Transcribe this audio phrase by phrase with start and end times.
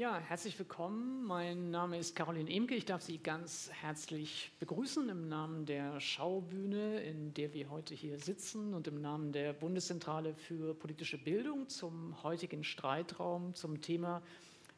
[0.00, 1.26] Ja, herzlich willkommen.
[1.26, 2.74] Mein Name ist Caroline Emke.
[2.74, 8.18] Ich darf Sie ganz herzlich begrüßen im Namen der Schaubühne, in der wir heute hier
[8.18, 14.22] sitzen und im Namen der Bundeszentrale für politische Bildung zum heutigen Streitraum zum Thema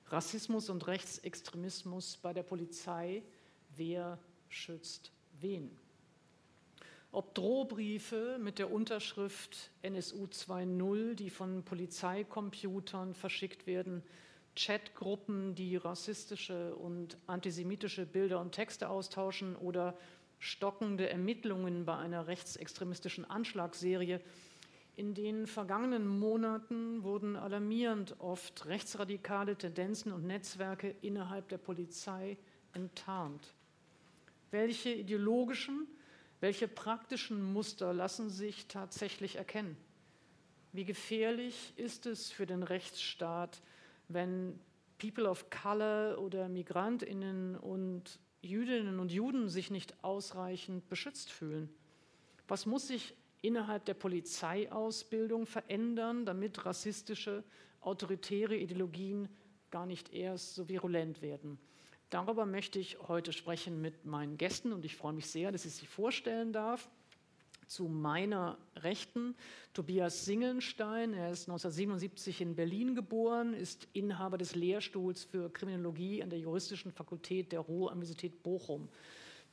[0.08, 3.23] Rassismus und Rechtsextremismus bei der Polizei.
[3.77, 4.18] Wer
[4.48, 5.70] schützt wen?
[7.12, 14.02] Ob Drohbriefe mit der Unterschrift NSU 2.0, die von Polizeicomputern verschickt werden,
[14.55, 19.96] Chatgruppen, die rassistische und antisemitische Bilder und Texte austauschen oder
[20.39, 24.21] stockende Ermittlungen bei einer rechtsextremistischen Anschlagsserie.
[24.95, 32.37] In den vergangenen Monaten wurden alarmierend oft rechtsradikale Tendenzen und Netzwerke innerhalb der Polizei
[32.75, 33.55] enttarnt.
[34.50, 35.87] Welche ideologischen,
[36.41, 39.77] welche praktischen Muster lassen sich tatsächlich erkennen?
[40.73, 43.62] Wie gefährlich ist es für den Rechtsstaat,
[44.14, 44.58] wenn
[44.98, 51.69] People of Color oder Migrantinnen und Jüdinnen und Juden sich nicht ausreichend beschützt fühlen?
[52.48, 57.45] Was muss sich innerhalb der Polizeiausbildung verändern, damit rassistische,
[57.81, 59.28] autoritäre Ideologien
[59.70, 61.59] gar nicht erst so virulent werden?
[62.11, 65.72] Darüber möchte ich heute sprechen mit meinen Gästen und ich freue mich sehr, dass ich
[65.72, 66.91] sie vorstellen darf
[67.73, 69.34] zu meiner Rechten
[69.73, 71.15] Tobias Singelnstein.
[71.15, 76.93] Er ist 1977 in Berlin geboren, ist Inhaber des Lehrstuhls für Kriminologie an der Juristischen
[76.93, 78.91] Fakultät der Ruhr-Universität Bochum.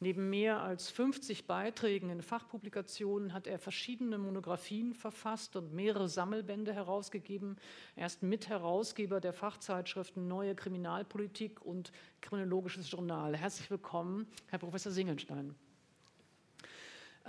[0.01, 6.73] Neben mehr als 50 Beiträgen in Fachpublikationen hat er verschiedene Monographien verfasst und mehrere Sammelbände
[6.73, 7.57] herausgegeben.
[7.95, 13.35] Er ist Mitherausgeber der Fachzeitschriften Neue Kriminalpolitik und Kriminologisches Journal.
[13.37, 15.55] Herzlich willkommen, Herr Professor Singelnstein.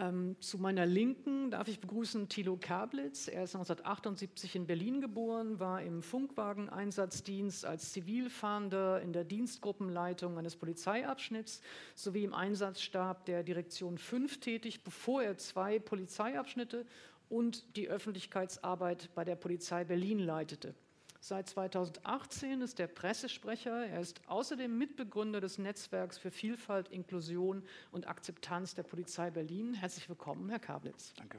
[0.00, 3.28] Ähm, zu meiner Linken darf ich begrüßen Thilo Kablitz.
[3.28, 10.56] Er ist 1978 in Berlin geboren, war im Funkwageneinsatzdienst als Zivilfahnder in der Dienstgruppenleitung eines
[10.56, 11.60] Polizeiabschnitts
[11.94, 16.86] sowie im Einsatzstab der Direktion 5 tätig, bevor er zwei Polizeiabschnitte
[17.28, 20.74] und die Öffentlichkeitsarbeit bei der Polizei Berlin leitete.
[21.22, 23.86] Seit 2018 ist er Pressesprecher.
[23.86, 29.74] Er ist außerdem Mitbegründer des Netzwerks für Vielfalt, Inklusion und Akzeptanz der Polizei Berlin.
[29.74, 31.12] Herzlich willkommen, Herr Kablitz.
[31.16, 31.38] Danke.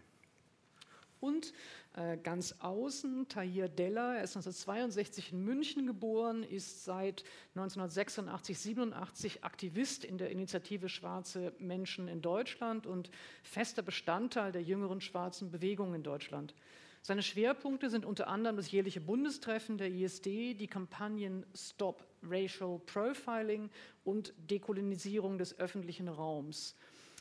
[1.19, 1.53] Und
[1.96, 7.24] äh, ganz außen Tahir Della, er ist 1962 in München geboren, ist seit
[7.56, 13.09] 1986, 87 Aktivist in der Initiative Schwarze Menschen in Deutschland und
[13.42, 16.53] fester Bestandteil der jüngeren schwarzen Bewegung in Deutschland.
[17.03, 23.72] Seine Schwerpunkte sind unter anderem das jährliche Bundestreffen der ISD, die Kampagnen Stop Racial Profiling
[24.03, 26.75] und Dekolonisierung des öffentlichen Raums.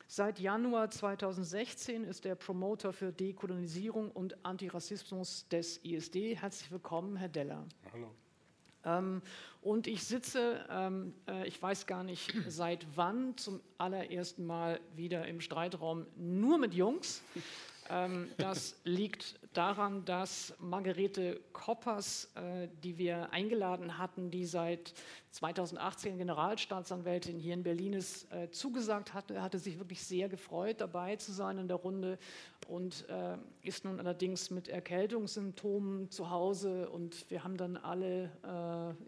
[0.07, 6.37] Seit Januar 2016 ist er Promoter für Dekolonisierung und Antirassismus des ISD.
[6.37, 7.67] Herzlich willkommen, Herr Deller.
[7.95, 8.11] Hallo.
[8.85, 9.23] Ähm,
[9.63, 15.27] und ich sitze, ähm, äh, ich weiß gar nicht seit wann, zum allerersten Mal wieder
[15.27, 17.23] im Streitraum nur mit Jungs.
[17.91, 24.95] Ähm, das liegt daran, dass Margarete Koppers, äh, die wir eingeladen hatten, die seit
[25.33, 31.17] 2018 Generalstaatsanwältin hier in Berlin ist, äh, zugesagt hatte, hatte sich wirklich sehr gefreut, dabei
[31.17, 32.19] zu sein in der Runde
[32.69, 38.31] und äh, ist nun allerdings mit Erkältungssymptomen zu Hause und wir haben dann alle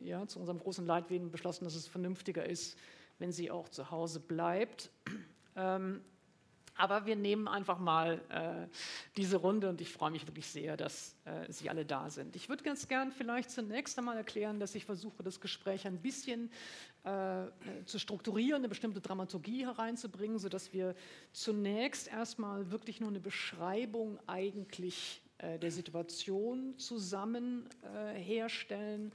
[0.01, 2.77] ja, zu unserem großen Leidwesen beschlossen, dass es vernünftiger ist,
[3.19, 4.91] wenn sie auch zu Hause bleibt.
[5.57, 6.03] Ähm,
[6.77, 8.67] aber wir nehmen einfach mal äh,
[9.17, 12.37] diese Runde und ich freue mich wirklich sehr, dass äh, Sie alle da sind.
[12.37, 16.51] Ich würde ganz gern vielleicht zunächst einmal erklären, dass ich versuche, das Gespräch ein bisschen
[17.05, 17.45] äh,
[17.85, 20.95] zu strukturieren, eine bestimmte Dramaturgie hereinzubringen, sodass wir
[21.33, 29.13] zunächst erstmal wirklich nur eine Beschreibung eigentlich äh, der Situation zusammen äh, herstellen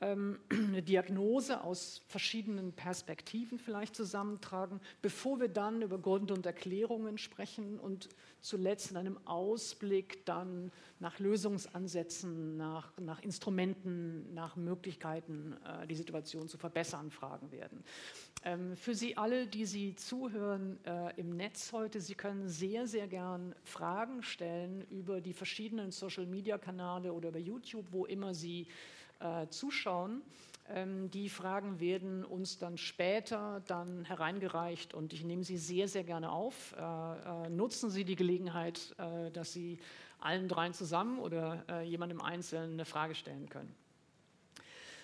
[0.50, 7.78] eine Diagnose aus verschiedenen Perspektiven vielleicht zusammentragen, bevor wir dann über Gründe und Erklärungen sprechen
[7.78, 8.08] und
[8.40, 16.48] zuletzt in einem Ausblick dann nach Lösungsansätzen, nach, nach Instrumenten, nach Möglichkeiten, äh, die Situation
[16.48, 17.84] zu verbessern, fragen werden.
[18.42, 23.06] Ähm, für Sie alle, die Sie zuhören äh, im Netz heute, Sie können sehr, sehr
[23.06, 28.66] gern Fragen stellen über die verschiedenen Social-Media-Kanäle oder über YouTube, wo immer Sie
[29.20, 30.22] äh, zuschauen.
[30.68, 36.04] Ähm, die Fragen werden uns dann später dann hereingereicht und ich nehme sie sehr, sehr
[36.04, 36.74] gerne auf.
[36.78, 39.78] Äh, äh, nutzen Sie die Gelegenheit, äh, dass Sie
[40.20, 43.74] allen dreien zusammen oder jemandem Einzelnen eine Frage stellen können.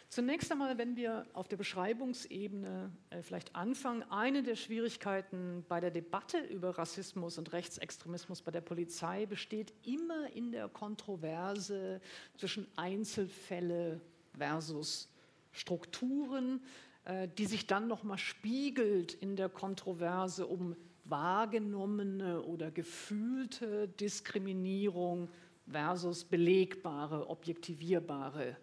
[0.08, 5.90] Zunächst einmal, wenn wir auf der Beschreibungsebene äh, vielleicht anfangen, eine der Schwierigkeiten bei der
[5.90, 12.00] Debatte über Rassismus und Rechtsextremismus bei der Polizei besteht immer in der Kontroverse
[12.36, 14.00] zwischen Einzelfälle
[14.38, 15.12] versus
[15.50, 16.62] Strukturen,
[17.04, 25.30] äh, die sich dann nochmal spiegelt in der Kontroverse um wahrgenommene oder gefühlte Diskriminierung
[25.66, 28.56] versus belegbare, objektivierbare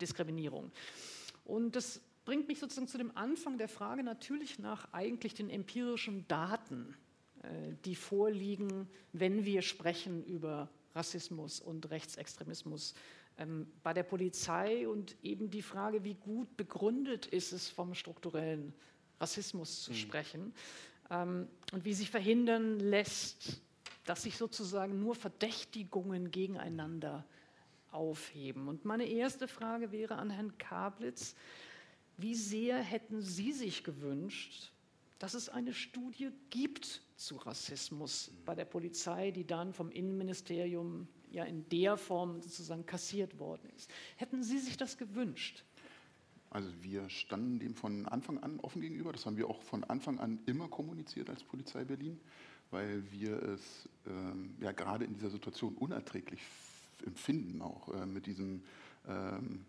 [0.00, 0.70] Diskriminierung.
[1.44, 6.26] Und das bringt mich sozusagen zu dem Anfang der Frage natürlich nach eigentlich den empirischen
[6.28, 6.94] Daten,
[7.42, 7.48] äh,
[7.84, 12.94] die vorliegen, wenn wir sprechen über Rassismus und Rechtsextremismus
[13.38, 18.74] ähm, bei der Polizei und eben die Frage, wie gut begründet ist es, vom strukturellen
[19.20, 19.96] Rassismus zu mhm.
[19.96, 20.54] sprechen
[21.10, 23.62] ähm, und wie sich verhindern lässt,
[24.04, 27.24] dass sich sozusagen nur Verdächtigungen gegeneinander
[27.90, 28.68] aufheben.
[28.68, 31.34] Und meine erste Frage wäre an Herrn Kablitz,
[32.16, 34.72] wie sehr hätten Sie sich gewünscht,
[35.18, 41.44] dass es eine Studie gibt zu Rassismus bei der Polizei, die dann vom Innenministerium ja
[41.44, 43.90] in der Form sozusagen kassiert worden ist.
[44.16, 45.64] Hätten Sie sich das gewünscht?
[46.50, 49.12] Also wir standen dem von Anfang an offen gegenüber.
[49.12, 52.18] Das haben wir auch von Anfang an immer kommuniziert als Polizei Berlin,
[52.70, 56.40] weil wir es ähm, ja gerade in dieser Situation unerträglich
[57.04, 58.62] empfinden, auch äh, mit diesem
[59.06, 59.64] ähm,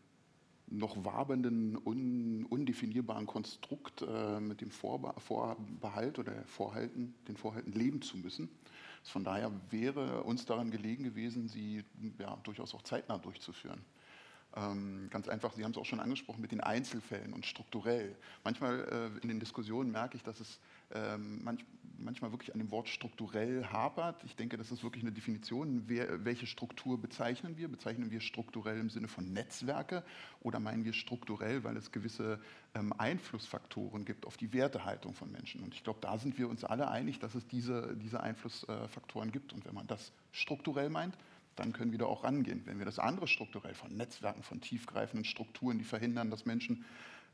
[0.71, 8.01] noch wabernden, un, undefinierbaren Konstrukt äh, mit dem Vorbe Vorbehalt oder Vorhalten, den Vorhalten leben
[8.01, 8.49] zu müssen.
[9.03, 11.83] Von daher wäre uns daran gelegen gewesen, sie
[12.19, 13.81] ja, durchaus auch zeitnah durchzuführen.
[14.55, 18.15] Ähm, ganz einfach, Sie haben es auch schon angesprochen mit den Einzelfällen und strukturell.
[18.43, 20.59] Manchmal äh, in den Diskussionen merke ich, dass es
[20.93, 21.65] ähm, manch,
[21.97, 24.23] manchmal wirklich an dem Wort strukturell hapert.
[24.23, 25.83] Ich denke, das ist wirklich eine Definition.
[25.87, 27.67] Wer, welche Struktur bezeichnen wir?
[27.67, 30.03] Bezeichnen wir strukturell im Sinne von Netzwerke
[30.41, 32.39] oder meinen wir strukturell, weil es gewisse
[32.73, 35.61] ähm, Einflussfaktoren gibt auf die Wertehaltung von Menschen?
[35.61, 39.53] Und ich glaube, da sind wir uns alle einig, dass es diese, diese Einflussfaktoren gibt.
[39.53, 41.17] Und wenn man das strukturell meint,
[41.55, 42.61] dann können wir da auch rangehen.
[42.65, 46.85] Wenn wir das andere strukturell von Netzwerken, von tiefgreifenden Strukturen, die verhindern, dass Menschen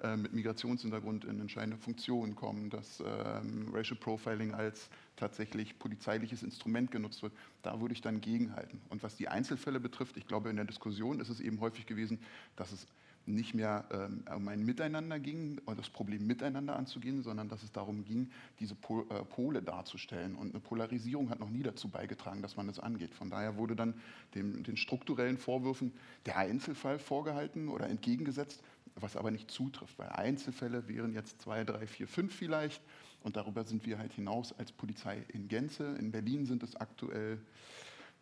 [0.03, 6.91] äh, mit Migrationshintergrund in entscheidende Funktionen kommen, dass ähm, Racial Profiling als tatsächlich polizeiliches Instrument
[6.91, 8.81] genutzt wird, da würde ich dann gegenhalten.
[8.89, 12.19] Und was die Einzelfälle betrifft, ich glaube, in der Diskussion ist es eben häufig gewesen,
[12.55, 12.87] dass es
[13.27, 18.05] nicht mehr ähm, um ein Miteinander ging, das Problem miteinander anzugehen, sondern dass es darum
[18.05, 20.35] ging, diese Pol äh, Pole darzustellen.
[20.35, 23.13] Und eine Polarisierung hat noch nie dazu beigetragen, dass man das angeht.
[23.13, 23.95] Von daher wurde dann
[24.35, 25.91] dem, den strukturellen Vorwürfen
[26.25, 28.63] der Einzelfall vorgehalten oder entgegengesetzt,
[28.95, 32.81] was aber nicht zutrifft, weil Einzelfälle wären jetzt zwei, drei, vier, fünf vielleicht.
[33.21, 35.95] Und darüber sind wir halt hinaus als Polizei in Gänze.
[35.99, 37.39] In Berlin sind es aktuell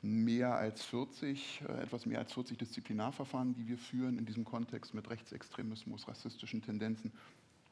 [0.02, 4.94] mehr als 40, äh, etwas mehr als 40 Disziplinarverfahren, die wir führen in diesem Kontext
[4.94, 7.12] mit Rechtsextremismus, rassistischen Tendenzen.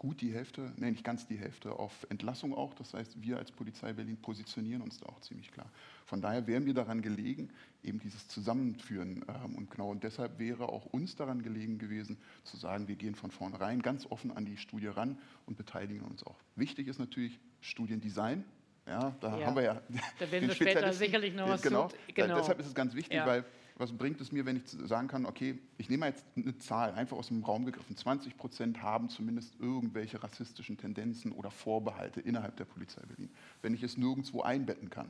[0.02, 2.74] Gut die Hälfte, nee, nicht ganz die Hälfte, auf Entlassung auch.
[2.74, 5.70] Das heißt, wir als Polizei Berlin positionieren uns da auch ziemlich klar.
[6.08, 7.52] Von daher wären wir daran gelegen,
[7.84, 9.24] eben dieses Zusammenführen.
[9.28, 13.14] Ähm, und genau und deshalb wäre auch uns daran gelegen gewesen, zu sagen, wir gehen
[13.14, 16.40] von vornherein ganz offen an die Studie ran und beteiligen uns auch.
[16.56, 18.44] Wichtig ist natürlich Studiendesign,
[18.88, 19.46] ja, da ja.
[19.46, 19.82] haben wir ja.
[20.18, 22.38] Da werden wir später sicherlich noch was genau, genau.
[22.38, 23.28] Deshalb ist es ganz wichtig, ja.
[23.28, 23.46] weil
[23.82, 27.18] was bringt es mir, wenn ich sagen kann, okay, ich nehme jetzt eine Zahl, einfach
[27.18, 32.66] aus dem Raum gegriffen, 20 Prozent haben zumindest irgendwelche rassistischen Tendenzen oder Vorbehalte innerhalb der
[32.66, 33.32] Polizei Berlin.
[33.64, 35.10] Wenn ich es nirgendwo einbetten kann,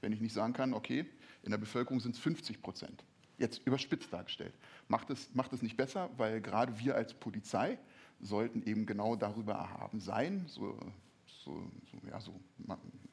[0.00, 1.06] wenn ich nicht sagen kann, okay,
[1.44, 3.04] in der Bevölkerung sind es 50 Prozent,
[3.38, 4.54] jetzt überspitzt dargestellt,
[4.88, 7.78] macht es, macht es nicht besser, weil gerade wir als Polizei
[8.20, 10.76] sollten eben genau darüber erhaben sein, so,
[11.44, 12.34] so, so, ja, so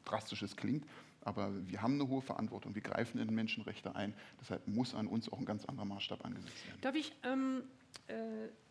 [0.03, 0.85] drastisch es klingt,
[1.25, 5.27] aber wir haben eine hohe Verantwortung, wir greifen in Menschenrechte ein, deshalb muss an uns
[5.27, 6.81] auch ein ganz anderer Maßstab angesetzt werden.
[6.81, 7.63] Darf ich ähm,
[8.07, 8.13] äh,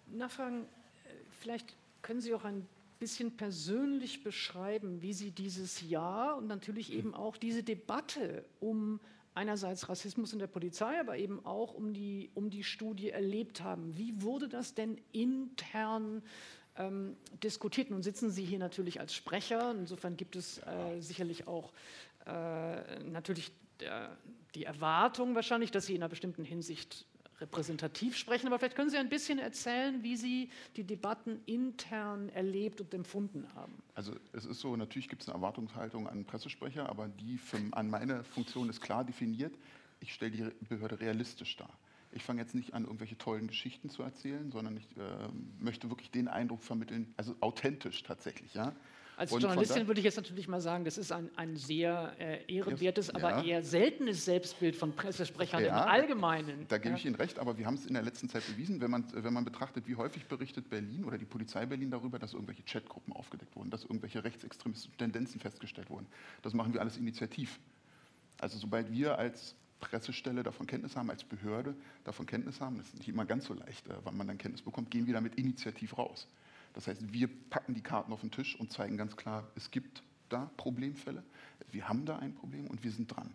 [0.07, 1.09] nachfragen, äh,
[1.41, 2.67] vielleicht können Sie auch ein
[3.01, 9.01] bisschen persönlich beschreiben, wie Sie dieses Jahr und natürlich eben auch diese Debatte um
[9.35, 13.97] einerseits Rassismus in der Polizei, aber eben auch um die, um die Studie erlebt haben.
[13.99, 16.23] Wie wurde das denn intern
[16.77, 17.91] ähm, diskutiert.
[17.91, 19.75] Nun sitzen Sie hier natürlich als Sprecher.
[19.79, 21.73] Insofern gibt es äh, sicherlich auch
[22.27, 24.17] äh, natürlich der,
[24.55, 27.07] die Erwartung wahrscheinlich, dass Sie in einer bestimmten Hinsicht
[27.41, 28.47] repräsentativ sprechen.
[28.47, 33.47] Aber vielleicht können Sie ein bisschen erzählen, wie Sie die Debatten intern erlebt und empfunden
[33.55, 33.83] haben.
[33.95, 37.91] Also es ist so, natürlich gibt es eine Erwartungshaltung an Pressesprecher, aber die für, an
[37.91, 39.55] meine Funktion ist klar definiert.
[40.01, 41.71] Ich stelle die Behörde realistisch dar.
[42.13, 45.01] Ich fange jetzt nicht an, irgendwelche tollen Geschichten zu erzählen, sondern ich äh,
[45.59, 48.55] möchte wirklich den Eindruck vermitteln, also authentisch tatsächlich.
[48.55, 48.73] Ja?
[49.17, 52.53] Als und Journalistin würde ich jetzt natürlich mal sagen, das ist ein, ein sehr äh,
[52.53, 53.15] ehrenwertes, ja.
[53.15, 56.67] aber eher seltenes Selbstbild von Pressesprechern ja, im Allgemeinen.
[56.69, 58.91] Da, gebe ich Ihnen recht, aber wir haben es in der letzten Zeit bewiesen, wenn
[58.91, 62.63] man, wenn man betrachtet, wie häufig berichtet Berlin oder die Polizei Berlin darüber, dass irgendwelche
[62.65, 66.07] Chatgruppen aufgedeckt wurden, dass irgendwelche rechtsextremistischen Tendenzen festgestellt wurden.
[66.43, 67.61] Das machen wir alles initiativ.
[68.41, 72.99] Also sobald wir als Pressestelle davon Kenntnis haben, als Behörde davon Kenntnis haben, das ist
[72.99, 75.99] nicht immer ganz so leicht, äh, wann man dann Kenntnis bekommt, gehen wir damit initiativ
[75.99, 76.27] raus.
[76.75, 80.03] Das heißt, wir packen die Karten auf den Tisch und zeigen ganz klar, es gibt
[80.29, 81.23] da Problemfälle,
[81.71, 83.35] wir haben da ein Problem und wir sind dran.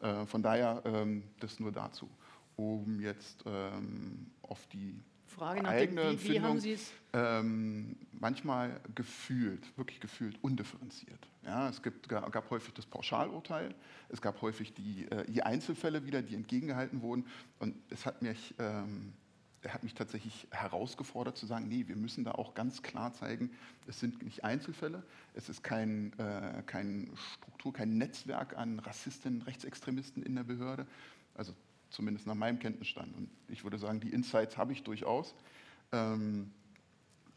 [0.00, 2.08] Äh, von daher ähm, das nur dazu.
[2.56, 6.92] Um jetzt ähm, auf die Frage nach eigene dem, wie, wie haben Sie es?
[7.12, 11.28] Ähm, manchmal gefühlt, wirklich gefühlt, undifferenziert.
[11.44, 13.74] Ja, es gibt, gab häufig das Pauschalurteil,
[14.08, 17.26] es gab häufig die, äh, die Einzelfälle wieder, die entgegengehalten wurden.
[17.58, 19.12] Und es hat mich, ähm,
[19.66, 23.50] er hat mich tatsächlich herausgefordert zu sagen, nee, wir müssen da auch ganz klar zeigen,
[23.88, 25.02] es sind nicht Einzelfälle,
[25.34, 30.86] es ist kein, äh, kein Struktur, kein Netzwerk an Rassistinnen, Rechtsextremisten in der Behörde.
[31.34, 31.52] Also
[31.90, 33.14] zumindest nach meinem Kenntnisstand.
[33.16, 35.34] Und ich würde sagen, die Insights habe ich durchaus.
[35.90, 36.52] Ähm,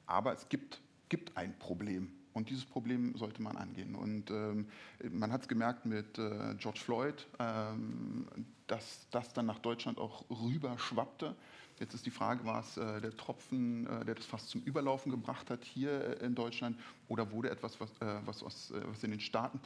[0.06, 2.12] aber es gibt, gibt ein Problem.
[2.34, 3.96] Und dieses Problem sollte man angehen.
[3.96, 4.68] Und ähm,
[5.10, 8.28] man hat es gemerkt mit äh, George Floyd, ähm,
[8.68, 11.36] dass das dann nach Deutschland auch rüber schwappte.
[11.80, 15.12] Jetzt ist die Frage, war es äh, der Tropfen, äh, der das fast zum Überlaufen
[15.12, 19.04] gebracht hat hier äh, in Deutschland, oder wurde etwas, was, äh, was, aus, äh, was
[19.04, 19.60] in den Staaten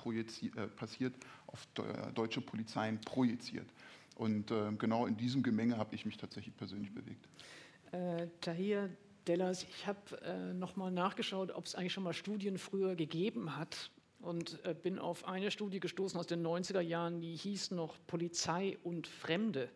[0.75, 1.15] passiert,
[1.47, 1.67] auf
[2.13, 3.67] deutsche Polizeien projiziert?
[4.15, 7.27] Und äh, genau in diesem Gemenge habe ich mich tatsächlich persönlich bewegt.
[7.91, 8.89] Äh, Tahir
[9.27, 13.89] Dellas, ich habe äh, nochmal nachgeschaut, ob es eigentlich schon mal Studien früher gegeben hat
[14.19, 18.77] und äh, bin auf eine Studie gestoßen aus den 90er Jahren, die hieß noch Polizei
[18.83, 19.69] und Fremde.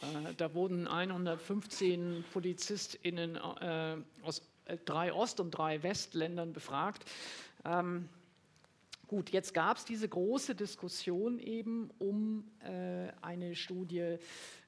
[0.00, 7.04] Äh, da wurden 115 PolizistInnen äh, aus äh, drei Ost- und drei Westländern befragt.
[7.64, 8.08] Ähm,
[9.06, 14.16] Gut, jetzt gab es diese große Diskussion eben um äh, eine Studie,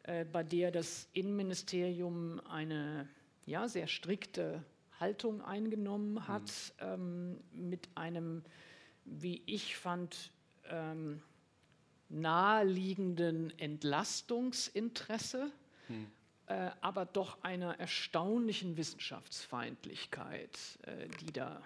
[0.02, 3.08] äh, bei der das Innenministerium eine
[3.46, 4.62] ja, sehr strikte
[5.00, 6.86] Haltung eingenommen hat, mhm.
[6.86, 8.42] ähm, mit einem,
[9.04, 10.30] wie ich fand,
[10.68, 11.22] ähm,
[12.08, 15.50] naheliegenden Entlastungsinteresse,
[15.88, 16.06] mhm.
[16.46, 20.50] äh, aber doch einer erstaunlichen Wissenschaftsfeindlichkeit,
[20.82, 21.62] äh, die da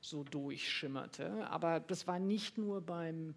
[0.00, 1.48] so durchschimmerte.
[1.48, 3.34] Aber das war nicht nur beim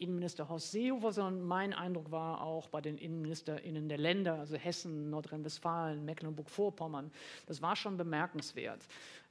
[0.00, 5.10] Innenminister Horst Seehofer, sondern mein Eindruck war auch bei den Innenministerinnen der Länder, also Hessen,
[5.10, 7.12] Nordrhein-Westfalen, Mecklenburg-Vorpommern.
[7.46, 8.86] Das war schon bemerkenswert.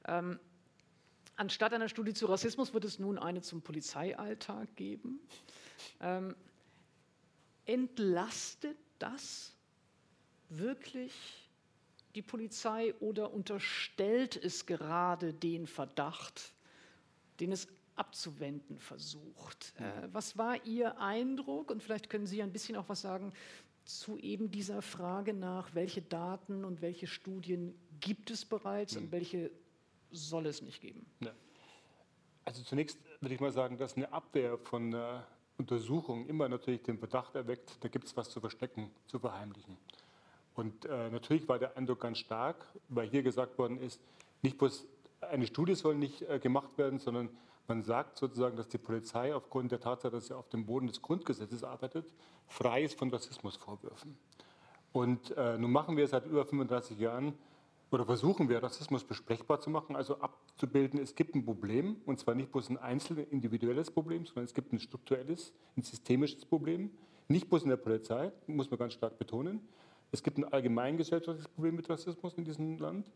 [0.08, 0.40] Ähm,
[1.36, 5.20] anstatt einer Studie zu Rassismus wird es nun eine zum Polizeialltag geben.
[6.02, 6.36] Ähm,
[7.70, 9.54] entlastet das
[10.50, 11.14] wirklich
[12.16, 16.54] die Polizei oder unterstellt es gerade den Verdacht,
[17.40, 19.74] den es abzuwenden versucht.
[19.78, 21.70] Äh, was war Ihr Eindruck?
[21.70, 23.34] Und vielleicht können Sie ein bisschen auch was sagen
[23.86, 29.04] zu eben dieser Frage nach, welche Daten und welche Studien gibt es bereits mhm.
[29.04, 29.52] und welche
[30.10, 31.06] soll es nicht geben?
[31.20, 31.34] Ja.
[32.46, 34.96] Also zunächst würde ich mal sagen, dass eine Abwehr von
[35.60, 39.78] Untersuchungen immer natürlich den Verdacht erweckt, da gibt es was zu verstecken, zu verheimlichen.
[40.56, 44.02] Und äh, natürlich war der Eindruck ganz stark, weil hier gesagt worden ist,
[44.42, 44.88] nicht bloß
[45.22, 47.30] eine Studie soll nicht äh, gemacht werden, sondern
[47.68, 51.02] man sagt sozusagen, dass die Polizei aufgrund der Tatsache, dass sie auf dem Boden des
[51.02, 52.12] Grundgesetzes arbeitet,
[52.48, 54.18] frei ist von Rassismusvorwürfen.
[54.92, 57.34] Und äh, nun machen wir seit über 35 Jahren
[57.92, 62.36] oder versuchen wir, Rassismus besprechbar zu machen, also abzubilden, es gibt ein Problem, und zwar
[62.36, 66.92] nicht bloß ein einzelnes, individuelles Problem, sondern es gibt ein strukturelles, ein systemisches Problem,
[67.28, 69.62] nicht bloß in der Polizei, muss man ganz stark betonen.
[70.12, 73.12] Es gibt ein allgemeingesellschaftliches Problem mit Rassismus in diesem Land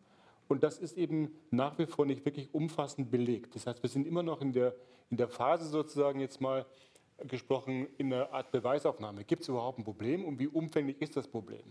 [0.47, 3.55] und das ist eben nach wie vor nicht wirklich umfassend belegt.
[3.55, 4.75] Das heißt, wir sind immer noch in der,
[5.09, 6.65] in der Phase sozusagen jetzt mal
[7.27, 9.23] gesprochen in einer Art Beweisaufnahme.
[9.23, 11.63] Gibt es überhaupt ein Problem und wie umfänglich ist das Problem?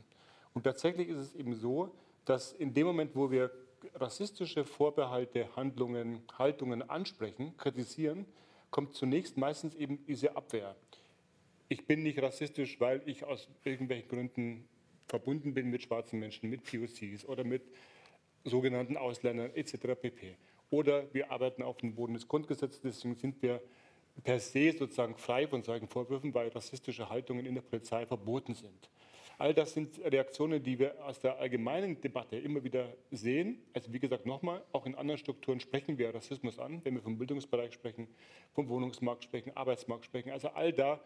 [0.55, 3.51] Und tatsächlich ist es eben so, dass in dem Moment, wo wir
[3.95, 8.27] rassistische Vorbehalte, Handlungen, Haltungen ansprechen, kritisieren,
[8.71, 10.77] kommt zunächst meistens eben diese Abwehr.
[11.69, 14.69] Ich bin nicht rassistisch, weil ich aus irgendwelchen Gründen
[15.07, 17.63] verbunden bin mit schwarzen Menschen, mit POCs oder mit
[18.45, 20.01] sogenannten Ausländern etc.
[20.01, 20.37] pp.
[20.71, 23.61] Oder wir arbeiten auf dem Boden des Grundgesetzes, deswegen sind wir
[24.25, 28.91] per se sozusagen frei von solchen Vorwürfen, weil rassistische Haltungen in der Polizei verboten sind.
[29.43, 33.61] All das sind Reaktionen, die wir aus der allgemeinen Debatte immer wieder sehen.
[33.73, 37.19] Also wie gesagt, nochmal, auch in anderen Strukturen sprechen wir Rassismus an, wenn wir vom
[37.19, 38.07] Bildungsbereich sprechen,
[38.55, 40.31] vom Wohnungsmarkt sprechen, Arbeitsmarkt sprechen.
[40.31, 41.01] Also all da,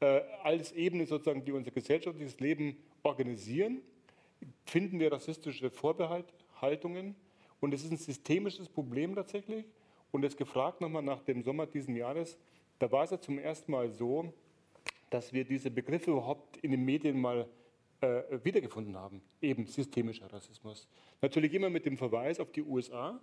[0.00, 3.82] äh, alles Ebenen sozusagen, die unser gesellschaftliches Leben organisieren,
[4.64, 7.14] finden wir rassistische Vorbehalte, Haltungen.
[7.60, 9.66] Und es ist ein systemisches Problem tatsächlich.
[10.12, 12.38] Und jetzt gefragt nochmal nach dem Sommer diesen Jahres,
[12.78, 14.32] da war es ja zum ersten Mal so,
[15.10, 17.46] dass wir diese Begriffe überhaupt in den Medien mal
[18.00, 19.22] äh, wiedergefunden haben.
[19.40, 20.88] Eben systemischer Rassismus.
[21.22, 23.20] Natürlich immer mit dem Verweis auf die USA.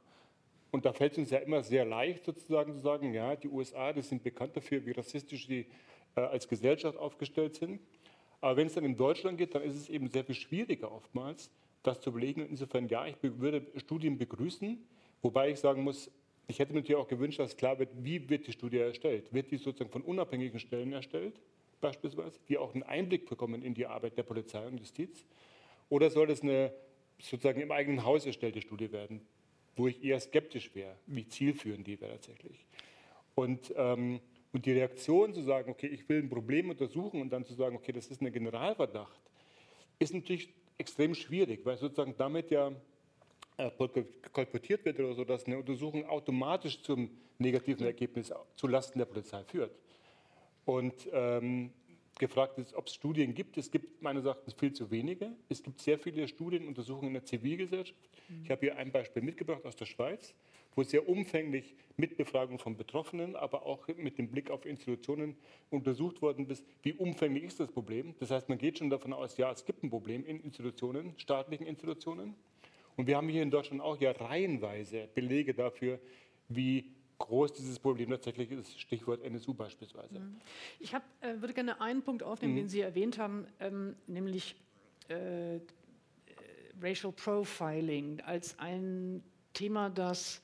[0.71, 3.93] Und da fällt es uns ja immer sehr leicht sozusagen zu sagen, ja, die USA,
[3.93, 5.67] die sind bekannt dafür, wie rassistisch sie
[6.15, 7.79] äh, als Gesellschaft aufgestellt sind.
[8.41, 11.51] Aber wenn es dann in Deutschland geht, dann ist es eben sehr viel schwieriger oftmals,
[11.83, 12.45] das zu belegen.
[12.49, 14.83] Insofern, ja, ich würde Studien begrüßen,
[15.21, 16.11] wobei ich sagen muss,
[16.47, 19.31] ich hätte mir natürlich auch gewünscht, dass klar wird, wie wird die Studie erstellt.
[19.33, 21.39] Wird die sozusagen von unabhängigen Stellen erstellt,
[21.83, 25.25] beispielsweise, die auch einen Einblick bekommen in die Arbeit der Polizei und Justiz?
[25.89, 26.73] Oder soll das eine
[27.19, 29.21] sozusagen im eigenen Haus erstellte Studie werden,
[29.75, 32.65] wo ich eher skeptisch wäre, wie zielführend die wäre tatsächlich?
[33.35, 34.21] Und, ähm,
[34.53, 37.75] und die Reaktion zu sagen, okay, ich will ein Problem untersuchen und dann zu sagen,
[37.75, 39.21] okay, das ist ein Generalverdacht,
[39.99, 42.71] ist natürlich extrem schwierig, weil sozusagen damit ja
[43.57, 43.69] äh,
[44.31, 47.09] kolportiert wird oder so, dass eine Untersuchung automatisch zum
[47.39, 49.75] negativen Ergebnis zulasten der Polizei führt.
[50.65, 51.71] Und ähm,
[52.19, 53.57] gefragt ist, ob es Studien gibt.
[53.57, 55.31] Es gibt meines Erachtens viel zu wenige.
[55.49, 58.09] Es gibt sehr viele Studien, Untersuchungen in der Zivilgesellschaft.
[58.43, 60.33] Ich habe hier ein Beispiel mitgebracht aus der Schweiz,
[60.75, 65.35] wo sehr umfänglich mit Befragung von Betroffenen, aber auch mit dem Blick auf Institutionen
[65.69, 68.15] untersucht worden ist, wie umfänglich ist das Problem.
[68.19, 71.65] Das heißt, man geht schon davon aus, ja, es gibt ein Problem in Institutionen, staatlichen
[71.65, 72.35] Institutionen.
[72.95, 75.99] Und wir haben hier in Deutschland auch ja reihenweise Belege dafür,
[76.47, 76.92] wie
[77.23, 78.79] groß dieses Problem tatsächlich ist.
[78.79, 80.19] Stichwort NSU beispielsweise.
[80.19, 80.37] Mhm.
[80.79, 82.57] Ich hab, äh, würde gerne einen Punkt aufnehmen, mhm.
[82.57, 84.55] den Sie erwähnt haben, ähm, nämlich
[85.07, 85.59] äh,
[86.81, 90.41] Racial Profiling als ein Thema, das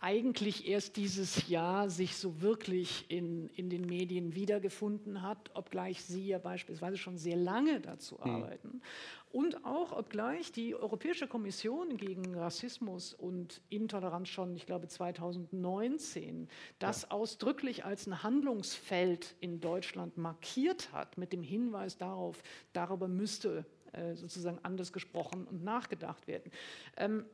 [0.00, 6.28] eigentlich erst dieses Jahr sich so wirklich in, in den Medien wiedergefunden hat, obgleich Sie
[6.28, 8.30] ja beispielsweise schon sehr lange dazu mhm.
[8.30, 8.82] arbeiten.
[9.30, 17.02] Und auch obgleich die Europäische Kommission gegen Rassismus und Intoleranz schon, ich glaube 2019, das
[17.02, 17.10] ja.
[17.10, 24.14] ausdrücklich als ein Handlungsfeld in Deutschland markiert hat, mit dem Hinweis darauf, darüber müsste äh,
[24.14, 26.52] sozusagen anders gesprochen und nachgedacht werden.
[26.96, 27.24] Ähm,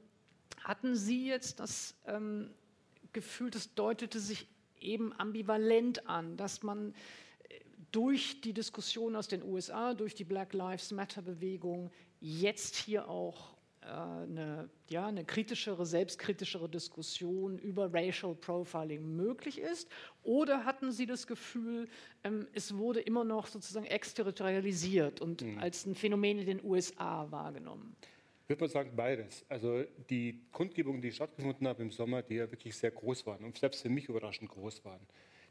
[0.65, 2.51] hatten Sie jetzt das ähm,
[3.13, 4.49] Gefühl, das deutete sich
[4.81, 6.95] eben ambivalent an, dass man
[7.49, 7.61] äh,
[7.93, 11.91] durch die Diskussion aus den USA, durch die Black Lives Matter-Bewegung
[12.21, 19.89] jetzt hier auch äh, eine, ja, eine kritischere, selbstkritischere Diskussion über Racial Profiling möglich ist?
[20.23, 21.89] Oder hatten Sie das Gefühl,
[22.23, 25.59] ähm, es wurde immer noch sozusagen exterritorialisiert und mhm.
[25.59, 27.95] als ein Phänomen in den USA wahrgenommen?
[28.47, 29.45] Würde mal sagen, beides.
[29.49, 33.57] Also die Kundgebungen, die stattgefunden haben im Sommer, die ja wirklich sehr groß waren und
[33.57, 35.01] selbst für mich überraschend groß waren,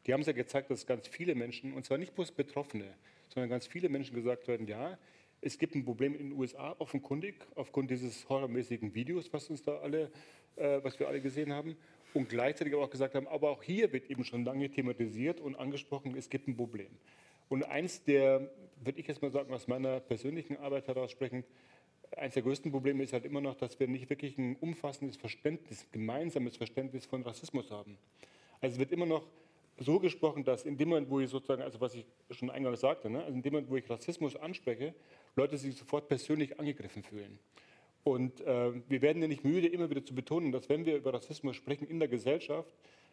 [0.06, 2.94] die haben ja gezeigt, dass ganz viele Menschen, und zwar nicht bloß Betroffene,
[3.30, 4.98] sondern ganz viele Menschen gesagt werden, ja,
[5.42, 9.78] es gibt ein Problem in den USA, offenkundig, aufgrund dieses horrormäßigen Videos, was uns da
[9.80, 10.12] alle,
[10.56, 11.76] äh, was wir alle gesehen haben.
[12.14, 16.16] Und gleichzeitig auch gesagt haben, aber auch hier wird eben schon lange thematisiert und angesprochen,
[16.16, 16.92] es gibt ein Problem.
[17.50, 18.52] Und eins der,
[18.84, 21.46] würde ich jetzt mal sagen, aus meiner persönlichen Arbeit heraus sprechend,
[22.18, 25.88] eines der größten Probleme ist halt immer noch, dass wir nicht wirklich ein umfassendes Verständnis,
[25.92, 27.98] gemeinsames Verständnis von Rassismus haben.
[28.62, 29.26] Also es wird immer noch
[29.80, 33.10] so gesprochen, dass in dem Moment, wo ich sozusagen, also was ich schon eingangs sagte,
[33.10, 34.94] ne, also in dem Moment, wo ich Rassismus anspreche,
[35.36, 37.40] Leute sich sofort persönlich angegriffen fühlen.
[38.04, 41.14] Und äh, wir werden ja nicht müde, immer wieder zu betonen, dass wenn wir über
[41.14, 42.70] Rassismus sprechen in der Gesellschaft,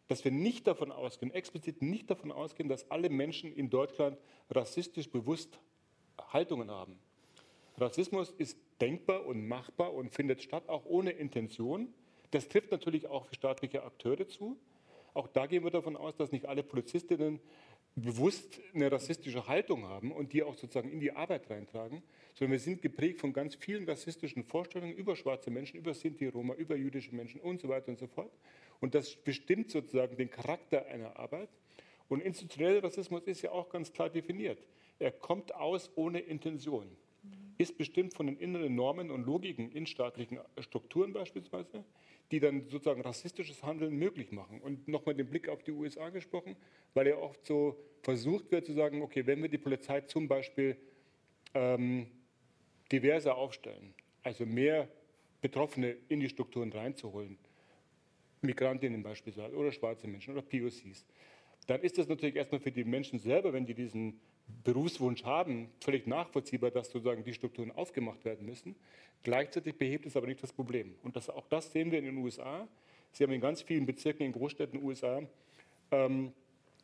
[0.08, 4.18] dass wir nicht davon ausgehen, explizit nicht davon ausgehen, dass alle Menschen in Deutschland
[4.50, 5.60] rassistisch bewusst
[6.32, 6.98] Haltungen haben.
[7.80, 11.92] Rassismus ist denkbar und machbar und findet statt, auch ohne Intention.
[12.30, 14.56] Das trifft natürlich auch für staatliche Akteure zu.
[15.14, 17.40] Auch da gehen wir davon aus, dass nicht alle Polizistinnen
[17.96, 22.02] bewusst eine rassistische Haltung haben und die auch sozusagen in die Arbeit reintragen,
[22.34, 26.54] sondern wir sind geprägt von ganz vielen rassistischen Vorstellungen über schwarze Menschen, über Sinti, Roma,
[26.54, 28.30] über jüdische Menschen und so weiter und so fort.
[28.80, 31.48] Und das bestimmt sozusagen den Charakter einer Arbeit.
[32.08, 34.62] Und institutioneller Rassismus ist ja auch ganz klar definiert.
[34.98, 36.88] Er kommt aus ohne Intention
[37.60, 41.84] ist bestimmt von den inneren Normen und Logiken in staatlichen Strukturen beispielsweise,
[42.30, 44.62] die dann sozusagen rassistisches Handeln möglich machen.
[44.62, 46.56] Und nochmal den Blick auf die USA gesprochen,
[46.94, 50.74] weil ja oft so versucht wird zu sagen, okay, wenn wir die Polizei zum Beispiel
[51.52, 52.06] ähm,
[52.90, 53.92] diverser aufstellen,
[54.22, 54.88] also mehr
[55.42, 57.36] Betroffene in die Strukturen reinzuholen,
[58.40, 61.04] Migrantinnen beispielsweise oder schwarze Menschen oder POCs,
[61.66, 64.18] dann ist das natürlich erstmal für die Menschen selber, wenn die diesen
[64.64, 68.76] Berufswunsch haben, völlig nachvollziehbar, dass sozusagen die Strukturen aufgemacht werden müssen.
[69.22, 70.94] Gleichzeitig behebt es aber nicht das Problem.
[71.02, 72.66] Und das, auch das sehen wir in den USA.
[73.12, 75.22] Sie haben in ganz vielen Bezirken in Großstädten in den USA,
[75.90, 76.32] ähm,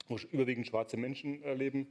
[0.08, 1.86] wo überwiegend schwarze Menschen äh, leben,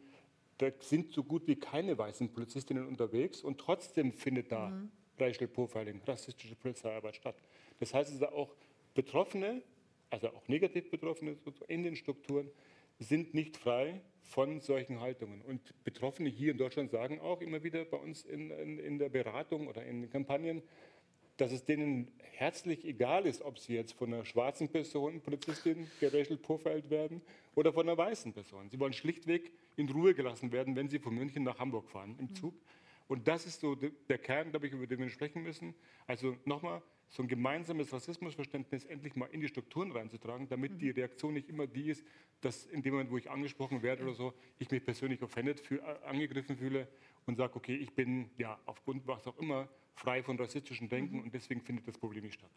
[0.58, 4.92] da sind so gut wie keine weißen Polizistinnen unterwegs und trotzdem findet da mhm.
[5.20, 7.36] Racial Profiling, rassistische Polizeiarbeit statt.
[7.80, 8.54] Das heißt, es sind auch
[8.94, 9.62] Betroffene,
[10.10, 11.36] also auch negativ Betroffene
[11.68, 12.50] in den Strukturen,
[13.00, 15.42] sind nicht frei von solchen Haltungen.
[15.42, 19.10] Und Betroffene hier in Deutschland sagen auch immer wieder bei uns in, in, in der
[19.10, 20.62] Beratung oder in den Kampagnen,
[21.38, 26.42] dass es denen herzlich egal ist, ob sie jetzt von einer schwarzen Person, Polizistin, gerächelt
[26.42, 27.22] vorverheilt werden
[27.56, 28.70] oder von einer weißen Person.
[28.70, 32.34] Sie wollen schlichtweg in Ruhe gelassen werden, wenn sie von München nach Hamburg fahren im
[32.34, 32.54] Zug.
[33.08, 35.76] Und das ist so der Kern, glaube ich, über den wir sprechen müssen.
[36.08, 41.34] Also nochmal, so ein gemeinsames Rassismusverständnis endlich mal in die Strukturen reinzutragen, damit die Reaktion
[41.34, 42.06] nicht immer die ist,
[42.41, 45.80] dass in dem Moment, wo ich angesprochen werde oder so, ich mich persönlich offended, fühl,
[45.80, 46.88] äh, angegriffen fühle
[47.26, 51.24] und sage, okay, ich bin ja aufgrund was auch immer frei von rassistischem Denken mhm.
[51.24, 52.52] und deswegen findet das Problem nicht statt.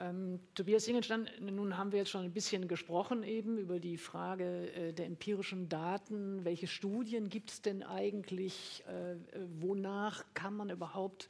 [0.00, 4.72] Ähm, Tobias Ingenstein, nun haben wir jetzt schon ein bisschen gesprochen eben über die Frage
[4.72, 6.44] äh, der empirischen Daten.
[6.44, 8.82] Welche Studien gibt es denn eigentlich?
[8.88, 9.16] Äh,
[9.60, 11.28] wonach kann man überhaupt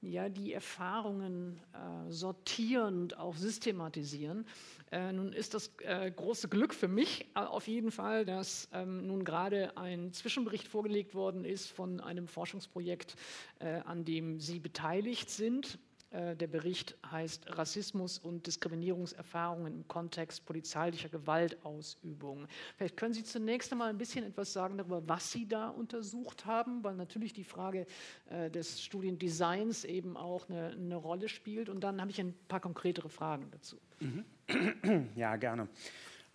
[0.00, 4.46] ja, die Erfahrungen äh, sortieren und auch systematisieren?
[4.90, 9.06] Äh, nun ist das äh, große Glück für mich äh, auf jeden Fall, dass ähm,
[9.06, 13.16] nun gerade ein Zwischenbericht vorgelegt worden ist von einem Forschungsprojekt,
[13.58, 15.78] äh, an dem Sie beteiligt sind.
[16.10, 22.46] Äh, der Bericht heißt Rassismus und Diskriminierungserfahrungen im Kontext polizeilicher Gewaltausübung.
[22.76, 26.82] Vielleicht können Sie zunächst einmal ein bisschen etwas sagen darüber, was Sie da untersucht haben,
[26.82, 27.86] weil natürlich die Frage
[28.30, 31.68] äh, des Studiendesigns eben auch eine, eine Rolle spielt.
[31.68, 33.78] Und dann habe ich ein paar konkretere Fragen dazu.
[34.00, 34.24] Mhm.
[35.16, 35.68] Ja, gerne.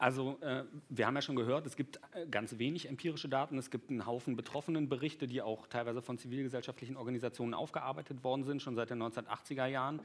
[0.03, 3.57] Also äh, wir haben ja schon gehört, es gibt äh, ganz wenig empirische Daten.
[3.57, 8.75] Es gibt einen Haufen Betroffenenberichte, die auch teilweise von zivilgesellschaftlichen Organisationen aufgearbeitet worden sind, schon
[8.75, 10.01] seit den 1980er Jahren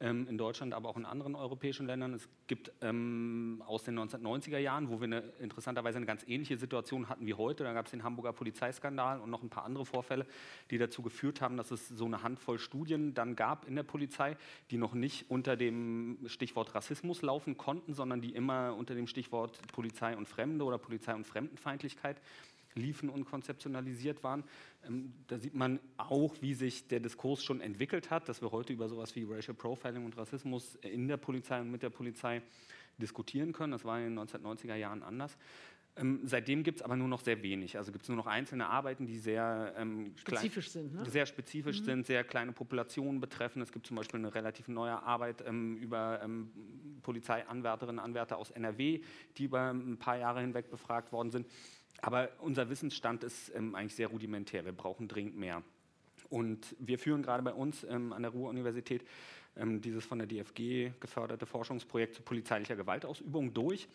[0.00, 2.14] ähm, in Deutschland, aber auch in anderen europäischen Ländern.
[2.14, 7.08] Es gibt ähm, aus den 1990er Jahren, wo wir eine, interessanterweise eine ganz ähnliche Situation
[7.08, 7.64] hatten wie heute.
[7.64, 10.26] Da gab es den Hamburger Polizeiskandal und noch ein paar andere Vorfälle,
[10.70, 14.36] die dazu geführt haben, dass es so eine Handvoll Studien dann gab in der Polizei,
[14.70, 19.60] die noch nicht unter dem Stichwort Rassismus laufen konnten, sondern die immer unter dem Stichwort
[19.72, 22.20] Polizei und Fremde oder Polizei und Fremdenfeindlichkeit
[22.74, 24.44] liefen und konzeptionalisiert waren.
[24.86, 28.72] Ähm, da sieht man auch, wie sich der Diskurs schon entwickelt hat, dass wir heute
[28.72, 32.42] über sowas wie Racial Profiling und Rassismus in der Polizei und mit der Polizei
[32.98, 33.72] diskutieren können.
[33.72, 35.36] Das war in den 1990er Jahren anders.
[35.96, 37.76] Ähm, seitdem gibt es aber nur noch sehr wenig.
[37.76, 40.94] Also gibt es nur noch einzelne Arbeiten, die sehr ähm, spezifisch sind.
[40.94, 41.04] Ne?
[41.06, 41.84] Sehr spezifisch mhm.
[41.84, 43.60] sind, sehr kleine Populationen betreffen.
[43.60, 46.50] Es gibt zum Beispiel eine relativ neue Arbeit ähm, über ähm,
[47.02, 49.00] Polizeianwärterinnen und Anwärter aus NRW,
[49.36, 51.46] die über ein paar Jahre hinweg befragt worden sind.
[52.02, 54.64] Aber unser Wissensstand ist ähm, eigentlich sehr rudimentär.
[54.64, 55.62] Wir brauchen dringend mehr.
[56.28, 59.04] Und wir führen gerade bei uns ähm, an der Ruhr-Universität
[59.56, 63.88] ähm, dieses von der DFG geförderte Forschungsprojekt zu polizeilicher Gewaltausübung durch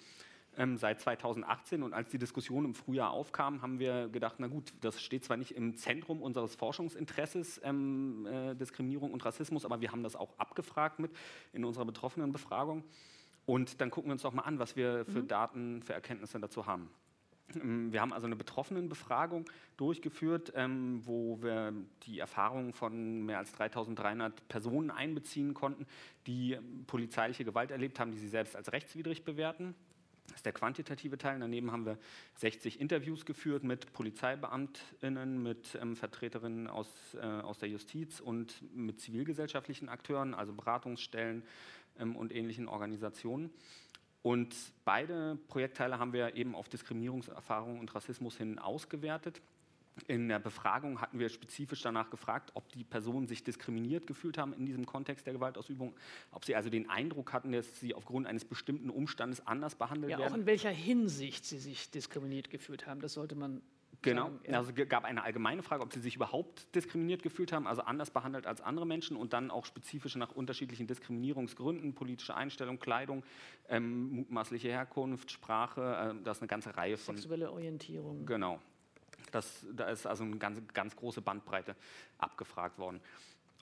[0.58, 1.84] ähm, seit 2018.
[1.84, 5.38] Und als die Diskussion im Frühjahr aufkam, haben wir gedacht, na gut, das steht zwar
[5.38, 10.38] nicht im Zentrum unseres Forschungsinteresses, ähm, äh, Diskriminierung und Rassismus, aber wir haben das auch
[10.38, 11.12] abgefragt mit
[11.54, 12.84] in unserer betroffenen Befragung.
[13.46, 15.28] Und dann gucken wir uns doch mal an, was wir für mhm.
[15.28, 16.90] Daten, für Erkenntnisse dazu haben.
[17.54, 19.46] Ähm, wir haben also eine Betroffenenbefragung
[19.78, 25.86] durchgeführt, ähm, wo wir die Erfahrungen von mehr als 3300 Personen einbeziehen konnten,
[26.28, 29.76] die polizeiliche Gewalt erlebt haben, die sie selbst als rechtswidrig bewerten.
[30.28, 31.40] Das ist der quantitative Teil.
[31.40, 32.00] Daneben haben wir
[32.38, 39.00] 60 Interviews geführt mit PolizeibeamtInnen, mit ähm, Vertreterinnen aus, äh, aus der Justiz und mit
[39.00, 41.44] zivilgesellschaftlichen Akteuren, also Beratungsstellen
[42.00, 43.52] ähm, und ähnlichen Organisationen.
[44.26, 49.40] Und beide Projektteile haben wir eben auf Diskriminierungserfahrungen und Rassismus hin ausgewertet.
[50.08, 54.52] In der Befragung hatten wir spezifisch danach gefragt, ob die Personen sich diskriminiert gefühlt haben
[54.54, 55.94] in diesem Kontext der Gewaltausübung,
[56.32, 60.18] ob sie also den Eindruck hatten, dass sie aufgrund eines bestimmten Umstandes anders behandelt ja,
[60.18, 60.34] werden.
[60.34, 63.62] Auch in welcher Hinsicht sie sich diskriminiert gefühlt haben, das sollte man
[64.02, 67.82] Genau, also es gab eine allgemeine Frage, ob sie sich überhaupt diskriminiert gefühlt haben, also
[67.82, 73.24] anders behandelt als andere Menschen und dann auch spezifisch nach unterschiedlichen Diskriminierungsgründen, politische Einstellung, Kleidung,
[73.70, 77.16] ähm, mutmaßliche Herkunft, Sprache, äh, das ist eine ganze Reihe von...
[77.16, 78.26] Sexuelle Orientierung.
[78.26, 78.60] Genau,
[79.32, 81.76] das, da ist also eine ganz, ganz große Bandbreite
[82.18, 83.02] abgefragt worden.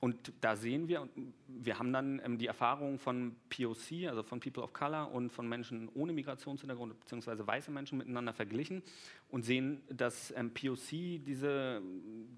[0.03, 1.07] Und da sehen wir,
[1.47, 5.47] wir haben dann ähm, die Erfahrungen von POC, also von People of Color und von
[5.47, 8.83] Menschen ohne Migrationshintergrund beziehungsweise weiße Menschen miteinander verglichen
[9.29, 11.81] und sehen, dass ähm, POC diese,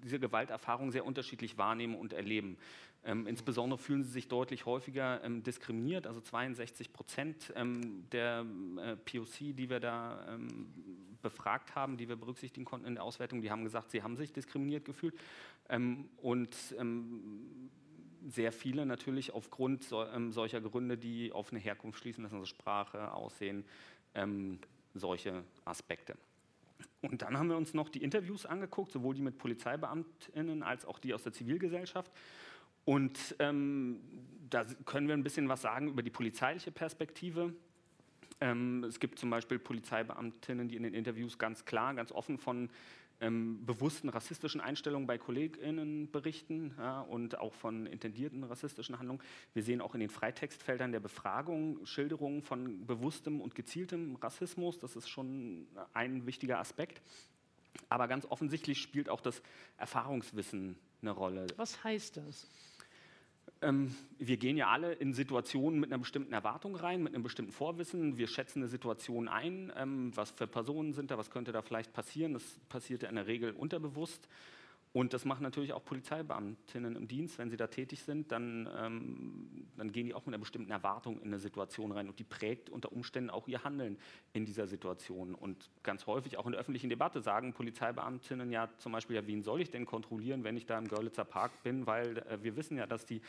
[0.04, 2.56] diese Gewalterfahrung sehr unterschiedlich wahrnehmen und erleben.
[3.06, 8.44] Ähm, insbesondere fühlen sie sich deutlich häufiger ähm, diskriminiert, also 62 Prozent ähm, der
[8.78, 10.66] äh, POC, die wir da ähm,
[11.22, 14.32] befragt haben, die wir berücksichtigen konnten in der Auswertung, die haben gesagt, sie haben sich
[14.32, 15.14] diskriminiert gefühlt.
[15.68, 17.70] Ähm, und ähm,
[18.26, 22.48] sehr viele natürlich aufgrund so, solcher Gründe, die auf eine Herkunft schließen, das sind also
[22.48, 23.64] Sprache, Aussehen,
[24.94, 26.16] solche Aspekte.
[27.02, 30.98] Und dann haben wir uns noch die Interviews angeguckt, sowohl die mit PolizeibeamtInnen als auch
[30.98, 32.10] die aus der Zivilgesellschaft.
[32.86, 34.00] Und ähm,
[34.48, 37.52] da können wir ein bisschen was sagen über die polizeiliche Perspektive.
[38.40, 42.70] Ähm, es gibt zum Beispiel Polizeibeamtinnen, die in den Interviews ganz klar, ganz offen von
[43.20, 49.22] ähm, bewussten rassistischen Einstellungen bei KollegInnen berichten ja, und auch von intendierten rassistischen Handlungen.
[49.52, 54.78] Wir sehen auch in den Freitextfeldern der Befragung Schilderungen von bewusstem und gezieltem Rassismus.
[54.78, 57.02] Das ist schon ein wichtiger Aspekt.
[57.88, 59.42] Aber ganz offensichtlich spielt auch das
[59.76, 61.46] Erfahrungswissen eine Rolle.
[61.56, 62.46] Was heißt das?
[63.62, 67.52] Ähm, wir gehen ja alle in Situationen mit einer bestimmten Erwartung rein, mit einem bestimmten
[67.52, 68.18] Vorwissen.
[68.18, 69.72] Wir schätzen eine Situation ein.
[69.76, 71.18] Ähm, was für Personen sind da?
[71.18, 72.34] Was könnte da vielleicht passieren?
[72.34, 74.28] Das passiert ja in der Regel unterbewusst.
[74.96, 79.66] Und das machen natürlich auch Polizeibeamtinnen im Dienst, wenn sie da tätig sind, dann, ähm,
[79.76, 82.70] dann gehen die auch mit einer bestimmten Erwartung in eine Situation rein und die prägt
[82.70, 83.98] unter Umständen auch ihr Handeln
[84.32, 85.34] in dieser Situation.
[85.34, 89.42] Und ganz häufig auch in der öffentlichen Debatte sagen Polizeibeamtinnen ja zum Beispiel, ja, wen
[89.42, 92.78] soll ich denn kontrollieren, wenn ich da im Görlitzer Park bin, weil äh, wir wissen
[92.78, 93.20] ja, dass die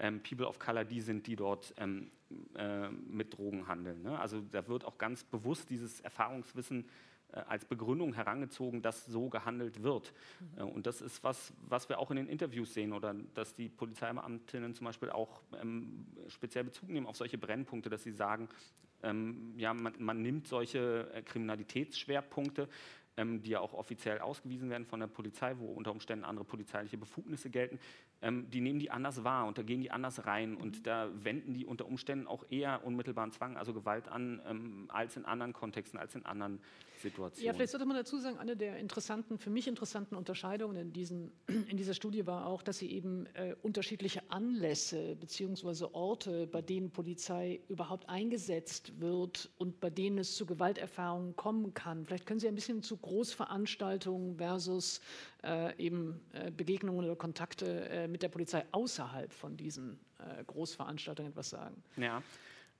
[0.00, 2.10] ähm, People of Color die sind, die dort ähm,
[2.54, 4.02] äh, mit Drogen handeln.
[4.02, 4.18] Ne?
[4.18, 6.84] Also da wird auch ganz bewusst dieses Erfahrungswissen
[7.48, 10.12] als Begründung herangezogen, dass so gehandelt wird.
[10.56, 10.68] Mhm.
[10.68, 14.74] Und das ist was, was wir auch in den Interviews sehen oder dass die Polizeibeamtinnen
[14.74, 18.48] zum Beispiel auch ähm, speziell Bezug nehmen auf solche Brennpunkte, dass sie sagen,
[19.02, 22.68] ähm, ja, man, man, nimmt solche äh, Kriminalitätsschwerpunkte,
[23.16, 26.96] ähm, die ja auch offiziell ausgewiesen werden von der Polizei, wo unter Umständen andere polizeiliche
[26.96, 27.78] Befugnisse gelten,
[28.22, 30.56] ähm, die nehmen die anders wahr und da gehen die anders rein mhm.
[30.58, 35.16] und da wenden die unter Umständen auch eher unmittelbaren Zwang, also Gewalt an, ähm, als
[35.16, 36.60] in anderen Kontexten, als in anderen
[37.04, 37.46] Situationen.
[37.46, 41.32] Ja, vielleicht sollte man dazu sagen, eine der interessanten, für mich interessanten Unterscheidungen in, diesen,
[41.68, 45.86] in dieser Studie war auch, dass sie eben äh, unterschiedliche Anlässe bzw.
[45.92, 52.04] Orte, bei denen Polizei überhaupt eingesetzt wird und bei denen es zu Gewalterfahrungen kommen kann.
[52.06, 55.00] Vielleicht können Sie ein bisschen zu Großveranstaltungen versus
[55.42, 61.32] äh, eben äh, Begegnungen oder Kontakte äh, mit der Polizei außerhalb von diesen äh, Großveranstaltungen
[61.32, 61.82] etwas sagen.
[61.96, 62.22] Ja.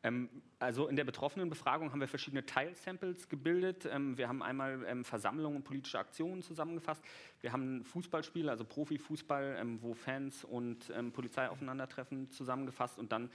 [0.05, 0.29] Ähm,
[0.61, 3.89] also in der betroffenen Befragung haben wir verschiedene Teilsamples gebildet.
[3.91, 7.03] Ähm, wir haben einmal ähm, Versammlungen und politische Aktionen zusammengefasst.
[7.41, 13.29] Wir haben Fußballspiele, also Profifußball, wo Fans und Polizei aufeinandertreffen, zusammengefasst und dann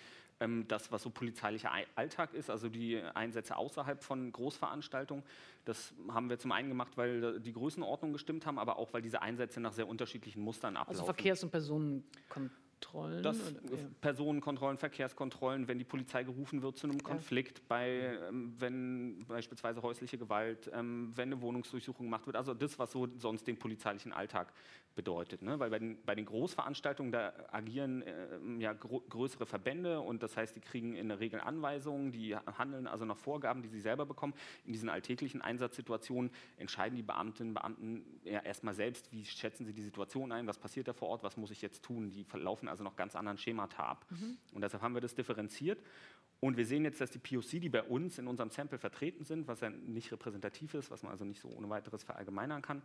[0.68, 5.24] das, was so polizeilicher Alltag ist, also die Einsätze außerhalb von Großveranstaltungen.
[5.66, 9.22] Das haben wir zum einen gemacht, weil die Größenordnung gestimmt haben, aber auch, weil diese
[9.22, 11.02] Einsätze nach sehr unterschiedlichen Mustern also ablaufen.
[11.02, 12.50] Also Verkehrs- und Personenkontrolle.
[12.80, 13.24] Kontrollen?
[13.24, 13.84] Das, oder, ja.
[14.02, 20.18] Personenkontrollen, Verkehrskontrollen, wenn die Polizei gerufen wird zu einem Konflikt, bei, ähm, wenn beispielsweise häusliche
[20.18, 24.54] Gewalt, ähm, wenn eine Wohnungsdurchsuchung gemacht wird, also das, was so sonst den polizeilichen Alltag
[24.96, 25.42] bedeutet.
[25.42, 25.60] Ne?
[25.60, 30.56] Weil bei den, bei den, Großveranstaltungen, da agieren äh, ja größere Verbände und das heißt,
[30.56, 34.34] die kriegen in der Regel Anweisungen, die handeln also nach Vorgaben, die sie selber bekommen.
[34.66, 39.74] In diesen alltäglichen Einsatzsituationen entscheiden die Beamtinnen und Beamten ja erstmal selbst, wie schätzen sie
[39.74, 42.12] die Situation ein, was passiert da vor Ort, was muss ich jetzt tun.
[42.12, 44.06] Die verlaufen also noch ganz anderen Schemata ab.
[44.10, 44.38] Mhm.
[44.54, 45.82] Und deshalb haben wir das differenziert.
[46.40, 49.48] Und wir sehen jetzt, dass die POC, die bei uns in unserem Sample vertreten sind,
[49.48, 52.82] was ja nicht repräsentativ ist, was man also nicht so ohne weiteres verallgemeinern kann,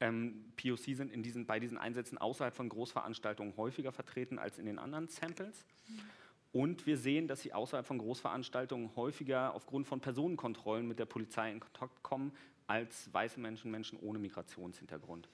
[0.00, 4.66] ähm, POC sind in diesen, bei diesen Einsätzen außerhalb von Großveranstaltungen häufiger vertreten als in
[4.66, 5.64] den anderen Samples.
[5.88, 6.00] Mhm.
[6.52, 11.50] Und wir sehen, dass sie außerhalb von Großveranstaltungen häufiger aufgrund von Personenkontrollen mit der Polizei
[11.52, 12.32] in Kontakt kommen
[12.66, 15.28] als weiße Menschen, Menschen ohne Migrationshintergrund.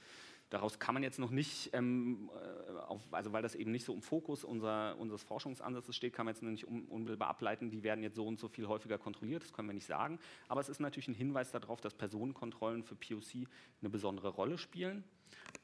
[0.50, 3.92] Daraus kann man jetzt noch nicht, ähm, äh, auf, also weil das eben nicht so
[3.92, 7.83] im Fokus unser, unseres Forschungsansatzes steht, kann man jetzt noch nicht un, unmittelbar ableiten, die
[7.83, 10.18] werden jetzt so und so viel häufiger kontrolliert, das können wir nicht sagen.
[10.48, 13.48] Aber es ist natürlich ein Hinweis darauf, dass Personenkontrollen für POC
[13.80, 15.04] eine besondere Rolle spielen.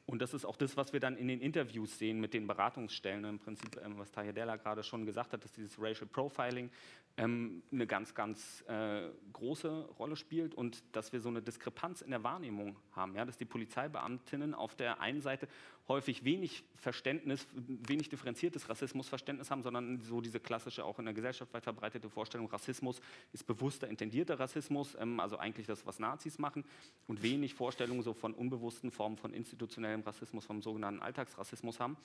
[0.05, 3.23] Und das ist auch das, was wir dann in den Interviews sehen mit den Beratungsstellen.
[3.23, 6.69] Im Prinzip, ähm, was Tahir Della gerade schon gesagt hat, dass dieses Racial Profiling
[7.17, 12.11] ähm, eine ganz, ganz äh, große Rolle spielt und dass wir so eine Diskrepanz in
[12.11, 13.15] der Wahrnehmung haben.
[13.15, 13.25] Ja?
[13.25, 15.47] Dass die Polizeibeamtinnen auf der einen Seite
[15.87, 21.53] häufig wenig Verständnis, wenig differenziertes Rassismusverständnis haben, sondern so diese klassische, auch in der Gesellschaft
[21.53, 23.01] weit verbreitete Vorstellung, Rassismus
[23.33, 26.63] ist bewusster, intendierter Rassismus, ähm, also eigentlich das, was Nazis machen,
[27.07, 31.97] und wenig Vorstellungen so von unbewussten Formen von institutionellem Rassismus, vom sogenannten Alltagsrassismus haben.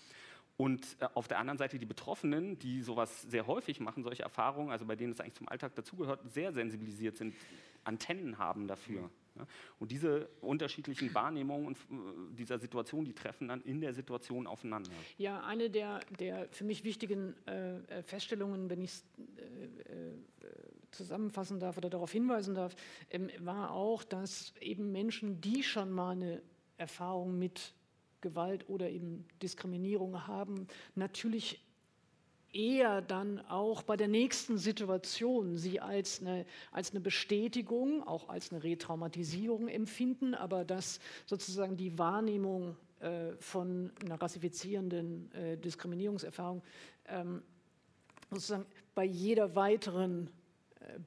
[0.57, 4.71] Und äh, auf der anderen Seite die Betroffenen, die sowas sehr häufig machen, solche Erfahrungen,
[4.71, 7.35] also bei denen es eigentlich zum Alltag dazugehört, sehr sensibilisiert sind,
[7.85, 9.03] Antennen haben dafür.
[9.03, 9.11] Mhm.
[9.37, 9.47] Ja.
[9.79, 14.91] Und diese unterschiedlichen Wahrnehmungen äh, dieser Situation, die treffen dann in der Situation aufeinander.
[15.19, 20.13] Ja, eine der, der für mich wichtigen äh, äh Feststellungen, wenn ich es äh, äh,
[20.91, 22.75] zusammenfassen darf oder darauf hinweisen darf,
[23.11, 26.43] ähm, war auch, dass eben Menschen, die schon mal eine
[26.79, 27.75] Erfahrung mit
[28.31, 31.61] Gewalt oder eben Diskriminierung haben, natürlich
[32.53, 38.51] eher dann auch bei der nächsten Situation sie als eine, als eine Bestätigung, auch als
[38.51, 46.63] eine Retraumatisierung empfinden, aber dass sozusagen die Wahrnehmung äh, von einer rassifizierenden äh, Diskriminierungserfahrung
[47.09, 47.43] ähm,
[48.31, 50.31] sozusagen bei jeder weiteren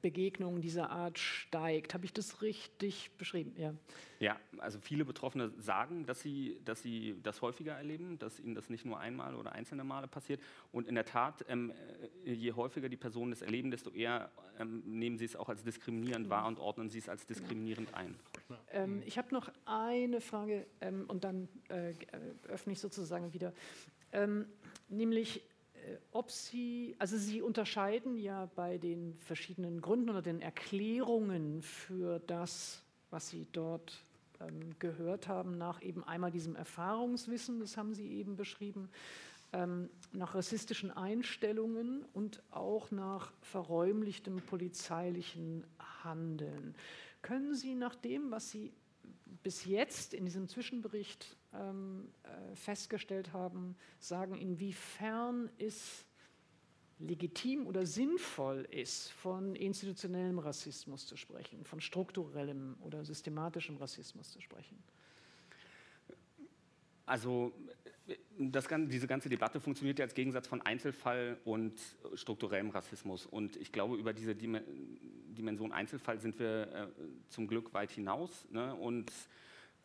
[0.00, 1.94] Begegnungen dieser Art steigt.
[1.94, 3.54] Habe ich das richtig beschrieben?
[3.56, 3.74] Ja.
[4.20, 8.68] Ja, also viele Betroffene sagen, dass sie, dass sie das häufiger erleben, dass ihnen das
[8.68, 10.42] nicht nur einmal oder einzelne Male passiert.
[10.72, 11.72] Und in der Tat, ähm,
[12.24, 15.64] äh, je häufiger die Personen das erleben, desto eher ähm, nehmen sie es auch als
[15.64, 18.14] diskriminierend wahr und ordnen sie es als diskriminierend ein.
[18.72, 21.94] Ähm, ich habe noch eine Frage ähm, und dann äh,
[22.48, 23.54] öffne ich sozusagen wieder.
[24.12, 24.46] Ähm,
[24.88, 25.40] nämlich, äh,
[26.12, 32.82] ob Sie, also Sie unterscheiden ja bei den verschiedenen Gründen oder den Erklärungen für das,
[33.10, 34.04] was Sie dort
[34.40, 38.90] ähm, gehört haben, nach eben einmal diesem Erfahrungswissen, das haben Sie eben beschrieben,
[39.52, 45.64] ähm, nach rassistischen Einstellungen und auch nach verräumlichtem polizeilichen
[46.04, 46.74] Handeln.
[47.22, 48.72] Können Sie nach dem, was Sie
[49.42, 56.04] bis jetzt in diesem Zwischenbericht ähm, äh, festgestellt haben, sagen, inwiefern es
[56.98, 64.40] legitim oder sinnvoll ist, von institutionellem Rassismus zu sprechen, von strukturellem oder systematischem Rassismus zu
[64.40, 64.82] sprechen?
[67.06, 67.52] Also
[68.38, 71.80] das, diese ganze Debatte funktioniert ja als Gegensatz von Einzelfall und
[72.14, 73.26] strukturellem Rassismus.
[73.26, 74.34] Und ich glaube, über diese
[75.34, 76.86] Dimension Einzelfall sind wir äh,
[77.28, 78.46] zum Glück weit hinaus.
[78.50, 78.74] Ne?
[78.74, 79.10] Und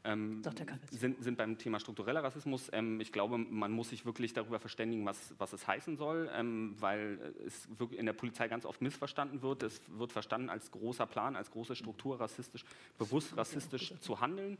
[0.05, 0.43] ähm,
[0.91, 2.69] sind, sind, beim Thema struktureller Rassismus.
[2.71, 6.75] Ähm, ich glaube, man muss sich wirklich darüber verständigen, was, was es heißen soll, ähm,
[6.79, 9.63] weil es in der Polizei ganz oft missverstanden wird.
[9.63, 12.65] Es wird verstanden als großer Plan, als große Struktur, rassistisch,
[12.99, 14.57] bewusst rassistisch zu handeln.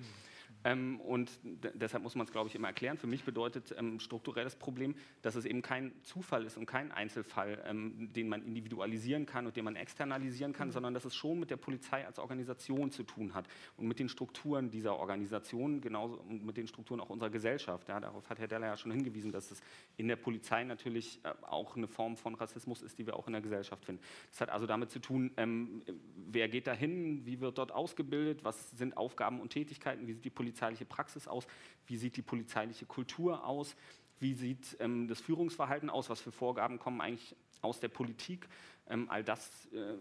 [0.66, 1.32] Ähm, und
[1.76, 2.98] deshalb muss man es, glaube ich, immer erklären.
[2.98, 7.64] Für mich bedeutet ähm, strukturelles Problem, dass es eben kein Zufall ist und kein Einzelfall,
[7.68, 10.74] ähm, den man individualisieren kann und den man externalisieren kann, mhm.
[10.74, 13.48] sondern dass es schon mit der Polizei als Organisation zu tun hat
[13.78, 17.88] und mit den Strukturen dieser Organisation, genauso und mit den Strukturen auch unserer Gesellschaft.
[17.88, 19.62] Ja, darauf hat Herr Deller ja schon hingewiesen, dass es
[19.98, 23.34] in der Polizei natürlich äh, auch eine Form von Rassismus ist, die wir auch in
[23.34, 24.02] der Gesellschaft finden.
[24.32, 25.84] Das hat also damit zu tun, ähm,
[26.16, 30.32] wer geht dahin, wie wird dort ausgebildet, was sind Aufgaben und Tätigkeiten, wie sieht die
[30.32, 31.46] Polizei polizeiliche Praxis aus?
[31.88, 33.76] Wie sieht die polizeiliche Kultur aus?
[34.20, 36.10] Wie sieht ähm, das Führungsverhalten aus?
[36.10, 38.48] Was für Vorgaben kommen eigentlich aus der Politik?
[38.88, 39.96] Ähm, all das äh,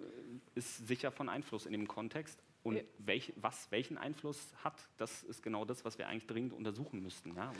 [0.54, 2.40] ist sicher von Einfluss in dem Kontext.
[2.62, 7.02] Und welch, was welchen Einfluss hat, das ist genau das, was wir eigentlich dringend untersuchen
[7.02, 7.34] müssten.
[7.36, 7.52] Ja?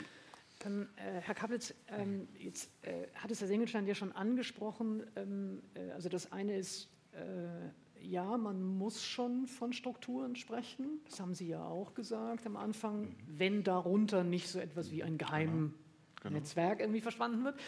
[0.65, 5.03] Ähm, äh, Herr Kaplitz, ähm, jetzt äh, hat es Herr Singelstein ja schon angesprochen.
[5.15, 7.69] Ähm, äh, also das eine ist äh,
[8.05, 11.01] ja, man muss schon von Strukturen sprechen.
[11.05, 13.15] Das haben Sie ja auch gesagt am Anfang, mhm.
[13.27, 15.83] wenn darunter nicht so etwas wie ein geheimes genau.
[16.21, 16.35] genau.
[16.35, 17.59] Netzwerk irgendwie verstanden wird.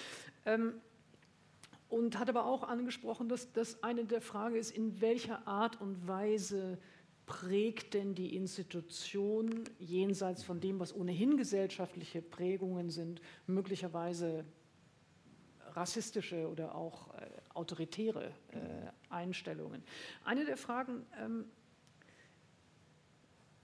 [0.45, 0.73] Ähm,
[1.89, 6.07] und hat aber auch angesprochen, dass das eine der Fragen ist, in welcher Art und
[6.07, 6.77] Weise
[7.25, 14.45] prägt denn die Institution jenseits von dem, was ohnehin gesellschaftliche Prägungen sind, möglicherweise
[15.71, 18.57] rassistische oder auch äh, autoritäre äh,
[19.09, 19.83] Einstellungen.
[20.23, 21.45] Eine der Fragen, ähm,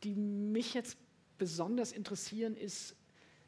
[0.04, 0.98] die mich jetzt
[1.38, 2.96] besonders interessieren, ist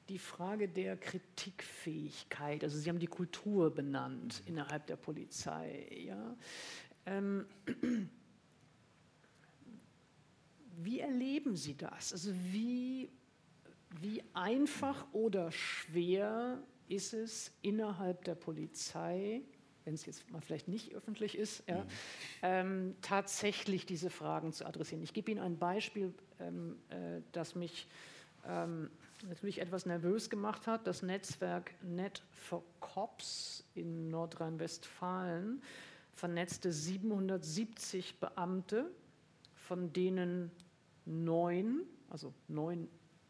[0.09, 2.63] die Frage der Kritikfähigkeit.
[2.63, 5.87] Also Sie haben die Kultur benannt innerhalb der Polizei.
[6.05, 6.37] Ja?
[7.05, 7.45] Ähm,
[10.77, 12.13] wie erleben Sie das?
[12.13, 13.09] Also wie,
[13.99, 19.41] wie einfach oder schwer ist es innerhalb der Polizei,
[19.85, 21.89] wenn es jetzt mal vielleicht nicht öffentlich ist, ja, mhm.
[22.41, 25.03] ähm, tatsächlich diese Fragen zu adressieren.
[25.03, 27.87] Ich gebe Ihnen ein Beispiel, ähm, äh, das mich
[28.45, 28.89] ähm,
[29.29, 30.87] natürlich etwas nervös gemacht hat.
[30.87, 35.61] Das Netzwerk Net for Cops in Nordrhein-Westfalen
[36.13, 38.89] vernetzte 770 Beamte,
[39.53, 40.51] von denen
[41.05, 42.87] neun, also neun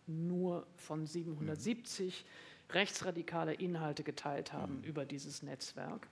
[0.07, 4.83] nur von 770, mhm rechtsradikale Inhalte geteilt haben mhm.
[4.83, 6.07] über dieses Netzwerk.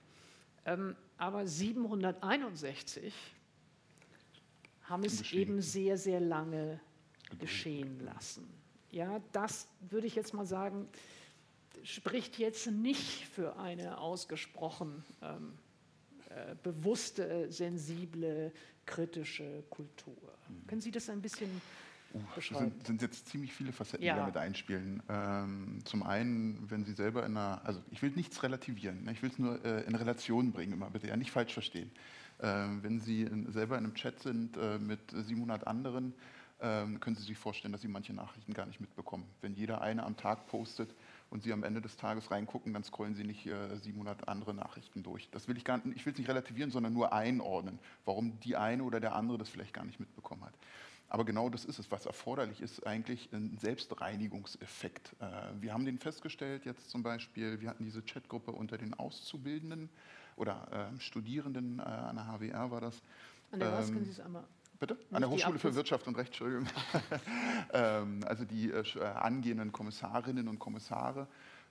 [0.66, 3.14] Ähm, aber 761
[4.84, 6.80] haben es eben sehr, sehr lange
[7.40, 8.48] geschehen lassen.
[8.92, 10.88] Ja, das würde ich jetzt mal sagen,
[11.84, 15.54] spricht jetzt nicht für eine ausgesprochen ähm,
[16.30, 18.52] äh, bewusste, sensible,
[18.86, 20.16] kritische Kultur.
[20.48, 20.68] Mhm.
[20.68, 21.62] Können Sie das ein bisschen
[22.36, 24.14] das sind, sind, jetzt ziemlich viele Facetten, ja.
[24.14, 25.02] die damit einspielen.
[25.10, 29.12] Ähm, zum einen, wenn Sie selber in einer, also ich will nichts relativieren, ne?
[29.12, 31.92] ich will es nur äh, in Relation bringen, immer bitte, ja nicht falsch verstehen.
[32.42, 36.14] Ähm, wenn Sie in, selber in einem Chat sind äh, mit 700 anderen,
[36.64, 39.26] ähm, können Sie sich vorstellen, dass Sie manche Nachrichten gar nicht mitbekommen.
[39.42, 40.96] Wenn jeder eine am Tag postet
[41.30, 45.04] und Sie am Ende des Tages reingucken, dann scrollen Sie nicht äh, 700 andere Nachrichten
[45.04, 45.30] durch.
[45.32, 48.56] Das will ich gar nicht, ich will es nicht relativieren, sondern nur einordnen, warum die
[48.56, 50.54] eine oder der andere das vielleicht gar nicht mitbekommen hat.
[51.14, 51.92] Aber genau das ist es.
[51.92, 55.16] Was erforderlich ist, eigentlich ein Selbstreinigungseffekt.
[55.20, 55.26] Äh,
[55.62, 59.92] wir haben den festgestellt jetzt zum Beispiel, wir hatten diese Chatgruppe unter den Auszubildenden
[60.38, 63.00] oder ähm, Studierenden äh, an der HWR war das.
[63.52, 64.44] An der was können Sie es einmal?
[64.80, 64.98] Bitte?
[65.12, 66.66] An der Hochschule für Wirtschaft und Recht, Entschuldigung.
[67.74, 71.28] ähm, also die äh, äh, angehenden Kommissarinnen und Kommissare,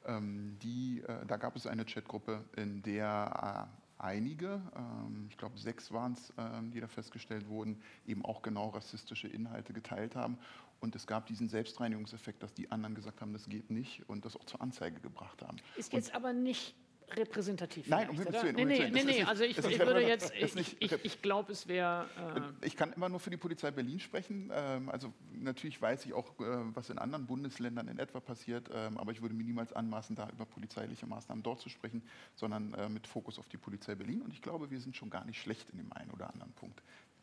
[0.06, 3.68] ähm, die, äh, da gab es eine Chatgruppe, in der
[4.02, 8.68] einige, ähm, ich glaube sechs waren es, ähm, die da festgestellt wurden, eben auch genau
[8.70, 10.38] rassistische Inhalte geteilt haben.
[10.80, 14.36] Und es gab diesen Selbstreinigungseffekt, dass die anderen gesagt haben, das geht nicht und das
[14.36, 15.56] auch zur Anzeige gebracht haben.
[15.76, 16.74] Ist jetzt und aber nicht
[17.16, 17.88] repräsentativ.
[17.88, 18.56] Nein, um Himmels Willen.
[18.56, 22.06] Nee, nee, nee, nee, also ich, ich würde jetzt, ich, ich, ich glaube, es wäre...
[22.60, 24.50] Äh ich kann immer nur für die Polizei Berlin sprechen.
[24.54, 26.44] Ähm, also natürlich weiß ich auch, äh,
[26.74, 30.28] was in anderen Bundesländern in etwa passiert, ähm, aber ich würde mir niemals anmaßen, da
[30.30, 32.02] über polizeiliche Maßnahmen dort zu sprechen,
[32.34, 34.22] sondern äh, mit Fokus auf die Polizei Berlin.
[34.22, 36.82] Und ich glaube, wir sind schon gar nicht schlecht in dem einen oder anderen Punkt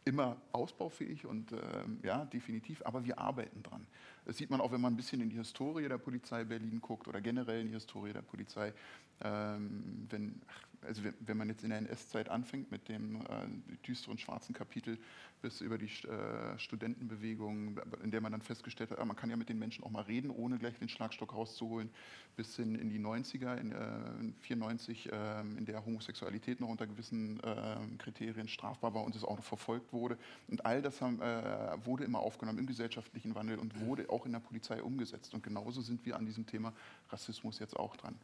[0.10, 1.58] immer ausbaufähig und äh,
[2.04, 3.86] ja, definitiv, aber wir arbeiten dran.
[4.26, 7.08] Das sieht man auch, wenn man ein bisschen in die Historie der Polizei Berlin guckt
[7.08, 8.74] oder generell in die Historie der Polizei.
[9.22, 10.42] Ähm, wenn,
[10.86, 14.98] also wenn man jetzt in der NS-Zeit anfängt mit dem äh, düsteren schwarzen Kapitel
[15.42, 19.38] bis über die äh, Studentenbewegung, in der man dann festgestellt hat, ah, man kann ja
[19.38, 21.90] mit den Menschen auch mal reden, ohne gleich den Schlagstock rauszuholen,
[22.36, 27.40] bis hin in die 90er, in äh, 94, äh, in der Homosexualität noch unter gewissen
[27.42, 30.18] äh, Kriterien strafbar war und es auch noch verfolgt wurde.
[30.48, 34.34] Und all das haben, äh, wurde immer aufgenommen im gesellschaftlichen Wandel und wurde auch in
[34.34, 35.34] der Polizei umgesetzt.
[35.34, 36.74] Und genauso sind wir an diesem Thema
[37.10, 38.16] Rassismus jetzt auch dran.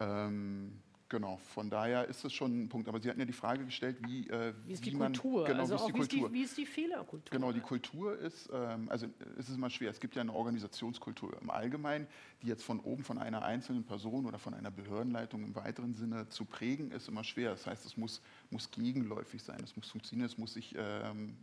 [0.00, 0.72] Ähm,
[1.10, 2.88] genau, von daher ist es schon ein Punkt.
[2.88, 5.44] Aber Sie hatten ja die Frage gestellt, wie, äh, wie ist die man, Kultur?
[5.44, 6.30] Genau, also wie, ist die Kultur?
[6.30, 7.30] Wie, wie ist die Fehlerkultur?
[7.30, 9.06] Genau, die Kultur ist, ähm, also
[9.38, 9.90] es ist immer schwer.
[9.90, 12.06] Es gibt ja eine Organisationskultur im Allgemeinen,
[12.42, 16.28] die jetzt von oben von einer einzelnen Person oder von einer Behördenleitung im weiteren Sinne
[16.28, 17.50] zu prägen, ist immer schwer.
[17.50, 21.36] Das heißt, es muss, muss gegenläufig sein, es muss funktionieren, es muss sich, ähm,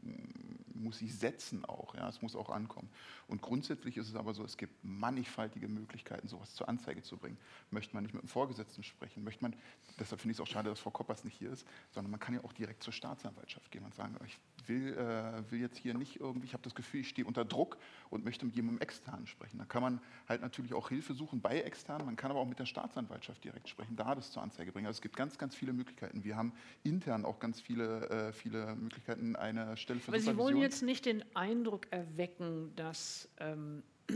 [0.74, 1.96] muss sich setzen auch.
[1.96, 2.08] Ja?
[2.10, 2.90] Es muss auch ankommen.
[3.28, 7.38] Und grundsätzlich ist es aber so, es gibt mannigfaltige Möglichkeiten, sowas zur Anzeige zu bringen.
[7.72, 9.56] Möchte man nicht mit dem Vorgesetzten sprechen, möchte man,
[10.00, 12.36] deshalb finde ich es auch schade, dass Frau Koppers nicht hier ist, sondern man kann
[12.36, 14.38] ja auch direkt zur Staatsanwaltschaft gehen und sagen, ich
[14.68, 17.78] will, äh, will jetzt hier nicht irgendwie, ich habe das Gefühl, ich stehe unter Druck
[18.10, 19.58] und möchte mit jemandem externen sprechen.
[19.58, 22.60] Da kann man halt natürlich auch Hilfe suchen bei externen, man kann aber auch mit
[22.60, 24.88] der Staatsanwaltschaft direkt sprechen, da das zur Anzeige bringen.
[24.88, 26.24] Also es gibt ganz, ganz viele Möglichkeiten.
[26.24, 26.54] Wir haben
[26.84, 31.06] intern auch ganz viele, äh, viele Möglichkeiten, eine Stelle für Aber Sie wollen jetzt nicht
[31.06, 34.14] den Eindruck erwecken, dass ähm, äh,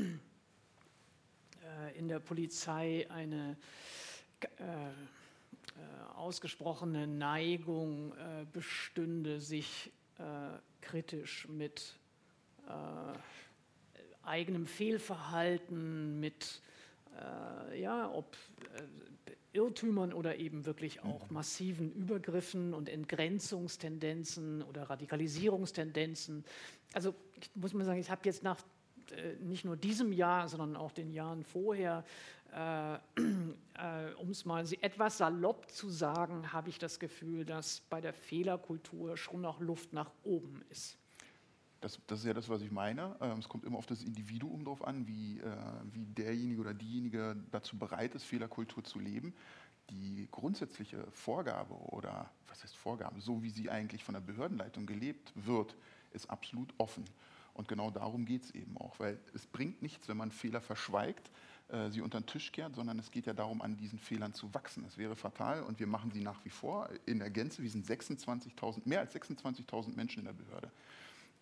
[1.97, 3.58] in der Polizei eine
[4.58, 4.91] äh,
[5.76, 9.91] äh, ausgesprochene Neigung äh, bestünde, sich
[10.22, 11.99] äh, kritisch mit
[12.67, 13.17] äh,
[14.24, 16.61] eigenem Fehlverhalten, mit
[17.76, 18.38] ja, ob
[19.53, 21.34] Irrtümern oder eben wirklich auch mhm.
[21.34, 26.45] massiven Übergriffen und Entgrenzungstendenzen oder Radikalisierungstendenzen.
[26.93, 28.63] Also ich muss mal sagen, ich habe jetzt nach
[29.12, 32.03] äh, nicht nur diesem Jahr, sondern auch den Jahren vorher,
[32.53, 32.97] äh, äh,
[34.18, 39.18] um es mal etwas salopp zu sagen, habe ich das Gefühl, dass bei der Fehlerkultur
[39.18, 40.97] schon noch Luft nach oben ist.
[41.80, 43.16] Das, das, ist ja das, was ich meine.
[43.22, 45.55] Ähm, es kommt immer auf das Individuum drauf an, wie, äh,
[45.91, 49.34] wie derjenige oder diejenige dazu bereit ist, Fehlerkultur zu leben.
[49.89, 55.34] Die grundsätzliche Vorgabe oder was heißt Vorgabe, so wie sie eigentlich von der Behördenleitung gelebt
[55.36, 55.76] wird,
[56.12, 57.03] ist absolut offen.
[57.62, 61.30] Und genau darum geht es eben auch, weil es bringt nichts, wenn man Fehler verschweigt,
[61.68, 64.51] äh, sie unter den Tisch kehrt, sondern es geht ja darum, an diesen Fehlern zu
[64.51, 64.84] wachsen.
[64.88, 67.62] Es wäre fatal und wir machen sie nach wie vor in der Gänze.
[67.62, 70.72] Wir sind 26.000, mehr als 26.000 Menschen in der Behörde.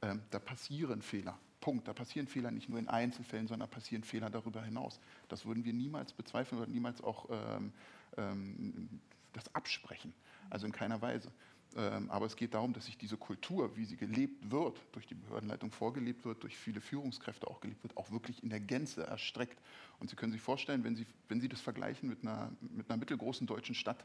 [0.01, 1.39] Ähm, da passieren Fehler.
[1.61, 1.88] Punkt.
[1.88, 4.99] Da passieren Fehler nicht nur in Einzelfällen, sondern passieren Fehler darüber hinaus.
[5.30, 7.72] Das würden wir niemals bezweifeln oder niemals auch ähm,
[8.17, 8.99] ähm,
[9.32, 10.13] das absprechen.
[10.49, 11.32] Also in keiner Weise.
[11.76, 15.13] Ähm, aber es geht darum, dass sich diese Kultur, wie sie gelebt wird, durch die
[15.13, 19.57] Behördenleitung vorgelebt wird, durch viele Führungskräfte auch gelebt wird, auch wirklich in der Gänze erstreckt.
[19.99, 22.97] Und Sie können sich vorstellen, wenn Sie, wenn Sie das vergleichen mit einer, mit einer
[22.97, 24.03] mittelgroßen deutschen Stadt,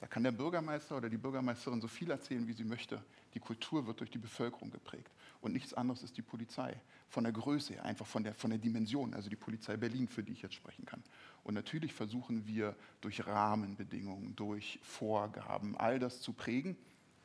[0.00, 3.02] da kann der Bürgermeister oder die Bürgermeisterin so viel erzählen, wie sie möchte.
[3.34, 5.10] Die Kultur wird durch die Bevölkerung geprägt.
[5.40, 6.76] Und nichts anderes ist die Polizei.
[7.08, 10.32] Von der Größe einfach von der, von der Dimension, also die Polizei Berlin, für die
[10.32, 11.02] ich jetzt sprechen kann.
[11.44, 16.76] Und natürlich versuchen wir durch Rahmenbedingungen, durch Vorgaben, all das zu prägen.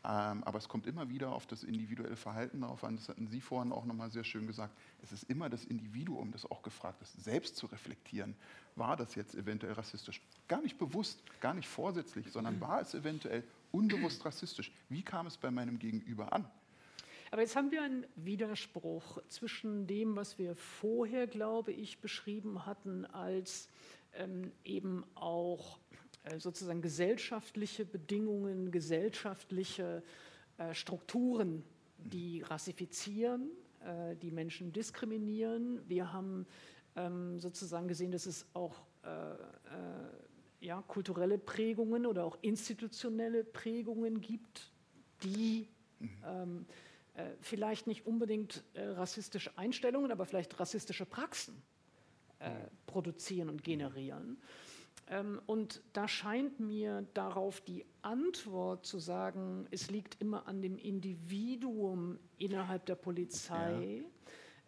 [0.07, 2.95] Ähm, aber es kommt immer wieder auf das individuelle Verhalten darauf an.
[2.95, 4.77] Das hatten Sie vorhin auch nochmal sehr schön gesagt.
[5.01, 8.35] Es ist immer das Individuum, das auch gefragt ist, selbst zu reflektieren.
[8.75, 10.21] War das jetzt eventuell rassistisch?
[10.47, 13.43] Gar nicht bewusst, gar nicht vorsätzlich, sondern war es eventuell
[13.75, 14.71] unbewusst rassistisch?
[14.89, 16.49] Wie kam es bei meinem Gegenüber an?
[17.31, 23.05] Aber jetzt haben wir einen Widerspruch zwischen dem, was wir vorher, glaube ich, beschrieben hatten,
[23.05, 23.67] als
[24.13, 25.79] ähm, eben auch
[26.23, 30.01] äh, sozusagen gesellschaftliche Bedingungen, gesellschaftliche
[30.57, 31.63] äh, Strukturen,
[31.97, 33.49] die rassifizieren,
[33.83, 35.81] äh, die Menschen diskriminieren.
[35.89, 36.45] Wir haben
[36.95, 39.37] ähm, sozusagen gesehen, dass es auch äh, äh,
[40.65, 44.71] ja, kulturelle Prägungen oder auch institutionelle Prägungen gibt,
[45.23, 45.67] die
[46.25, 46.65] ähm,
[47.13, 51.61] äh, vielleicht nicht unbedingt äh, rassistische Einstellungen, aber vielleicht rassistische Praxen
[52.39, 52.49] äh,
[52.87, 54.37] produzieren und generieren.
[55.07, 60.77] Ähm, und da scheint mir darauf die Antwort zu sagen, es liegt immer an dem
[60.77, 64.01] Individuum innerhalb der Polizei.
[64.03, 64.14] Ja.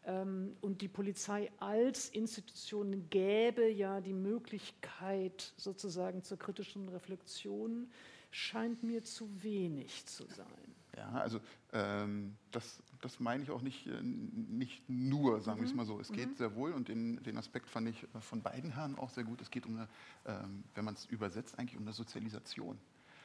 [0.08, 7.91] Ähm, und die Polizei als Institution gäbe ja die Möglichkeit sozusagen zur kritischen Reflexion,
[8.32, 10.76] scheint mir zu wenig zu sein.
[10.95, 11.41] Ja, also
[11.74, 15.64] ähm, das, das meine ich auch nicht, äh, nicht nur, sagen mhm.
[15.66, 15.99] wir es mal so.
[15.99, 16.36] Es geht mhm.
[16.36, 19.41] sehr wohl und den, den Aspekt fand ich äh, von beiden Herren auch sehr gut.
[19.41, 19.89] Es geht um eine,
[20.26, 22.80] ähm, wenn man es übersetzt, eigentlich um eine Sozialisation.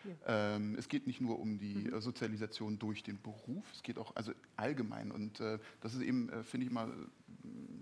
[0.04, 0.56] Ja.
[0.56, 1.94] Ähm, es geht nicht nur um die mhm.
[1.94, 5.10] Äh, Sozialisation durch den Beruf, es geht auch also allgemein.
[5.10, 6.92] Und äh, das ist eben, äh, finde ich mal,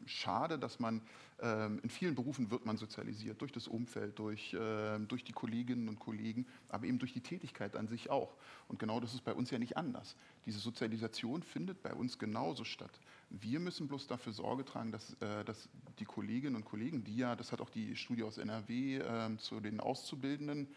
[0.06, 1.02] schade, dass man
[1.40, 5.88] ähm, in vielen Berufen wird man sozialisiert, durch das Umfeld, durch, äh, durch die Kolleginnen
[5.88, 8.34] und Kollegen, aber eben durch die Tätigkeit an sich auch.
[8.68, 10.16] Und genau das ist bei uns ja nicht anders.
[10.46, 13.00] Diese Sozialisation findet bei uns genauso statt.
[13.30, 15.68] Wir müssen bloß dafür Sorge tragen, dass, äh, dass
[15.98, 19.60] die Kolleginnen und Kollegen, die ja, das hat auch die Studie aus NRW äh, zu
[19.60, 20.68] den Auszubildenden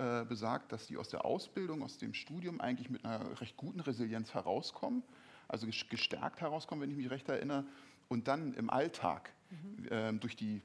[0.00, 3.80] äh, besagt, dass die aus der Ausbildung, aus dem Studium eigentlich mit einer recht guten
[3.80, 5.02] Resilienz herauskommen,
[5.46, 7.66] also gestärkt herauskommen, wenn ich mich recht erinnere,
[8.08, 9.88] und dann im Alltag mhm.
[9.92, 10.62] äh, durch die,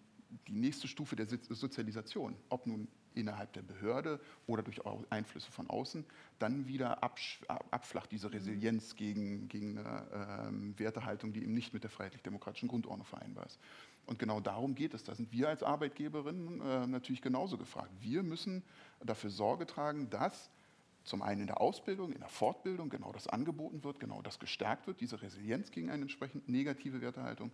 [0.48, 6.06] die nächste Stufe der Sozialisation, ob nun innerhalb der Behörde oder durch Einflüsse von außen,
[6.40, 11.90] dann wieder abflacht diese Resilienz gegen, gegen eine ähm, Wertehaltung, die eben nicht mit der
[11.90, 13.60] freiheitlich-demokratischen Grundordnung vereinbar ist.
[14.06, 15.04] Und genau darum geht es.
[15.04, 17.92] Da sind wir als Arbeitgeberinnen äh, natürlich genauso gefragt.
[18.00, 18.64] Wir müssen
[19.04, 20.50] dafür Sorge tragen, dass
[21.04, 24.88] zum einen in der Ausbildung, in der Fortbildung genau das angeboten wird, genau das gestärkt
[24.88, 27.52] wird, diese Resilienz gegen eine entsprechend negative Wertehaltung.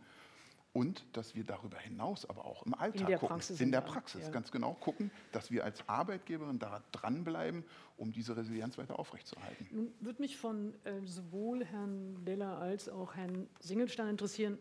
[0.74, 3.82] Und dass wir darüber hinaus aber auch im Alltag in der gucken, Praxis in der
[3.82, 4.30] Praxis ja.
[4.30, 7.66] ganz genau gucken, dass wir als Arbeitgeberin da dranbleiben,
[7.98, 9.68] um diese Resilienz weiter aufrechtzuerhalten.
[9.70, 14.58] Nun würde mich von äh, sowohl Herrn Deller als auch Herrn Singelstein interessieren,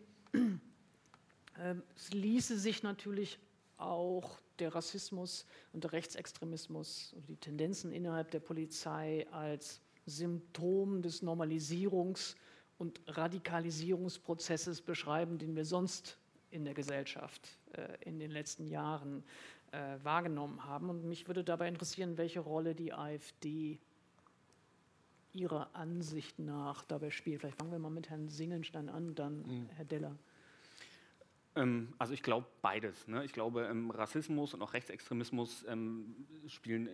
[1.95, 3.39] es ließe sich natürlich
[3.77, 11.23] auch der Rassismus und der Rechtsextremismus und die Tendenzen innerhalb der Polizei als Symptom des
[11.23, 12.35] Normalisierungs-
[12.77, 16.17] und Radikalisierungsprozesses beschreiben, den wir sonst
[16.49, 19.23] in der Gesellschaft äh, in den letzten Jahren
[19.71, 20.89] äh, wahrgenommen haben.
[20.89, 23.79] Und mich würde dabei interessieren, welche Rolle die AfD
[25.33, 27.39] Ihrer Ansicht nach dabei spielt.
[27.39, 29.69] Vielleicht fangen wir mal mit Herrn Singenstein an, dann mhm.
[29.75, 30.17] Herr Deller.
[31.55, 33.07] Ähm, also ich glaube beides.
[33.07, 33.25] Ne?
[33.25, 36.15] Ich glaube, ähm, Rassismus und auch Rechtsextremismus ähm,
[36.47, 36.89] spielen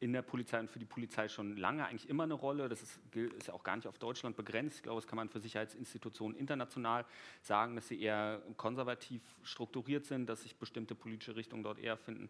[0.00, 2.68] in der Polizei und für die Polizei schon lange eigentlich immer eine Rolle.
[2.68, 4.76] Das ist, ist, ja auch gar nicht auf Deutschland begrenzt.
[4.76, 7.04] Ich glaube, das kann man für Sicherheitsinstitutionen international
[7.42, 12.28] sagen, dass sie eher konservativ strukturiert sind, dass sich bestimmte politische Richtungen dort eher finden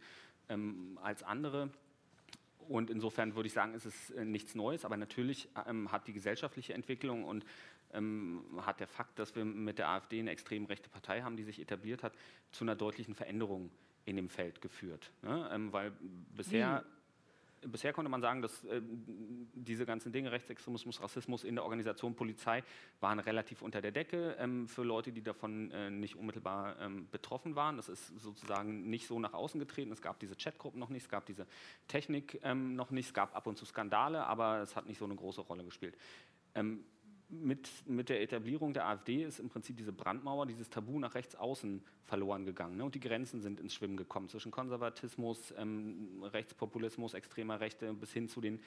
[0.48, 1.70] ähm, als andere.
[2.68, 6.12] Und insofern würde ich sagen, ist es äh, nichts Neues, aber natürlich ähm, hat die
[6.12, 7.44] gesellschaftliche Entwicklung und
[7.92, 11.44] ähm, hat der Fakt, dass wir mit der AfD eine extrem rechte Partei haben, die
[11.44, 12.14] sich etabliert hat,
[12.52, 13.70] zu einer deutlichen Veränderung
[14.04, 15.10] in dem Feld geführt.
[15.22, 15.48] Ne?
[15.52, 15.92] Ähm, weil
[16.34, 16.84] bisher.
[16.84, 16.98] Wie?
[17.66, 18.80] Bisher konnte man sagen, dass äh,
[19.52, 22.62] diese ganzen Dinge, Rechtsextremismus, Rassismus in der Organisation Polizei,
[23.00, 27.56] waren relativ unter der Decke ähm, für Leute, die davon äh, nicht unmittelbar ähm, betroffen
[27.56, 27.76] waren.
[27.76, 29.90] Das ist sozusagen nicht so nach außen getreten.
[29.90, 31.48] Es gab diese Chatgruppen noch nicht, es gab diese
[31.88, 35.04] Technik ähm, noch nicht, es gab ab und zu Skandale, aber es hat nicht so
[35.04, 35.98] eine große Rolle gespielt.
[37.30, 41.36] Mit, mit der Etablierung der AfD ist im Prinzip diese Brandmauer, dieses Tabu nach rechts
[41.36, 42.78] außen verloren gegangen.
[42.78, 42.84] Ne?
[42.84, 48.28] Und die Grenzen sind ins Schwimmen gekommen zwischen Konservatismus, ähm, Rechtspopulismus, extremer Rechte bis hin
[48.28, 48.60] zu den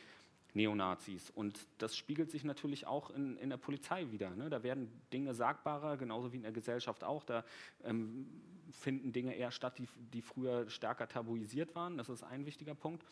[0.53, 1.29] Neonazis.
[1.29, 4.35] Und das spiegelt sich natürlich auch in, in der Polizei wieder.
[4.35, 4.49] Ne?
[4.49, 7.23] Da werden Dinge sagbarer, genauso wie in der Gesellschaft auch.
[7.23, 7.43] Da
[7.83, 8.27] ähm,
[8.71, 11.97] finden Dinge eher statt, die, die früher stärker tabuisiert waren.
[11.97, 13.05] Das ist ein wichtiger Punkt.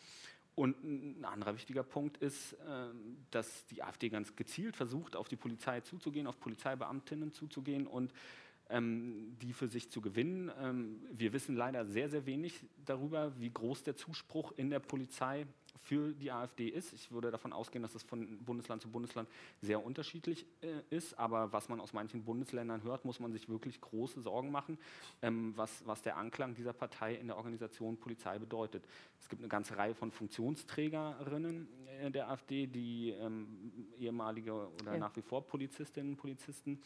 [0.54, 5.36] Und ein anderer wichtiger Punkt ist, ähm, dass die AfD ganz gezielt versucht, auf die
[5.36, 8.12] Polizei zuzugehen, auf Polizeibeamtinnen zuzugehen und
[8.68, 10.50] ähm, die für sich zu gewinnen.
[10.60, 15.46] Ähm, wir wissen leider sehr, sehr wenig darüber, wie groß der Zuspruch in der Polizei
[15.80, 16.92] für die AfD ist.
[16.92, 19.28] Ich würde davon ausgehen, dass es von Bundesland zu Bundesland
[19.60, 21.18] sehr unterschiedlich äh, ist.
[21.18, 24.78] Aber was man aus manchen Bundesländern hört, muss man sich wirklich große Sorgen machen,
[25.22, 28.86] ähm, was, was der Anklang dieser Partei in der Organisation Polizei bedeutet.
[29.18, 31.68] Es gibt eine ganze Reihe von Funktionsträgerinnen
[32.00, 34.98] äh, der AfD, die ähm, ehemalige oder ja.
[34.98, 36.80] nach wie vor Polizistinnen und Polizisten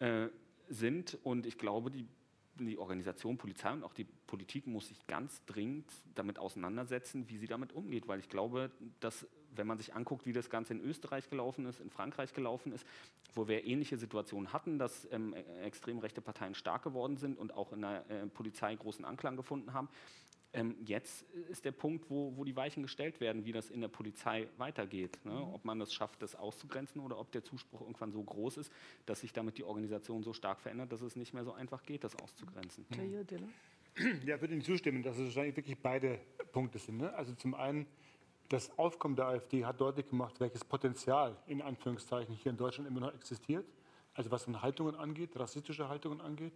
[0.00, 0.28] äh,
[0.68, 1.18] sind.
[1.22, 2.06] Und ich glaube, die
[2.58, 7.46] die Organisation Polizei und auch die Politik muss sich ganz dringend damit auseinandersetzen, wie sie
[7.46, 9.26] damit umgeht, weil ich glaube, dass
[9.56, 12.86] wenn man sich anguckt, wie das Ganze in Österreich gelaufen ist, in Frankreich gelaufen ist,
[13.34, 17.72] wo wir ähnliche Situationen hatten, dass ähm, extrem rechte Parteien stark geworden sind und auch
[17.72, 19.88] in der äh, Polizei großen Anklang gefunden haben,
[20.54, 23.88] Ähm, jetzt ist der Punkt, wo, wo die Weichen gestellt werden, wie das in der
[23.88, 25.18] Polizei weitergeht.
[25.24, 25.32] Ne?
[25.32, 25.54] Mhm.
[25.54, 28.72] Ob man das schafft, das auszugrenzen oder ob der Zuspruch irgendwann so groß ist,
[29.04, 32.04] dass sich damit die Organisation so stark verändert, dass es nicht mehr so einfach geht,
[32.04, 32.86] das auszugrenzen.
[32.90, 32.96] Mhm.
[34.26, 36.18] Ja, würde Ihnen zustimmen, dass es wahrscheinlich wirklich beide
[36.50, 36.96] Punkte sind.
[36.96, 37.14] Ne?
[37.14, 37.86] Also zum einen,
[38.48, 42.98] das Aufkommen der AfD hat deutlich gemacht, welches Potenzial in Anführungszeichen hier in Deutschland immer
[42.98, 43.64] noch existiert.
[44.14, 46.52] Also was an Haltungen angeht, rassistische Haltungen angeht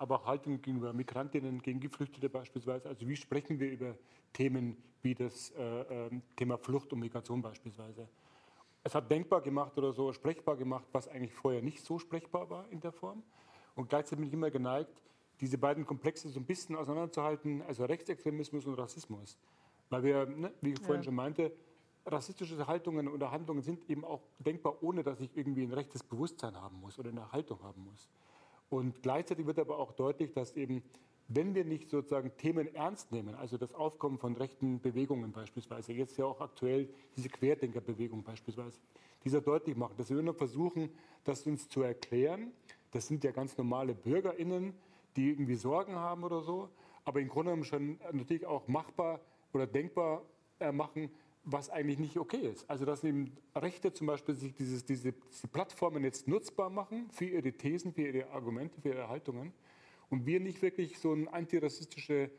[0.00, 2.88] aber auch Haltung gegenüber Migrantinnen, gegen Geflüchtete beispielsweise.
[2.88, 3.94] Also wie sprechen wir über
[4.32, 8.08] Themen wie das äh, ähm, Thema Flucht und Migration beispielsweise.
[8.82, 12.66] Es hat denkbar gemacht oder so sprechbar gemacht, was eigentlich vorher nicht so sprechbar war
[12.70, 13.22] in der Form.
[13.74, 15.02] Und gleichzeitig bin ich immer geneigt,
[15.40, 19.38] diese beiden Komplexe so ein bisschen auseinanderzuhalten, also Rechtsextremismus und Rassismus.
[19.90, 20.84] Weil wir, ne, wie ich ja.
[20.84, 21.52] vorhin schon meinte,
[22.06, 26.56] rassistische Haltungen oder Handlungen sind eben auch denkbar, ohne dass ich irgendwie ein rechtes Bewusstsein
[26.56, 28.08] haben muss oder eine Haltung haben muss.
[28.70, 30.82] Und gleichzeitig wird aber auch deutlich, dass eben,
[31.28, 36.16] wenn wir nicht sozusagen Themen ernst nehmen, also das Aufkommen von rechten Bewegungen beispielsweise, jetzt
[36.16, 38.78] ja auch aktuell diese Querdenkerbewegung beispielsweise,
[39.24, 40.88] dieser deutlich machen, dass wir nur versuchen,
[41.24, 42.52] das uns zu erklären.
[42.92, 44.72] Das sind ja ganz normale BürgerInnen,
[45.16, 46.68] die irgendwie Sorgen haben oder so,
[47.04, 49.20] aber im Grunde genommen schon natürlich auch machbar
[49.52, 50.22] oder denkbar
[50.60, 51.10] äh, machen,
[51.44, 52.68] was eigentlich nicht okay ist.
[52.68, 57.24] Also dass eben Rechte zum Beispiel sich dieses, diese, diese Plattformen jetzt nutzbar machen für
[57.24, 59.52] ihre Thesen, für ihre Argumente, für ihre Haltungen
[60.10, 62.30] und wir nicht wirklich so eine antirassistische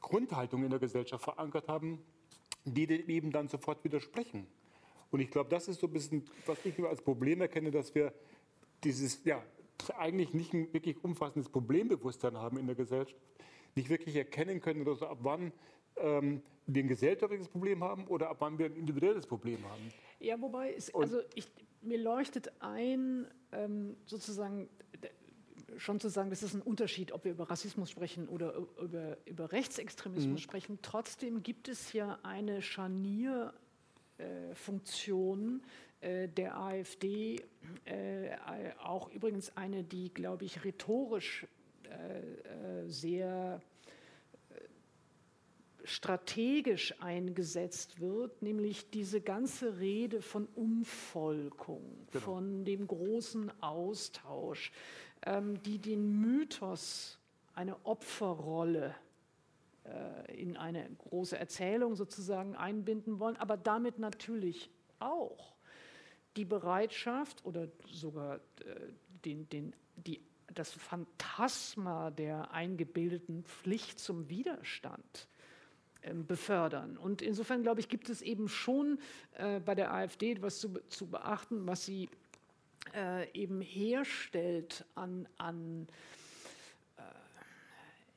[0.00, 1.98] Grundhaltung in der Gesellschaft verankert haben,
[2.64, 4.46] die dem eben dann sofort widersprechen.
[5.10, 8.14] Und ich glaube, das ist so ein bisschen, was ich als Problem erkenne, dass wir
[8.84, 9.42] dieses, ja,
[9.98, 13.16] eigentlich nicht ein wirklich umfassendes Problembewusstsein haben in der Gesellschaft,
[13.74, 15.52] nicht wirklich erkennen können, oder so, ab wann
[15.96, 19.92] ähm, wir ein gesellschaftliches Problem haben oder ab wann wir ein individuelles Problem haben.
[20.20, 21.48] Ja, wobei, es, also ich,
[21.82, 24.68] mir leuchtet ein, ähm, sozusagen
[25.76, 29.52] schon zu sagen, das ist ein Unterschied, ob wir über Rassismus sprechen oder über, über
[29.52, 30.42] Rechtsextremismus mhm.
[30.42, 30.78] sprechen.
[30.82, 35.62] Trotzdem gibt es ja eine Scharnierfunktion
[36.00, 37.42] äh, äh, der AfD,
[37.84, 38.30] äh,
[38.82, 41.46] auch übrigens eine, die, glaube ich, rhetorisch
[41.84, 43.62] äh, äh, sehr
[45.84, 52.24] strategisch eingesetzt wird, nämlich diese ganze Rede von Umvolkung, genau.
[52.24, 54.72] von dem großen Austausch,
[55.24, 57.18] ähm, die den Mythos,
[57.54, 58.94] eine Opferrolle
[59.84, 65.54] äh, in eine große Erzählung sozusagen einbinden wollen, aber damit natürlich auch
[66.36, 68.92] die Bereitschaft oder sogar äh,
[69.24, 70.22] den, den, die,
[70.54, 75.28] das Phantasma der eingebildeten Pflicht zum Widerstand
[76.26, 76.96] befördern.
[76.96, 78.98] Und insofern, glaube ich, gibt es eben schon
[79.38, 82.08] äh, bei der AfD etwas zu, zu beachten, was sie
[82.94, 85.86] äh, eben herstellt an, an
[86.96, 87.02] äh,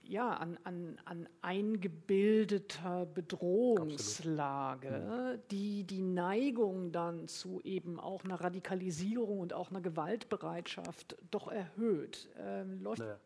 [0.03, 9.39] ja, an, an, an eingebildeter Bedrohungslage, die die Neigung dann zu eben auch einer Radikalisierung
[9.39, 12.29] und auch einer Gewaltbereitschaft doch erhöht.
[12.37, 13.19] Ähm, naja.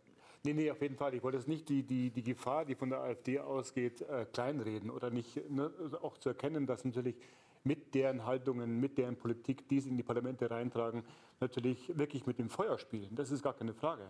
[0.48, 1.14] Nee, nee, auf jeden Fall.
[1.14, 4.90] Ich wollte jetzt nicht die, die, die Gefahr, die von der AfD ausgeht, äh, kleinreden
[4.90, 7.18] oder nicht ne, also auch zu erkennen, dass natürlich
[7.66, 11.04] mit deren Haltungen, mit deren Politik, die sie in die Parlamente reintragen,
[11.42, 13.14] natürlich wirklich mit dem Feuer spielen.
[13.14, 14.10] Das ist gar keine Frage.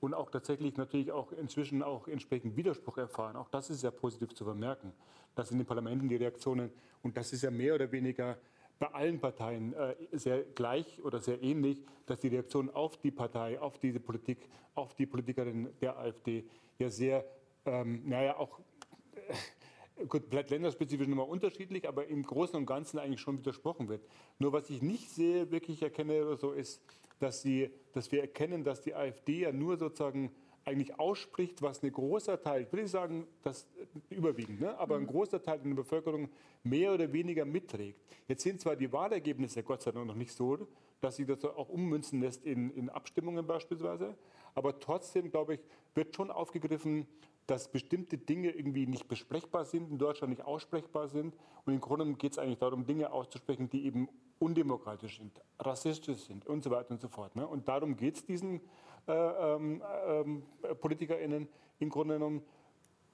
[0.00, 3.36] Und auch tatsächlich natürlich auch inzwischen auch entsprechend Widerspruch erfahren.
[3.36, 4.92] Auch das ist ja positiv zu vermerken,
[5.36, 6.72] dass in den Parlamenten die Reaktionen,
[7.04, 8.36] und das ist ja mehr oder weniger
[8.78, 13.60] bei allen Parteien äh, sehr gleich oder sehr ähnlich, dass die Reaktion auf die Partei,
[13.60, 16.44] auf diese Politik, auf die Politikerin der AfD
[16.78, 17.24] ja sehr,
[17.64, 18.60] ähm, naja, auch,
[19.96, 24.06] äh, gut, vielleicht länderspezifisch nochmal unterschiedlich, aber im Großen und Ganzen eigentlich schon widersprochen wird.
[24.38, 26.82] Nur was ich nicht sehe, wirklich erkenne oder so, ist,
[27.18, 30.34] dass, sie, dass wir erkennen, dass die AfD ja nur sozusagen
[30.66, 33.66] eigentlich ausspricht, was ein großer Teil, ich will nicht sagen, das
[34.10, 35.06] überwiegend, ne, aber ein mhm.
[35.06, 36.28] großer Teil der Bevölkerung
[36.64, 38.00] mehr oder weniger mitträgt.
[38.26, 40.66] Jetzt sind zwar die Wahlergebnisse Gott sei Dank noch nicht so,
[41.00, 44.16] dass sich das auch ummünzen lässt in, in Abstimmungen beispielsweise,
[44.54, 45.60] aber trotzdem, glaube ich,
[45.94, 47.06] wird schon aufgegriffen,
[47.46, 51.36] dass bestimmte Dinge irgendwie nicht besprechbar sind, in Deutschland nicht aussprechbar sind.
[51.64, 54.08] Und im Grunde geht es eigentlich darum, Dinge auszusprechen, die eben
[54.38, 57.36] undemokratisch sind, rassistisch sind und so weiter und so fort.
[57.36, 57.46] Ne?
[57.46, 58.60] Und darum geht es diesen
[59.06, 61.48] PolitikerInnen
[61.78, 62.42] im Grunde genommen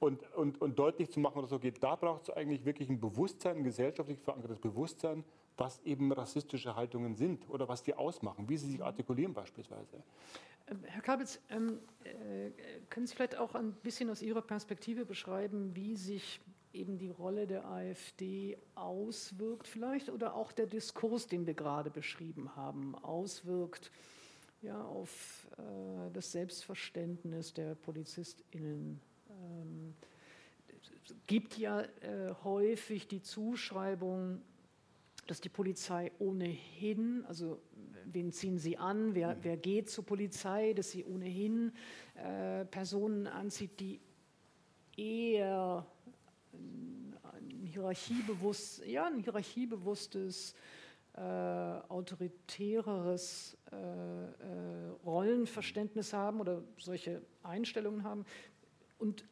[0.03, 1.83] und, und, und deutlich zu machen, was so geht.
[1.83, 5.25] Da braucht es eigentlich wirklich ein Bewusstsein, ein gesellschaftlich verankertes Bewusstsein,
[5.57, 10.03] was eben rassistische Haltungen sind oder was die ausmachen, wie sie sich artikulieren beispielsweise.
[10.67, 12.51] Ähm, Herr Kabitz, ähm, äh,
[12.89, 16.41] können Sie vielleicht auch ein bisschen aus Ihrer Perspektive beschreiben, wie sich
[16.73, 22.57] eben die Rolle der AfD auswirkt vielleicht oder auch der Diskurs, den wir gerade beschrieben
[22.57, 23.93] haben, auswirkt
[24.63, 29.01] ja, auf äh, das Selbstverständnis der PolizistInnen.
[29.29, 29.95] Ähm,
[31.27, 34.41] gibt ja äh, häufig die Zuschreibung,
[35.27, 37.61] dass die Polizei ohnehin, also
[38.05, 41.73] wen ziehen sie an, wer, wer geht zur Polizei, dass sie ohnehin
[42.15, 44.01] äh, Personen anzieht, die
[44.97, 45.87] eher
[46.53, 50.55] ein hierarchiebewusst, ja, ein hierarchiebewusstes,
[51.15, 58.25] äh, autoritäreres äh, äh, Rollenverständnis haben oder solche Einstellungen haben.
[58.99, 59.25] Und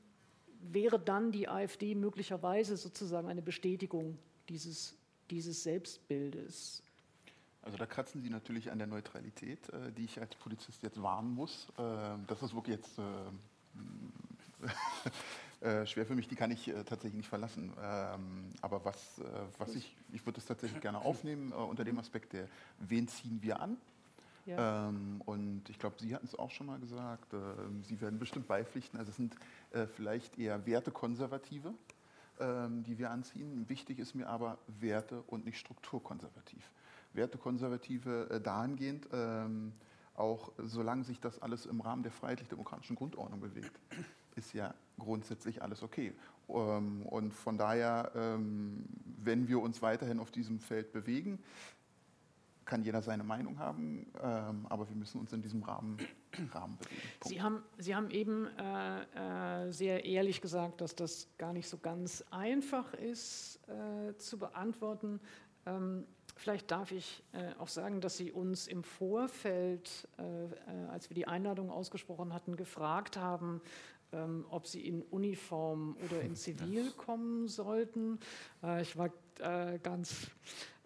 [0.60, 4.18] wäre dann die AfD möglicherweise sozusagen eine Bestätigung
[4.48, 4.96] dieses,
[5.30, 6.82] dieses Selbstbildes?
[7.62, 11.30] Also da kratzen Sie natürlich an der Neutralität, äh, die ich als Polizist jetzt wahren
[11.30, 11.68] muss.
[11.78, 11.82] Äh,
[12.26, 13.02] das ist wirklich jetzt äh,
[15.86, 17.72] schwer für mich, die kann ich äh, tatsächlich nicht verlassen.
[17.82, 19.24] Ähm, aber was, äh,
[19.58, 22.48] was ich, ich würde es tatsächlich gerne aufnehmen unter dem Aspekt der,
[22.78, 23.76] wen ziehen wir an?
[24.46, 24.88] Ja.
[24.88, 28.48] Ähm, und ich glaube, Sie hatten es auch schon mal gesagt, ähm, Sie werden bestimmt
[28.48, 29.36] beipflichten, also es sind
[29.94, 31.74] vielleicht eher Wertekonservative,
[32.40, 33.68] ähm, die wir anziehen.
[33.68, 36.70] Wichtig ist mir aber Werte und nicht strukturkonservativ.
[37.12, 39.72] Wertekonservative äh, dahingehend, ähm,
[40.14, 43.78] auch solange sich das alles im Rahmen der freiheitlich-demokratischen Grundordnung bewegt,
[44.40, 46.12] ist ja grundsätzlich alles okay.
[46.48, 48.84] Ähm, und von daher, ähm,
[49.22, 51.38] wenn wir uns weiterhin auf diesem Feld bewegen,
[52.64, 55.98] kann jeder seine Meinung haben, ähm, aber wir müssen uns in diesem Rahmen,
[56.52, 57.02] Rahmen bewegen.
[57.24, 61.78] Sie haben, Sie haben eben äh, äh, sehr ehrlich gesagt, dass das gar nicht so
[61.78, 65.20] ganz einfach ist äh, zu beantworten.
[65.66, 66.06] Ähm,
[66.40, 70.48] Vielleicht darf ich äh, auch sagen, dass Sie uns im Vorfeld, äh, äh,
[70.90, 73.60] als wir die Einladung ausgesprochen hatten, gefragt haben,
[74.12, 78.18] ähm, ob Sie in Uniform oder in Zivil kommen sollten.
[78.62, 80.30] Äh, ich war äh, ganz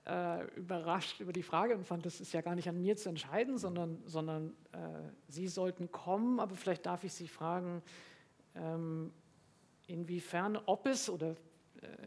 [0.07, 3.09] äh, überrascht über die Frage und fand, das ist ja gar nicht an mir zu
[3.09, 4.55] entscheiden, sondern, sondern
[5.29, 6.41] Sie sollten kommen.
[6.41, 7.83] Aber vielleicht darf ich Sie fragen,
[8.55, 9.13] ähm,
[9.87, 11.37] inwiefern, ob es oder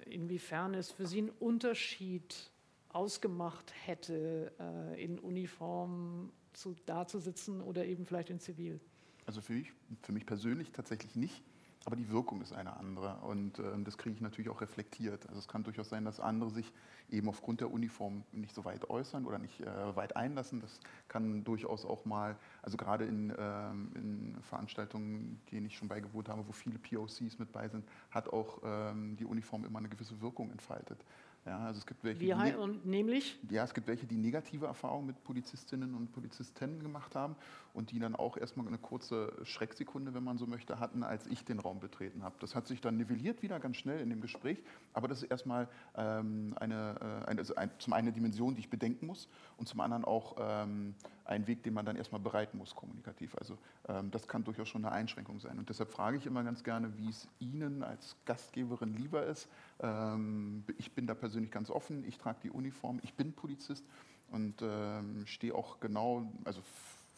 [0.06, 2.52] inwiefern es für Sie einen Unterschied
[2.90, 8.80] ausgemacht hätte, äh, in Uniform zu, dazusitzen oder eben vielleicht in Zivil?
[9.28, 11.44] Also für mich, für mich persönlich tatsächlich nicht,
[11.86, 15.28] aber die Wirkung ist eine andere und äh, das kriege ich natürlich auch reflektiert.
[15.28, 16.72] Also es kann durchaus sein, dass andere sich
[17.10, 20.62] eben aufgrund der Uniform nicht so weit äußern oder nicht äh, weit einlassen.
[20.62, 26.30] Das kann durchaus auch mal, also gerade in, ähm, in Veranstaltungen, denen ich schon beigewohnt
[26.30, 30.20] habe, wo viele POCs mit bei sind, hat auch ähm, die Uniform immer eine gewisse
[30.22, 31.04] Wirkung entfaltet.
[31.48, 33.40] Ja, also es gibt welche, Wie, die, und nämlich?
[33.50, 37.38] Ja, es gibt welche, die negative Erfahrungen mit Polizistinnen und Polizisten gemacht haben
[37.78, 41.46] und die dann auch erstmal eine kurze Schrecksekunde, wenn man so möchte, hatten, als ich
[41.46, 42.36] den Raum betreten habe.
[42.40, 44.58] Das hat sich dann nivelliert wieder ganz schnell in dem Gespräch,
[44.94, 48.62] aber das ist erstmal ähm, eine, äh, eine also ein, zum einen eine Dimension, die
[48.62, 52.58] ich bedenken muss und zum anderen auch ähm, ein Weg, den man dann erstmal bereiten
[52.58, 53.36] muss kommunikativ.
[53.38, 53.58] Also
[53.88, 55.60] ähm, das kann durchaus schon eine Einschränkung sein.
[55.60, 59.48] Und deshalb frage ich immer ganz gerne, wie es Ihnen als Gastgeberin lieber ist.
[59.82, 63.86] Ähm, ich bin da persönlich ganz offen, ich trage die Uniform, ich bin Polizist
[64.32, 66.62] und ähm, stehe auch genau, also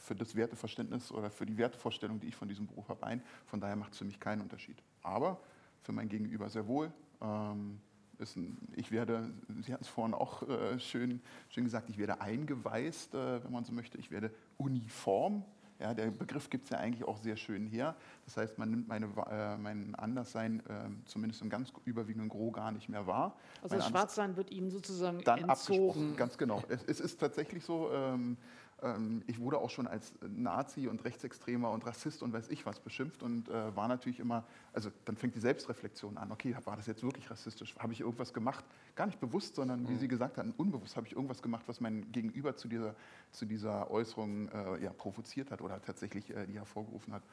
[0.10, 3.22] für das Werteverständnis oder für die Wertevorstellung, die ich von diesem Beruf habe, ein.
[3.46, 4.82] Von daher macht es für mich keinen Unterschied.
[5.04, 5.40] Aber
[5.84, 6.92] für mein Gegenüber sehr wohl.
[7.22, 7.80] Ähm,
[8.18, 9.30] ein, ich werde,
[9.62, 13.64] Sie hatten es vorhin auch äh, schön, schön gesagt, ich werde eingeweist, äh, wenn man
[13.66, 14.00] so möchte.
[14.00, 15.46] Ich werde uniform.
[15.78, 17.96] Ja, der Begriff gibt es ja eigentlich auch sehr schön her.
[18.30, 22.72] Das heißt, man nimmt meine, äh, mein Anderssein äh, zumindest im ganz überwiegenden Gros gar
[22.72, 23.36] nicht mehr wahr.
[23.64, 26.16] Also das Schwarzsein wird Ihnen sozusagen dann entzogen.
[26.16, 26.62] Ganz genau.
[26.70, 28.38] Es, es, ist tatsächlich so, ähm,
[28.84, 32.80] ähm, ich wurde auch schon als Nazi und Rechtsextremer und Rassist und weiß ich was
[32.80, 36.86] beschimpft und äh, war natürlich immer, also dann fängt die Selbstreflexion an, okay, war das
[36.86, 37.76] jetzt wirklich rassistisch?
[37.80, 38.64] Habe ich irgendwas gemacht?
[38.96, 40.00] Gar nicht bewusst, sondern wie mhm.
[40.00, 42.94] Sie gesagt hatten, unbewusst habe ich irgendwas gemacht, was mein Gegenüber zu dieser,
[43.32, 47.24] zu dieser Äußerung äh, ja, provoziert hat oder tatsächlich äh, die hervorgerufen hat.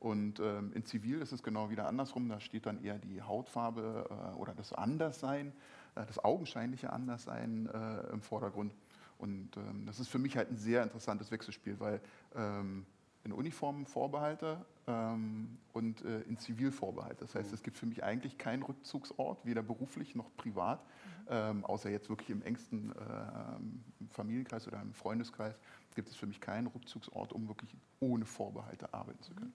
[0.00, 4.08] Und ähm, in Zivil ist es genau wieder andersrum, da steht dann eher die Hautfarbe
[4.08, 5.52] äh, oder das Anderssein,
[5.94, 8.74] äh, das augenscheinliche Anderssein äh, im Vordergrund.
[9.18, 12.00] Und ähm, das ist für mich halt ein sehr interessantes Wechselspiel, weil
[12.34, 12.86] ähm,
[13.24, 17.24] in Uniform Vorbehalte ähm, und äh, in Zivil Vorbehalte.
[17.26, 21.26] Das heißt, es gibt für mich eigentlich keinen Rückzugsort, weder beruflich noch privat, mhm.
[21.28, 25.54] ähm, außer jetzt wirklich im engsten äh, Familienkreis oder im Freundeskreis,
[25.94, 29.54] gibt es für mich keinen Rückzugsort, um wirklich ohne Vorbehalte arbeiten zu können.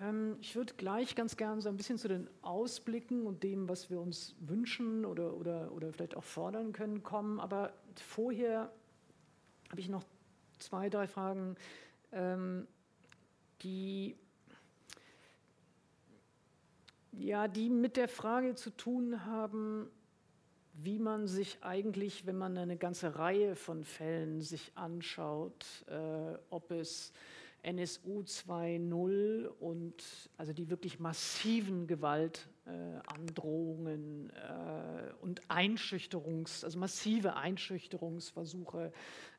[0.00, 3.90] Ähm, ich würde gleich ganz gern so ein bisschen zu den Ausblicken und dem, was
[3.90, 7.40] wir uns wünschen oder, oder, oder vielleicht auch fordern können, kommen.
[7.40, 8.72] Aber vorher
[9.70, 10.04] habe ich noch
[10.58, 11.56] zwei, drei Fragen,
[12.12, 12.66] ähm,
[13.62, 14.16] die,
[17.12, 19.90] ja, die mit der Frage zu tun haben,
[20.74, 26.70] wie man sich eigentlich, wenn man eine ganze Reihe von Fällen sich anschaut, äh, ob
[26.70, 27.12] es
[27.64, 30.04] NSU 2.0 und
[30.36, 38.92] also die wirklich massiven Gewaltandrohungen äh, äh, und Einschüchterungs, also massive Einschüchterungsversuche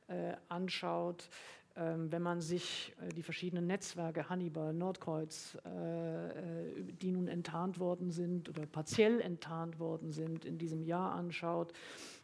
[0.08, 1.30] äh, anschaut,
[1.76, 8.12] wenn man sich äh, die verschiedenen Netzwerke, Hannibal, Nordkreuz, äh, äh, die nun enttarnt worden
[8.12, 11.74] sind oder partiell enttarnt worden sind, in diesem Jahr anschaut,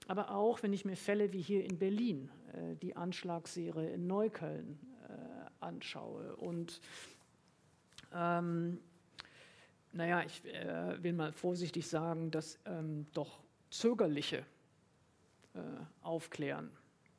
[0.08, 2.30] aber auch wenn ich mir Fälle wie hier in Berlin,
[2.82, 4.78] die Anschlagsserie in Neukölln
[5.62, 6.36] anschaue.
[6.36, 6.82] Und
[8.14, 8.80] ähm,
[9.93, 13.39] naja, ich äh, will mal vorsichtig sagen, dass ähm, doch
[13.70, 14.45] zögerliche
[15.54, 15.60] äh,
[16.02, 16.72] Aufklären.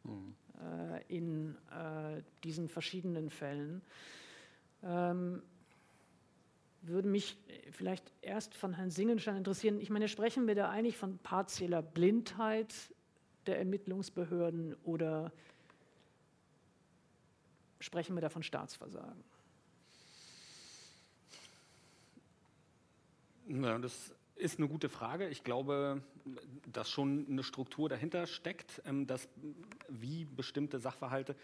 [0.04, 0.34] Mhm.
[0.62, 3.82] Äh, in äh, diesen verschiedenen Fällen.
[4.82, 5.42] Ähm,
[6.82, 7.36] würde mich
[7.70, 9.80] vielleicht erst von Herrn Singenstein interessieren.
[9.80, 12.74] Ich meine, sprechen wir da eigentlich von partieller Blindheit
[13.46, 15.32] der Ermittlungsbehörden oder
[17.78, 19.22] sprechen wir da von Staatsversagen?
[23.48, 25.28] Ja, das ist eine gute Frage.
[25.28, 26.02] Ich glaube,
[26.70, 29.28] dass schon eine Struktur dahinter steckt, ähm, dass
[29.88, 31.36] wie bestimmte Sachverhalte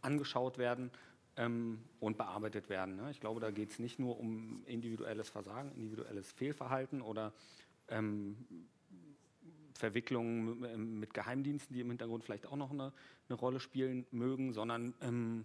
[0.00, 0.90] angeschaut werden
[1.36, 2.96] ähm, und bearbeitet werden.
[2.96, 3.10] Ne?
[3.10, 7.32] Ich glaube, da geht es nicht nur um individuelles Versagen, individuelles Fehlverhalten oder
[7.88, 8.36] ähm,
[9.74, 12.92] Verwicklungen mit Geheimdiensten, die im Hintergrund vielleicht auch noch eine,
[13.28, 15.44] eine Rolle spielen mögen, sondern ähm,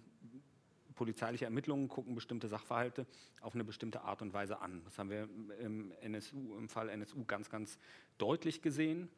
[0.95, 3.05] polizeiliche Ermittlungen gucken bestimmte Sachverhalte
[3.41, 4.81] auf eine bestimmte Art und Weise an.
[4.85, 5.27] Das haben wir
[5.59, 7.77] im, NSU, im Fall NSU ganz, ganz
[8.17, 9.09] deutlich gesehen.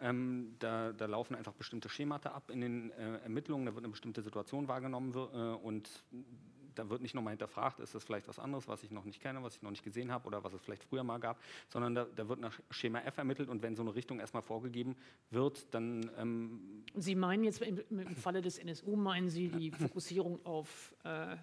[0.00, 3.90] Ähm, da, da, laufen einfach bestimmte Schemata ab in den äh, Ermittlungen, da wird eine
[3.90, 6.04] bestimmte Situation wahrgenommen äh, und
[6.78, 9.42] da wird nicht nochmal hinterfragt, ist das vielleicht was anderes, was ich noch nicht kenne,
[9.42, 12.06] was ich noch nicht gesehen habe oder was es vielleicht früher mal gab, sondern da,
[12.14, 14.96] da wird nach Schema F ermittelt und wenn so eine Richtung erstmal vorgegeben
[15.30, 16.10] wird, dann.
[16.16, 21.36] Ähm Sie meinen jetzt im, im, Falle des NSU, meinen Sie die Fokussierung auf äh,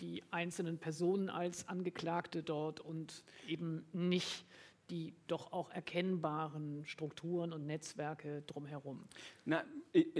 [0.00, 4.46] die einzelnen Personen als Angeklagte dort und eben nicht
[4.90, 9.04] die doch auch erkennbaren Strukturen und Netzwerke drumherum?
[9.44, 9.64] Na,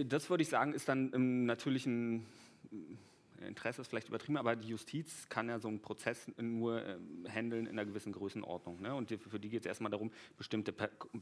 [0.05, 1.87] das würde ich sagen, ist dann ähm, natürlich
[3.67, 6.99] Interesse ist vielleicht übertrieben, aber die Justiz kann ja so einen Prozess nur äh,
[7.29, 8.81] handeln in einer gewissen Größenordnung.
[8.81, 8.95] Ne?
[8.95, 10.73] Und für die geht es erstmal darum, bestimmte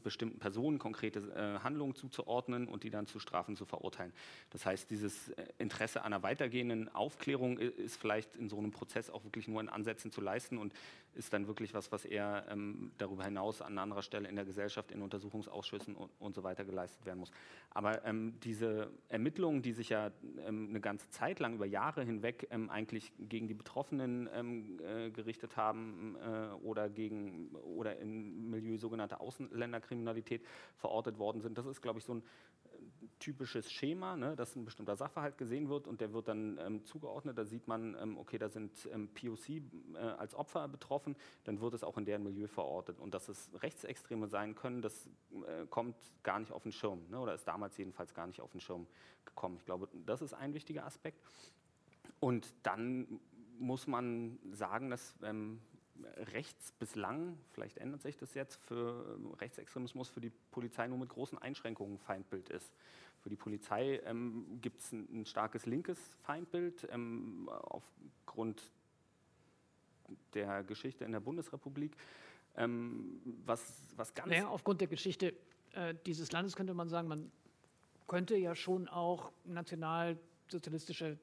[0.03, 4.13] bestimmten Personen konkrete äh, Handlungen zuzuordnen und die dann zu Strafen zu verurteilen.
[4.51, 9.25] Das heißt, dieses äh, Interesse einer weitergehenden Aufklärung ist vielleicht in so einem Prozess auch
[9.25, 10.75] wirklich nur in Ansätzen zu leisten und
[11.15, 14.91] ist dann wirklich was, was eher ähm, darüber hinaus an anderer Stelle in der Gesellschaft,
[14.91, 17.31] in Untersuchungsausschüssen und, und so weiter geleistet werden muss.
[17.71, 20.11] Aber ähm, diese Ermittlungen, die sich ja
[20.47, 25.11] ähm, eine ganze Zeit lang über Jahre hinweg ähm, eigentlich gegen die Betroffenen ähm, äh,
[25.11, 30.45] gerichtet haben äh, oder gegen oder im Milieu sogenannter Außenländerkriminalität
[30.77, 31.59] verortet worden sind.
[31.59, 35.69] Das ist, glaube ich, so ein äh, typisches Schema, ne, dass ein bestimmter Sachverhalt gesehen
[35.69, 37.39] wird und der wird dann ähm, zugeordnet.
[37.39, 41.75] Da sieht man, ähm, okay, da sind ähm, POC äh, als Opfer betroffen, dann wird
[41.75, 43.01] es auch in deren Milieu verortet.
[43.01, 47.19] Und dass es Rechtsextreme sein können, das äh, kommt gar nicht auf den Schirm ne,
[47.19, 48.87] oder ist damals jedenfalls gar nicht auf den Schirm
[49.25, 49.57] gekommen.
[49.59, 51.23] Ich glaube, das ist ein wichtiger Aspekt.
[52.21, 53.21] Und dann
[53.59, 55.61] muss man sagen, dass ähm,
[56.33, 61.09] rechts bislang, vielleicht ändert sich das jetzt, für ähm, Rechtsextremismus für die Polizei nur mit
[61.09, 62.73] großen Einschränkungen Feindbild ist.
[63.23, 68.63] Für die Polizei ähm, gibt es ein, ein, starkes linkes Feindbild ähm, aufgrund
[70.35, 71.97] der Geschichte in der Bundesrepublik.
[72.57, 73.61] Ähm, was,
[73.97, 75.35] was ganz naja, aufgrund der Geschichte
[75.73, 77.33] äh, dieses Landes könnte man sagen, man
[78.07, 81.19] könnte ja schon auch nationalsozialistische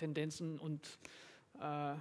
[0.00, 0.98] Tendenzen und
[1.60, 1.96] äh, äh,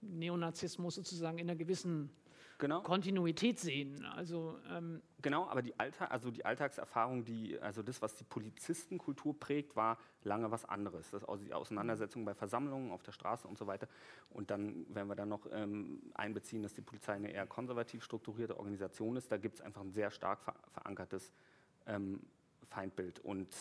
[0.00, 2.10] Neonazismus sozusagen in einer gewissen
[2.58, 2.80] genau.
[2.80, 4.04] Kontinuität sehen.
[4.04, 9.38] Also, ähm genau, aber die, Alltag, also die Alltagserfahrung, die, also das, was die Polizistenkultur
[9.38, 11.10] prägt, war lange was anderes.
[11.10, 13.86] Das, also die Auseinandersetzung bei Versammlungen auf der Straße und so weiter.
[14.30, 18.56] Und dann, wenn wir dann noch ähm, einbeziehen, dass die Polizei eine eher konservativ strukturierte
[18.56, 21.32] Organisation ist, da gibt es einfach ein sehr stark ver verankertes
[21.86, 22.20] ähm,
[22.68, 23.20] Feindbild.
[23.20, 23.54] Und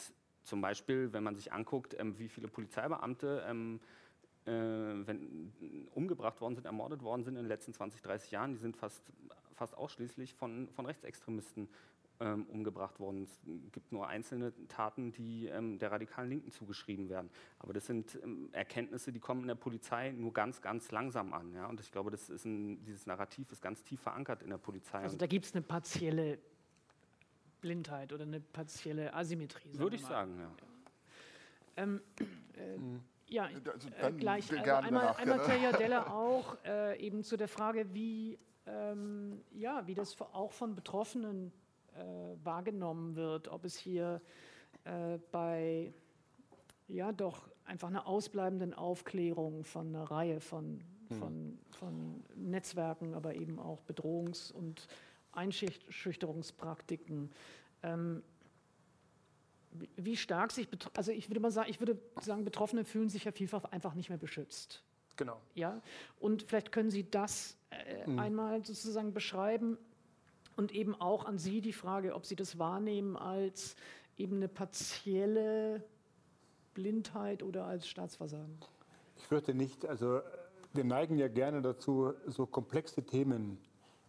[0.43, 3.79] zum Beispiel, wenn man sich anguckt, ähm, wie viele Polizeibeamte ähm,
[4.45, 5.51] äh, wenn,
[5.93, 9.03] umgebracht worden sind, ermordet worden sind in den letzten 20, 30 Jahren, die sind fast,
[9.53, 11.69] fast ausschließlich von, von Rechtsextremisten
[12.19, 13.23] ähm, umgebracht worden.
[13.23, 13.39] Es
[13.71, 17.29] gibt nur einzelne Taten, die ähm, der radikalen Linken zugeschrieben werden.
[17.59, 21.53] Aber das sind ähm, Erkenntnisse, die kommen in der Polizei nur ganz, ganz langsam an.
[21.53, 21.67] Ja?
[21.67, 24.99] Und ich glaube, das ist ein, dieses Narrativ ist ganz tief verankert in der Polizei.
[24.99, 26.39] Also da gibt es eine partielle
[27.61, 29.77] Blindheit oder eine partielle Asymmetrie.
[29.77, 30.51] Würde ich sagen, ja.
[31.77, 32.01] Ähm,
[32.57, 33.01] äh, mhm.
[33.27, 34.51] Ja, also äh, gleich.
[34.51, 35.39] Also einmal, einmal
[35.79, 41.53] Della auch äh, eben zu der Frage, wie, ähm, ja, wie das auch von Betroffenen
[41.95, 42.01] äh,
[42.43, 44.21] wahrgenommen wird, ob es hier
[44.83, 45.93] äh, bei
[46.89, 51.15] ja doch einfach einer ausbleibenden Aufklärung von einer Reihe von, mhm.
[51.15, 54.87] von, von Netzwerken, aber eben auch Bedrohungs- und
[55.33, 57.31] Einschüchterungspraktiken.
[57.83, 58.23] Ähm,
[59.95, 63.31] wie stark sich, also ich würde mal sagen, ich würde sagen, Betroffene fühlen sich ja
[63.31, 64.83] vielfach einfach nicht mehr beschützt.
[65.15, 65.39] Genau.
[65.55, 65.81] Ja,
[66.19, 68.19] und vielleicht können Sie das äh, mhm.
[68.19, 69.77] einmal sozusagen beschreiben
[70.55, 73.75] und eben auch an Sie die Frage, ob Sie das wahrnehmen als
[74.17, 75.83] eben eine partielle
[76.73, 78.57] Blindheit oder als Staatsversagen.
[79.17, 79.85] Ich fürchte nicht.
[79.85, 80.21] Also
[80.73, 83.57] wir neigen ja gerne dazu, so komplexe Themen,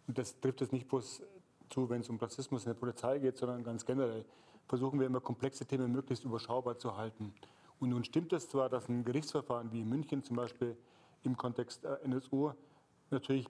[0.07, 1.23] und das trifft es nicht bloß
[1.71, 4.25] zu, wenn es um Rassismus in der Polizei geht, sondern ganz generell,
[4.69, 7.35] versuchen wir immer komplexe Themen möglichst überschaubar zu halten.
[7.81, 10.77] Und nun stimmt es zwar, dass ein Gerichtsverfahren wie in München zum Beispiel
[11.25, 12.53] im Kontext äh, NSU
[13.11, 13.47] natürlich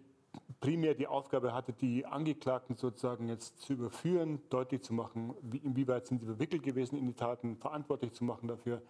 [0.60, 6.06] primär die Aufgabe hatte, die Angeklagten sozusagen jetzt zu überführen, deutlich zu machen, wie, inwieweit
[6.06, 8.80] sind sie verwickelt gewesen in die Taten, verantwortlich zu machen dafür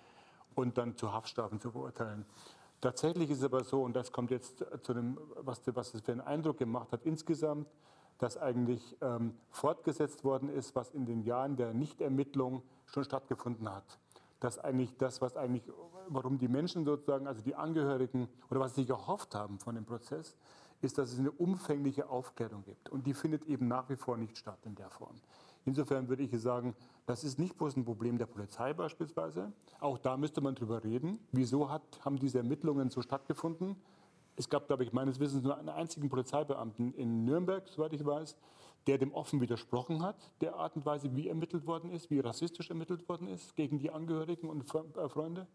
[0.54, 2.24] und dann zu Haftstrafen zu verurteilen.
[2.82, 6.10] Tatsächlich ist es aber so, und das kommt jetzt zu dem, was, was es für
[6.10, 7.68] einen Eindruck gemacht hat insgesamt,
[8.18, 14.00] dass eigentlich ähm, fortgesetzt worden ist, was in den Jahren der Nichtermittlung schon stattgefunden hat.
[14.40, 15.62] Dass eigentlich das, was eigentlich,
[16.08, 20.36] warum die Menschen sozusagen, also die Angehörigen oder was sie gehofft haben von dem Prozess,
[20.80, 22.88] ist, dass es eine umfängliche Aufklärung gibt.
[22.88, 25.20] Und die findet eben nach wie vor nicht statt in der Form.
[25.64, 26.74] Insofern würde ich sagen,
[27.06, 29.52] das ist nicht bloß ein Problem der Polizei beispielsweise.
[29.80, 31.18] Auch da müsste man drüber reden.
[31.30, 33.76] Wieso hat, haben diese Ermittlungen so stattgefunden?
[34.36, 38.36] Es gab, glaube ich, meines Wissens nur einen einzigen Polizeibeamten in Nürnberg, soweit ich weiß,
[38.86, 42.70] der dem offen widersprochen hat, der Art und Weise, wie ermittelt worden ist, wie rassistisch
[42.70, 45.46] ermittelt worden ist gegen die Angehörigen und äh, Freunde.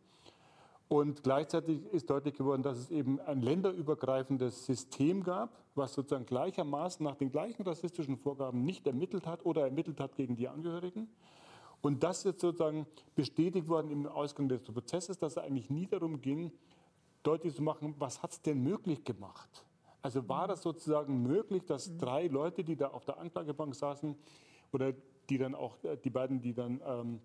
[0.90, 7.04] Und gleichzeitig ist deutlich geworden, dass es eben ein länderübergreifendes System gab, was sozusagen gleichermaßen
[7.04, 11.10] nach den gleichen rassistischen Vorgaben nicht ermittelt hat oder ermittelt hat gegen die Angehörigen.
[11.82, 16.22] Und das ist sozusagen bestätigt worden im Ausgang des Prozesses, dass es eigentlich nie darum
[16.22, 16.52] ging,
[17.22, 19.66] deutlich zu machen, was hat es denn möglich gemacht?
[20.02, 21.98] Also war das sozusagen möglich, dass mhm.
[21.98, 24.16] drei Leute, die da auf der Anklagebank saßen,
[24.72, 24.94] oder
[25.30, 27.20] die dann auch, äh, die beiden, die dann ähm,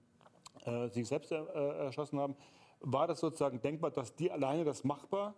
[0.64, 2.34] äh, sich selbst äh, erschossen haben,
[2.82, 5.34] war das sozusagen denkbar, dass die alleine das machbar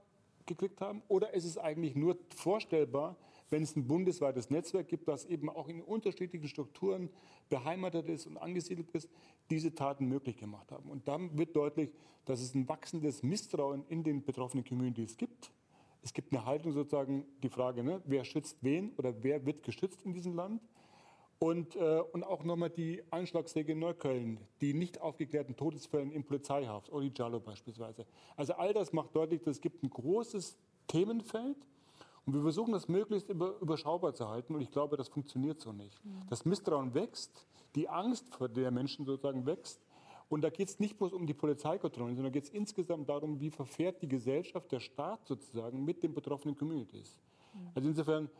[0.47, 1.03] gekriegt haben?
[1.09, 3.17] Oder ist es eigentlich nur vorstellbar,
[3.51, 7.11] wenn es ein bundesweites Netzwerk gibt, das eben auch in unterschiedlichen Strukturen
[7.49, 9.09] beheimatet ist und angesiedelt ist,
[9.51, 10.91] diese Taten möglich gemacht haben?
[10.91, 11.93] Und dann wird deutlich,
[12.25, 15.51] dass es ein wachsendes Misstrauen in den betroffenen Communities gibt.
[16.03, 20.03] Es gibt eine Haltung sozusagen, die Frage, ne, wer schützt wen oder wer wird geschützt
[20.05, 20.63] in diesem Land?
[21.45, 26.91] Und, äh, und auch nochmal die Anschlagssäge in Neukölln, die nicht aufgeklärten Todesfälle in Polizeihaft,
[26.91, 28.07] Oli Giallo beispielsweise.
[28.35, 31.59] Also all das macht deutlich, dass es gibt ein großes Themenfeld
[32.25, 35.73] und wir versuchen das möglichst über, überschaubar zu halten und ich glaube, das funktioniert so
[35.73, 36.03] nicht.
[36.03, 36.23] Mhm.
[36.31, 39.83] Das Misstrauen wächst, die Angst vor der Menschen sozusagen wächst
[40.31, 43.51] und da geht es nicht bloß um die Polizeikontrollen, sondern geht es insgesamt darum, wie
[43.51, 47.19] verfährt die Gesellschaft, der Staat sozusagen mit den betroffenen Communities.
[47.53, 47.69] Mhm.
[47.75, 48.31] Also insofern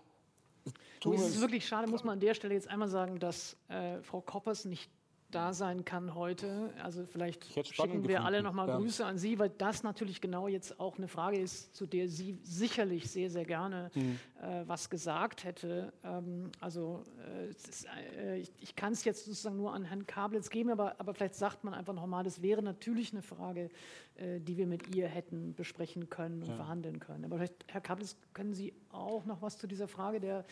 [0.67, 4.21] es ist wirklich schade, muss man an der Stelle jetzt einmal sagen, dass äh, Frau
[4.21, 4.91] Koppers nicht
[5.35, 6.73] da sein kann heute.
[6.83, 8.77] Also vielleicht schicken wir alle nochmal ja.
[8.77, 12.39] Grüße an Sie, weil das natürlich genau jetzt auch eine Frage ist, zu der sie
[12.43, 14.19] sicherlich sehr, sehr gerne mhm.
[14.41, 15.93] äh, was gesagt hätte.
[16.05, 17.87] Ähm, also äh, ist,
[18.19, 21.35] äh, ich, ich kann es jetzt sozusagen nur an Herrn Kablitz geben, aber, aber vielleicht
[21.35, 23.71] sagt man einfach nochmal, das wäre natürlich eine Frage,
[24.17, 26.57] äh, die wir mit ihr hätten besprechen können und ja.
[26.57, 27.25] verhandeln können.
[27.25, 30.45] Aber vielleicht, Herr Kablitz, können Sie auch noch was zu dieser Frage der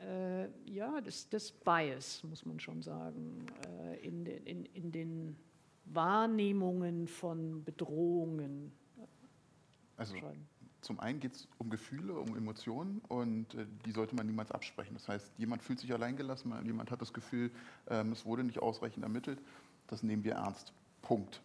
[0.00, 5.36] äh, ja, des, des Bias, muss man schon sagen, äh, in, den, in, in den
[5.84, 8.72] Wahrnehmungen von Bedrohungen.
[9.96, 10.14] Also
[10.80, 14.94] zum einen geht es um Gefühle, um Emotionen und äh, die sollte man niemals absprechen.
[14.94, 17.50] Das heißt, jemand fühlt sich alleingelassen, jemand hat das Gefühl,
[17.88, 19.42] ähm, es wurde nicht ausreichend ermittelt.
[19.88, 20.72] Das nehmen wir ernst.
[21.02, 21.42] Punkt.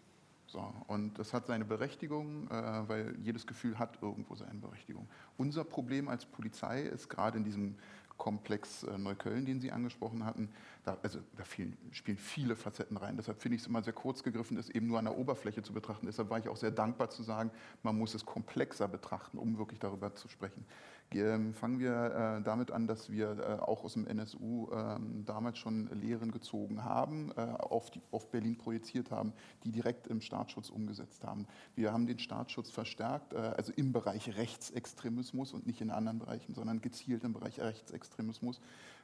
[0.48, 5.08] So, und das hat seine Berechtigung, äh, weil jedes Gefühl hat irgendwo seine Berechtigung.
[5.38, 7.76] Unser Problem als Polizei ist gerade in diesem
[8.18, 10.50] Komplex äh, Neukölln, den Sie angesprochen hatten,
[10.84, 13.18] da, also, da vielen, spielen viele Facetten rein.
[13.18, 15.74] Deshalb finde ich es immer sehr kurz gegriffen, das eben nur an der Oberfläche zu
[15.74, 16.06] betrachten.
[16.06, 17.52] Deshalb war ich auch sehr dankbar zu sagen,
[17.84, 20.66] man muss es komplexer betrachten, um wirklich darüber zu sprechen.
[21.14, 25.58] Ähm, fangen wir äh, damit an, dass wir äh, auch aus dem NSU äh, damals
[25.58, 29.32] schon Lehren gezogen haben, äh, auf, die, auf, Berlin projiziert haben,
[29.64, 31.48] die direkt im Staatsschutz umgesetzt haben.
[31.76, 36.82] Wir haben den Staatsschutz verstärkt, also im Bereich Rechtsextremismus und nicht in anderen Bereichen, sondern
[36.82, 38.60] gezielt im Bereich Rechtsextremismus.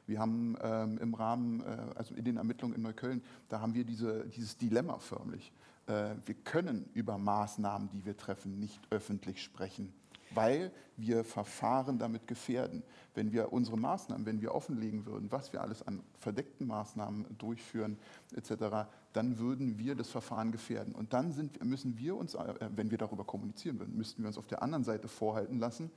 [0.06, 1.62] Wir haben ähm, im Rahmen,
[1.94, 5.52] also in den Ermittlungen in Neukölln, da haben wir diese, dieses Dilemma förmlich.
[5.86, 9.92] wir können über Maßnahmen, die wir treffen, nicht öffentlich sprechen
[10.34, 12.82] weil wir Verfahren damit gefährden.
[13.14, 17.98] Wenn wir unsere Maßnahmen, wenn wir offenlegen würden, was wir alles an verdeckten Maßnahmen durchführen
[18.34, 20.94] etc., dann würden wir das Verfahren gefährden.
[20.94, 24.38] Und dann sind, müssen wir uns, äh, wenn wir darüber kommunizieren würden, müssten wir uns
[24.38, 25.90] auf der anderen Seite vorhalten lassen,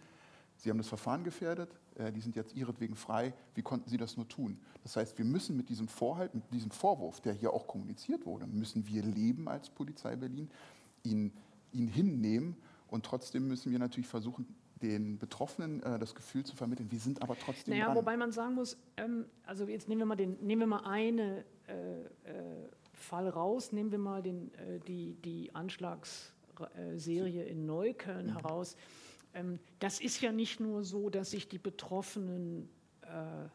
[0.58, 3.34] Sie haben das Verfahren gefährdet, äh, die sind jetzt ihretwegen frei.
[3.54, 4.58] Wie konnten Sie das nur tun?
[4.84, 8.48] Das heißt, wir müssen mit diesem Vorhalt, mit diesem Vorwurf, der hier auch kommuniziert wurde,
[8.48, 10.50] müssen wir leben als Polizei Berlin,
[11.04, 11.34] ihn,
[11.72, 12.56] ihn hinnehmen
[12.96, 14.48] und trotzdem müssen wir natürlich versuchen,
[14.82, 17.96] den Betroffenen äh, das Gefühl zu vermitteln, wir sind aber trotzdem naja, dran.
[17.98, 21.46] Wobei man sagen muss, ähm, also jetzt nehmen wir mal, den, nehmen wir mal eine
[21.68, 28.38] äh, äh, Fall raus, nehmen wir mal den, äh, die, die Anschlagsserie in Neukölln mhm.
[28.38, 28.76] heraus.
[29.34, 32.70] Ähm, das ist ja nicht nur so, dass sich die Betroffenen
[33.02, 33.50] äh,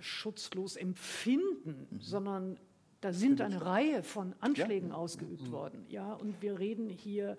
[0.00, 2.00] schutzlos empfinden, mhm.
[2.00, 2.58] sondern
[3.00, 4.94] da sind eine Reihe von Anschlägen ja.
[4.94, 5.52] ausgeübt mhm.
[5.52, 5.86] worden.
[5.88, 7.36] Ja, und wir reden hier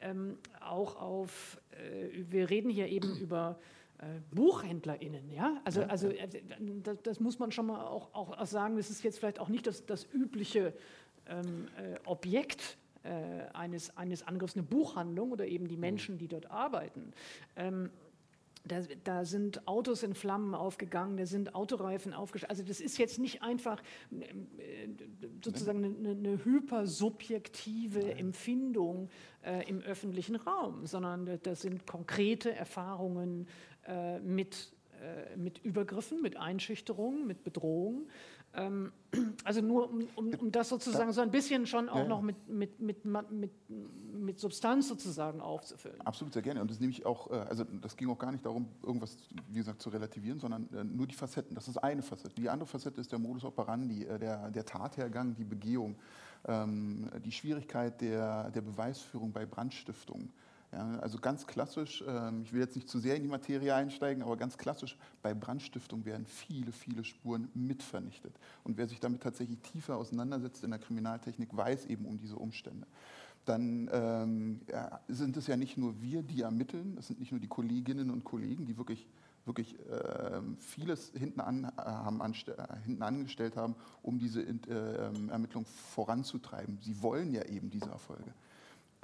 [0.00, 3.58] ähm, auch auf, äh, wir reden hier eben über
[3.98, 5.60] äh, BuchhändlerInnen, ja.
[5.64, 5.86] Also, ja.
[5.86, 6.28] also äh,
[6.82, 9.66] das, das, muss man schon mal auch, auch sagen, das ist jetzt vielleicht auch nicht
[9.66, 10.74] das, das übliche
[11.28, 16.50] ähm, äh, Objekt äh, eines, eines Angriffs, eine Buchhandlung oder eben die Menschen, die dort
[16.50, 17.12] arbeiten.
[17.56, 17.90] Ähm,
[18.66, 22.50] da, da, sind Autos in Flammen aufgegangen, da sind Autoreifen aufgestellt.
[22.50, 24.88] Also das ist jetzt nicht einfach äh,
[25.42, 29.08] sozusagen eine, eine hypersubjektive Empfindung
[29.44, 33.46] äh, im öffentlichen Raum, sondern das sind konkrete Erfahrungen
[33.86, 38.08] äh, mit, äh, mit Übergriffen, mit Einschüchterungen, mit Bedrohungen.
[38.56, 38.90] Ähm,
[39.44, 42.08] also nur um, um, um, das sozusagen so ein bisschen schon auch ja.
[42.08, 43.50] noch mit, mit, mit, mit,
[44.12, 46.00] mit Substanz sozusagen aufzufüllen.
[46.00, 46.62] Absolut, sehr gerne.
[46.62, 49.16] Und das nehme ich auch, äh, also das ging auch gar nicht darum, irgendwas,
[49.48, 51.54] wie gesagt, zu relativieren, sondern äh, nur die Facetten.
[51.54, 52.34] Das ist eine Facette.
[52.34, 55.96] Die andere Facette ist der Modus operandi, äh, der, der Tathergang, die Begehung,
[56.46, 60.32] ähm, die Schwierigkeit der, der Beweisführung bei Brandstiftungen.
[60.72, 64.22] Ja, also ganz klassisch, ähm, ich will jetzt nicht zu sehr in die Materie einsteigen,
[64.22, 68.34] aber ganz klassisch, bei Brandstiftung werden viele, viele Spuren mitvernichtet.
[68.64, 72.86] Und wer sich damit tatsächlich tiefer auseinandersetzt in der Kriminaltechnik, weiß eben um diese Umstände.
[73.44, 77.40] Dann ähm, ja, sind es ja nicht nur wir, die ermitteln, es sind nicht nur
[77.40, 79.06] die Kolleginnen und Kollegen, die wirklich
[79.46, 85.30] wirklich äh, vieles hinten, an, äh, haben äh, hinten angestellt haben, um diese äh, ähm,
[85.30, 86.78] Ermittlung voranzutreiben.
[86.82, 88.34] Sie wollen ja eben diese Erfolge.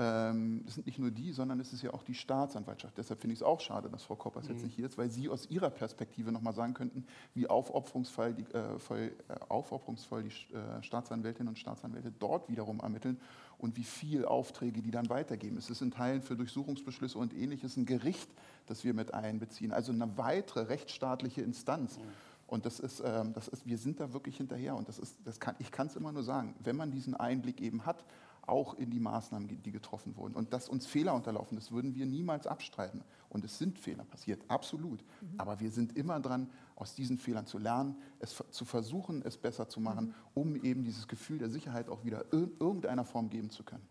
[0.03, 2.99] Ähm, es sind nicht nur die, sondern es ist ja auch die Staatsanwaltschaft.
[2.99, 4.55] Deshalb finde ich es auch schade, dass Frau Koppers mhm.
[4.55, 8.43] jetzt nicht hier ist, weil Sie aus Ihrer Perspektive nochmal sagen könnten, wie aufopferungsvoll die,
[8.53, 13.21] äh, voll, äh, aufopferungsvoll die äh, Staatsanwältinnen und Staatsanwälte dort wiederum ermitteln
[13.59, 15.57] und wie viel Aufträge die dann weitergeben.
[15.57, 18.29] Es ist in Teilen für Durchsuchungsbeschlüsse und ähnliches ein Gericht,
[18.67, 19.73] das wir mit einbeziehen.
[19.73, 21.99] Also eine weitere rechtsstaatliche Instanz.
[21.99, 22.03] Mhm.
[22.49, 24.75] Und das ist, ähm, das ist, wir sind da wirklich hinterher.
[24.75, 27.61] Und das ist, das kann, ich kann es immer nur sagen, wenn man diesen Einblick
[27.61, 28.05] eben hat,
[28.47, 30.35] auch in die Maßnahmen, die getroffen wurden.
[30.35, 33.03] Und dass uns Fehler unterlaufen, das würden wir niemals abstreiten.
[33.29, 35.03] Und es sind Fehler passiert, absolut.
[35.21, 35.39] Mhm.
[35.39, 39.69] Aber wir sind immer dran, aus diesen Fehlern zu lernen, es zu versuchen, es besser
[39.69, 40.15] zu machen, mhm.
[40.35, 43.87] um eben dieses Gefühl der Sicherheit auch wieder in irgendeiner Form geben zu können.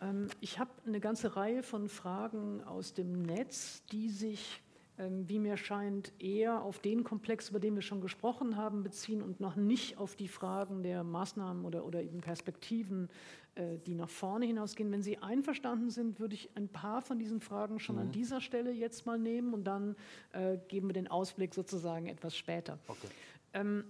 [0.00, 4.62] Ähm, ich habe eine ganze Reihe von Fragen aus dem Netz, die sich
[4.98, 9.40] wie mir scheint, eher auf den Komplex, über den wir schon gesprochen haben, beziehen und
[9.40, 13.08] noch nicht auf die Fragen der Maßnahmen oder, oder eben Perspektiven,
[13.54, 14.90] äh, die nach vorne hinausgehen.
[14.92, 18.02] Wenn Sie einverstanden sind, würde ich ein paar von diesen Fragen schon mhm.
[18.02, 19.96] an dieser Stelle jetzt mal nehmen und dann
[20.32, 22.78] äh, geben wir den Ausblick sozusagen etwas später.
[22.86, 23.08] Okay.
[23.54, 23.84] Ähm,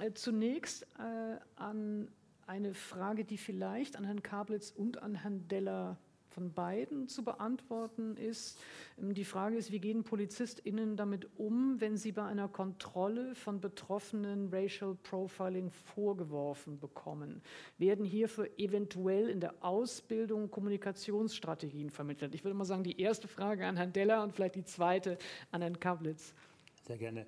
[0.00, 2.08] äh, zunächst äh, an
[2.46, 5.98] eine Frage, die vielleicht an Herrn Kablitz und an Herrn Deller
[6.36, 8.58] von beiden zu beantworten ist.
[8.98, 13.58] Ähm, die Frage ist, wie gehen PolizistInnen damit um, wenn sie bei einer Kontrolle von
[13.58, 17.40] Betroffenen Racial Profiling vorgeworfen bekommen?
[17.78, 22.34] Werden hierfür eventuell in der Ausbildung Kommunikationsstrategien vermittelt?
[22.34, 25.16] Ich würde mal sagen, die erste Frage an Herrn Deller und vielleicht die zweite
[25.52, 26.34] an Herrn Kablitz.
[26.82, 27.26] Sehr gerne.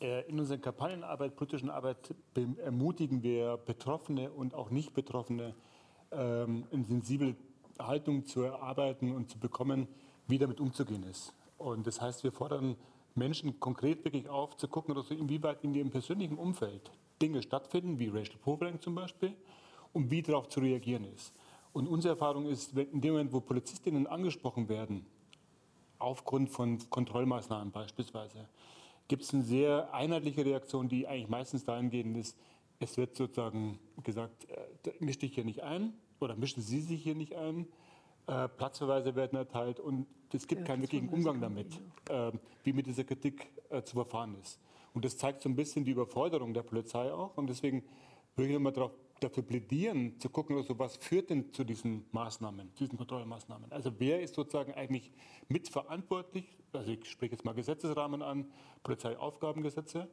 [0.00, 2.14] Äh, in unserer Kampagnenarbeit, politischen Arbeit
[2.62, 5.56] ermutigen wir Betroffene und auch Nicht-Betroffene,
[6.12, 7.34] ähm, ein sensibel
[7.78, 9.88] Haltung zu erarbeiten und zu bekommen,
[10.26, 11.32] wie damit umzugehen ist.
[11.58, 12.76] Und das heißt, wir fordern
[13.14, 16.90] Menschen konkret wirklich auf, zu gucken, also inwieweit in ihrem persönlichen Umfeld
[17.20, 19.34] Dinge stattfinden, wie Racial Profiling zum Beispiel,
[19.92, 21.32] und wie darauf zu reagieren ist.
[21.72, 25.04] Und unsere Erfahrung ist, in dem Moment, wo Polizistinnen angesprochen werden,
[25.98, 28.48] aufgrund von Kontrollmaßnahmen beispielsweise,
[29.08, 32.36] gibt es eine sehr einheitliche Reaktion, die eigentlich meistens dahingehend ist,
[32.80, 37.14] es wird sozusagen gesagt, äh, misch dich hier nicht ein, oder mischen Sie sich hier
[37.14, 37.66] nicht ein?
[38.26, 41.80] Äh, Platzverweise werden erteilt und es gibt ja, keinen wirklichen Umgang damit,
[42.10, 42.32] äh,
[42.64, 44.60] wie mit dieser Kritik äh, zu verfahren ist.
[44.92, 47.36] Und das zeigt so ein bisschen die Überforderung der Polizei auch.
[47.36, 47.84] Und deswegen
[48.36, 52.74] würde ich nochmal darauf, dafür plädieren, zu gucken, also was führt denn zu diesen Maßnahmen,
[52.74, 53.72] zu diesen Kontrollmaßnahmen.
[53.72, 55.10] Also wer ist sozusagen eigentlich
[55.48, 58.46] mitverantwortlich, also ich spreche jetzt mal Gesetzesrahmen an,
[58.84, 60.08] Polizeiaufgabengesetze,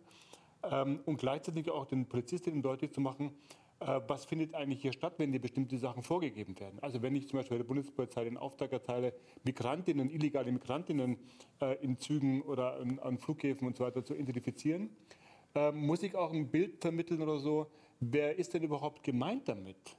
[0.64, 3.32] ähm, und gleichzeitig auch den Polizistinnen deutlich zu machen,
[3.80, 6.80] was findet eigentlich hier statt, wenn dir bestimmte Sachen vorgegeben werden.
[6.82, 11.18] Also wenn ich zum Beispiel der Bundespolizei den Auftrag erteile, Migrantinnen, illegale Migrantinnen
[11.62, 14.90] äh, in Zügen oder an, an, Flughäfen und so weiter zu identifizieren,
[15.56, 17.70] äh, muss ich auch ein Bild vermitteln oder so,
[18.00, 19.98] wer ist denn überhaupt gemeint damit?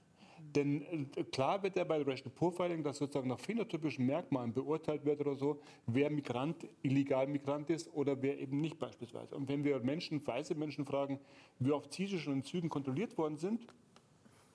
[0.57, 5.21] Denn äh, klar wird ja bei Racial Profiling, dass sozusagen nach phänotypischen Merkmalen beurteilt wird
[5.21, 9.37] oder so, wer Migrant, illegal Migrant ist oder wer eben nicht beispielsweise.
[9.37, 11.21] Und wenn wir Menschen, weiße Menschen fragen,
[11.59, 13.67] wie oft sie schon in Zügen kontrolliert worden sind,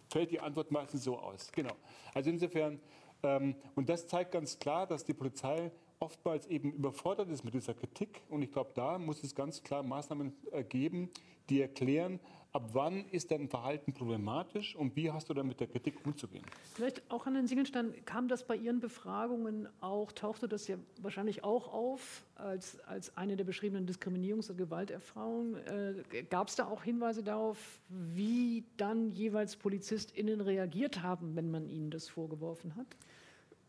[0.10, 1.52] fällt die Antwort meistens so aus.
[1.52, 1.74] Genau.
[2.14, 2.80] Also insofern,
[3.24, 7.76] ähm, und das zeigt ganz klar, dass die Polizei oftmals eben überfordert ist mit dieser
[7.76, 8.22] Kritik.
[8.28, 11.10] Und ich glaube, da muss es ganz klar Maßnahmen äh, geben,
[11.50, 12.20] die erklären,
[12.54, 16.44] ab wann ist dein Verhalten problematisch und wie hast du dann mit der Kritik umzugehen?
[16.74, 21.44] Vielleicht auch an den Singelstein, kam das bei Ihren Befragungen auch, tauchte das ja wahrscheinlich
[21.44, 25.56] auch auf als, als eine der beschriebenen Diskriminierungs- und Gewalterfahrungen?
[25.66, 31.70] Äh, Gab es da auch Hinweise darauf, wie dann jeweils PolizistInnen reagiert haben, wenn man
[31.70, 32.88] ihnen das vorgeworfen hat?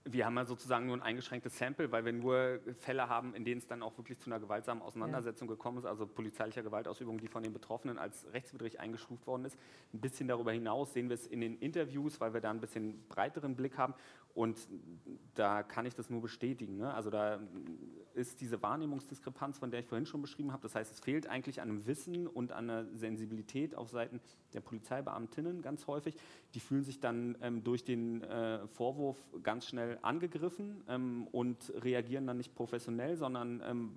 [0.04, 3.58] Wir haben ja sozusagen nur ein eingeschränktes Sample, weil wir nur Fälle haben, in denen
[3.58, 7.42] es dann auch wirklich zu einer gewaltsamen Auseinandersetzung gekommen ist, also polizeilicher Gewaltausübung, die von
[7.42, 9.56] den Betroffenen als rechtswidrig eingestuft worden ist.
[9.92, 13.06] Ein bisschen darüber hinaus sehen wir es in den Interviews, weil wir da ein bisschen
[13.08, 13.94] breiteren Blick haben.
[14.34, 14.58] Und
[15.34, 16.78] da kann ich das nur bestätigen.
[16.78, 16.92] Ne?
[16.92, 17.40] Also da
[18.14, 20.62] ist diese Wahrnehmungsdiskrepanz, von der ich vorhin schon beschrieben habe.
[20.62, 24.20] Das heißt, es fehlt eigentlich an einem Wissen und an einer Sensibilität auf Seiten
[24.52, 26.16] der Polizeibeamtinnen ganz häufig.
[26.54, 32.26] Die fühlen sich dann ähm, durch den äh, Vorwurf ganz schnell angegriffen ähm, und reagieren
[32.26, 33.90] dann nicht professionell, sondern ähm,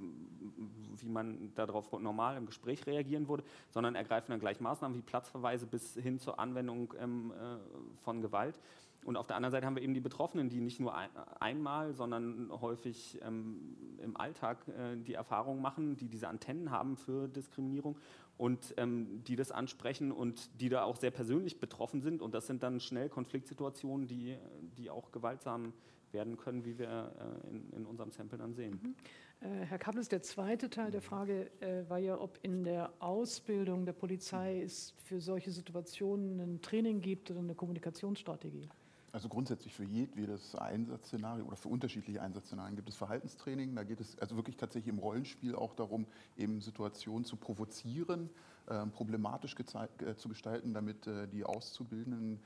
[0.97, 5.65] wie man darauf normal im Gespräch reagieren würde, sondern ergreifen dann gleich Maßnahmen wie Platzverweise
[5.65, 7.57] bis hin zur Anwendung ähm, äh,
[8.03, 8.59] von Gewalt.
[9.05, 11.09] Und auf der anderen Seite haben wir eben die Betroffenen, die nicht nur ein,
[11.39, 17.27] einmal, sondern häufig ähm, im Alltag äh, die Erfahrung machen, die diese Antennen haben für
[17.27, 17.99] Diskriminierung
[18.37, 22.23] und ähm, die das ansprechen und die da auch sehr persönlich betroffen sind.
[22.23, 24.37] Und das sind dann schnell Konfliktsituationen, die,
[24.75, 25.73] die auch gewaltsam
[26.11, 28.79] werden können, wie wir äh, in, in, unserem Sample dann sehen.
[28.81, 28.95] Mhm.
[29.41, 33.85] Äh, Herr Kappels, der zweite Teil der Frage äh, war ja, ob in der Ausbildung
[33.85, 38.67] der Polizei es für solche Situationen ein Training gibt oder eine Kommunikationsstrategie.
[39.15, 43.73] Also grundsätzlich für jedes Einsatzszenario oder für unterschiedliche Einsatzszenarien gibt es Verhaltenstraining.
[43.73, 46.05] Da geht es also wirklich tatsächlich im Rollenspiel auch darum,
[46.35, 48.29] eben Situationen zu provozieren,
[48.67, 52.41] äh, problematisch äh, zu gestalten, damit äh, die Auszubildenden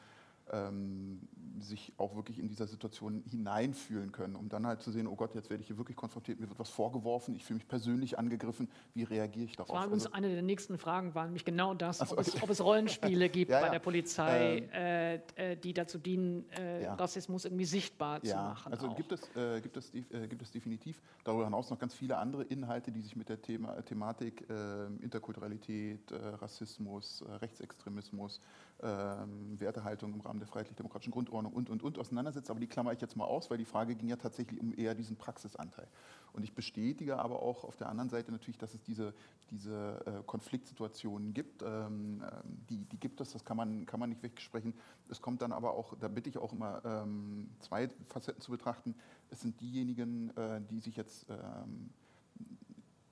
[0.51, 1.21] ähm,
[1.61, 5.35] sich auch wirklich in dieser Situation hineinfühlen können, um dann halt zu sehen, oh Gott,
[5.35, 8.69] jetzt werde ich hier wirklich konfrontiert, mir wird was vorgeworfen, ich fühle mich persönlich angegriffen,
[8.93, 9.75] wie reagiere ich darauf?
[9.75, 12.41] Das war uns also, eine der nächsten Fragen, war nämlich genau das, so, ob, es,
[12.41, 16.93] ob, es, Rollenspiele gibt ja, bei der Polizei, ähm, äh, die dazu dienen, äh, ja.
[16.95, 18.71] Rassismus irgendwie sichtbar ja, zu machen.
[18.71, 22.17] Also gibt es, äh, gibt, es, äh, gibt es definitiv darüber hinaus noch ganz viele
[22.17, 28.41] andere Inhalte, die sich mit der Thema, Thematik ähm, Interkulturalität, äh, Rassismus, äh, Rechtsextremismus,
[28.81, 32.49] ähm, Wertehaltung im Rahmen der freiheitlich-demokratischen Grundordnung und, und, und auseinandersetzt.
[32.49, 34.95] Aber die klammer ich jetzt mal aus, weil die Frage ging ja tatsächlich um eher
[34.95, 35.87] diesen Praxisanteil.
[36.33, 39.13] Und ich bestätige aber auch auf der anderen Seite natürlich, dass es diese,
[39.51, 41.63] diese äh, Konfliktsituationen gibt.
[41.63, 44.73] Ähm, ähm, die, die gibt es, das kann man, kann man nicht wegsprechen.
[45.09, 48.95] Es kommt dann aber auch, da bitte ich auch immer ähm, zwei Facetten zu betrachten.
[49.31, 51.89] Es sind diejenigen, äh, die sich jetzt ähm,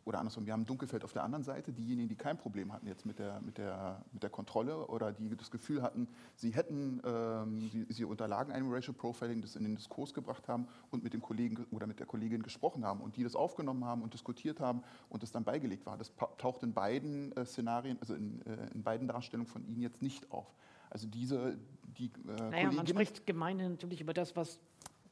[0.07, 3.05] oder andersrum, wir haben Dunkelfeld auf der anderen Seite, diejenigen, die kein Problem hatten jetzt
[3.05, 7.69] mit der, mit der, mit der Kontrolle oder die das Gefühl hatten, sie hätten, ähm,
[7.69, 11.21] sie, sie, unterlagen einem Racial Profiling, das in den Diskurs gebracht haben und mit dem
[11.21, 14.81] Kollegen oder mit der Kollegin gesprochen haben und die das aufgenommen haben und diskutiert haben
[15.09, 15.97] und das dann beigelegt war.
[15.97, 20.01] Das taucht in beiden äh, Szenarien, also in, äh, in beiden Darstellungen von Ihnen jetzt
[20.01, 20.55] nicht auf.
[20.89, 21.57] Also diese,
[21.97, 24.61] die äh, naja, man spricht gemeinhin natürlich über das, was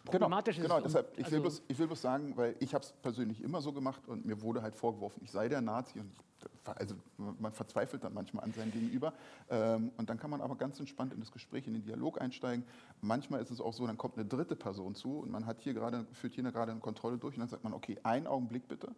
[0.06, 0.72] problematisch genau, ist.
[0.76, 3.41] Genau, deshalb, ich, will also bloß, ich will bloß sagen, weil ich habe es persönlich
[3.41, 6.23] immer so gemacht und mir wurde halt vorgeworfen, ich sei der Nazi und ich,
[6.64, 9.14] also man verzweifelt dann manchmal an seinem Gegenüber.
[9.49, 12.65] Ähm, und dann kann man aber ganz entspannt in das Gespräch, in den Dialog einsteigen.
[13.02, 15.73] Manchmal ist es auch so, dann kommt eine dritte Person zu und man hat hier
[15.73, 18.94] gerade, führt hier gerade eine Kontrolle durch und dann sagt man, okay, einen Augenblick bitte,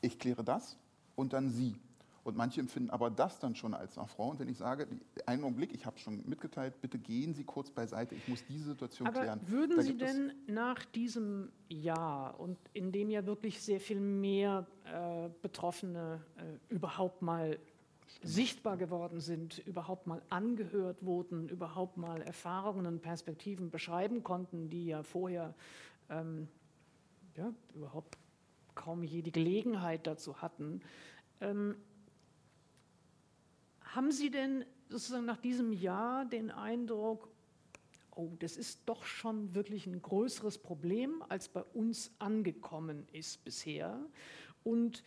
[0.00, 0.76] ich kläre das
[1.16, 1.76] und dann Sie.
[2.28, 4.32] Und manche empfinden aber das dann schon als Affront.
[4.32, 4.86] Und wenn ich sage,
[5.24, 8.64] einen Augenblick, ich habe es schon mitgeteilt, bitte gehen Sie kurz beiseite, ich muss diese
[8.64, 9.40] Situation aber klären.
[9.46, 15.30] Würden Sie denn nach diesem Jahr und in dem ja wirklich sehr viel mehr äh,
[15.40, 17.58] Betroffene äh, überhaupt mal
[18.22, 24.86] sichtbar geworden sind, überhaupt mal angehört wurden, überhaupt mal Erfahrungen und Perspektiven beschreiben konnten, die
[24.86, 25.54] ja vorher
[26.10, 26.48] ähm,
[27.36, 28.18] ja, überhaupt
[28.74, 30.82] kaum je die Gelegenheit dazu hatten.
[31.40, 31.76] Ähm,
[33.98, 37.28] haben Sie denn sozusagen nach diesem Jahr den Eindruck,
[38.14, 43.98] oh, das ist doch schon wirklich ein größeres Problem, als bei uns angekommen ist bisher?
[44.62, 45.02] Und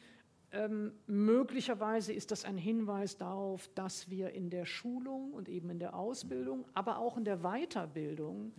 [0.52, 5.80] ähm, möglicherweise ist das ein Hinweis darauf, dass wir in der Schulung und eben in
[5.80, 8.52] der Ausbildung, aber auch in der Weiterbildung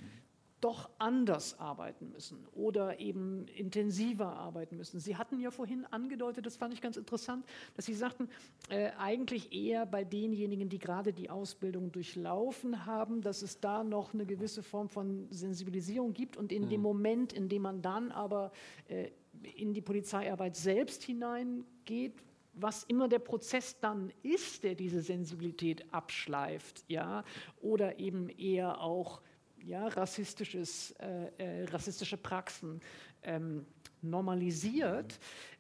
[0.63, 5.01] doch anders arbeiten müssen oder eben intensiver arbeiten müssen.
[5.01, 7.45] Sie hatten ja vorhin angedeutet, das fand ich ganz interessant,
[7.75, 8.29] dass Sie sagten,
[8.69, 14.15] äh, eigentlich eher bei denjenigen, die gerade die Ausbildung durchlaufen haben, dass es da noch
[14.15, 16.69] eine gewisse Form von Sensibilisierung gibt und in mhm.
[16.69, 18.53] dem Moment, in dem man dann aber
[18.89, 19.11] äh,
[19.57, 22.23] in die Polizeiarbeit selbst hineingeht,
[22.55, 27.25] was immer der Prozess dann ist, der diese Sensibilität abschleift, ja,
[27.61, 29.23] oder eben eher auch
[29.65, 32.81] ja, rassistisches, äh, äh, rassistische Praxen
[33.23, 33.67] ähm,
[34.01, 35.19] normalisiert,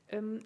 [0.08, 0.44] ähm,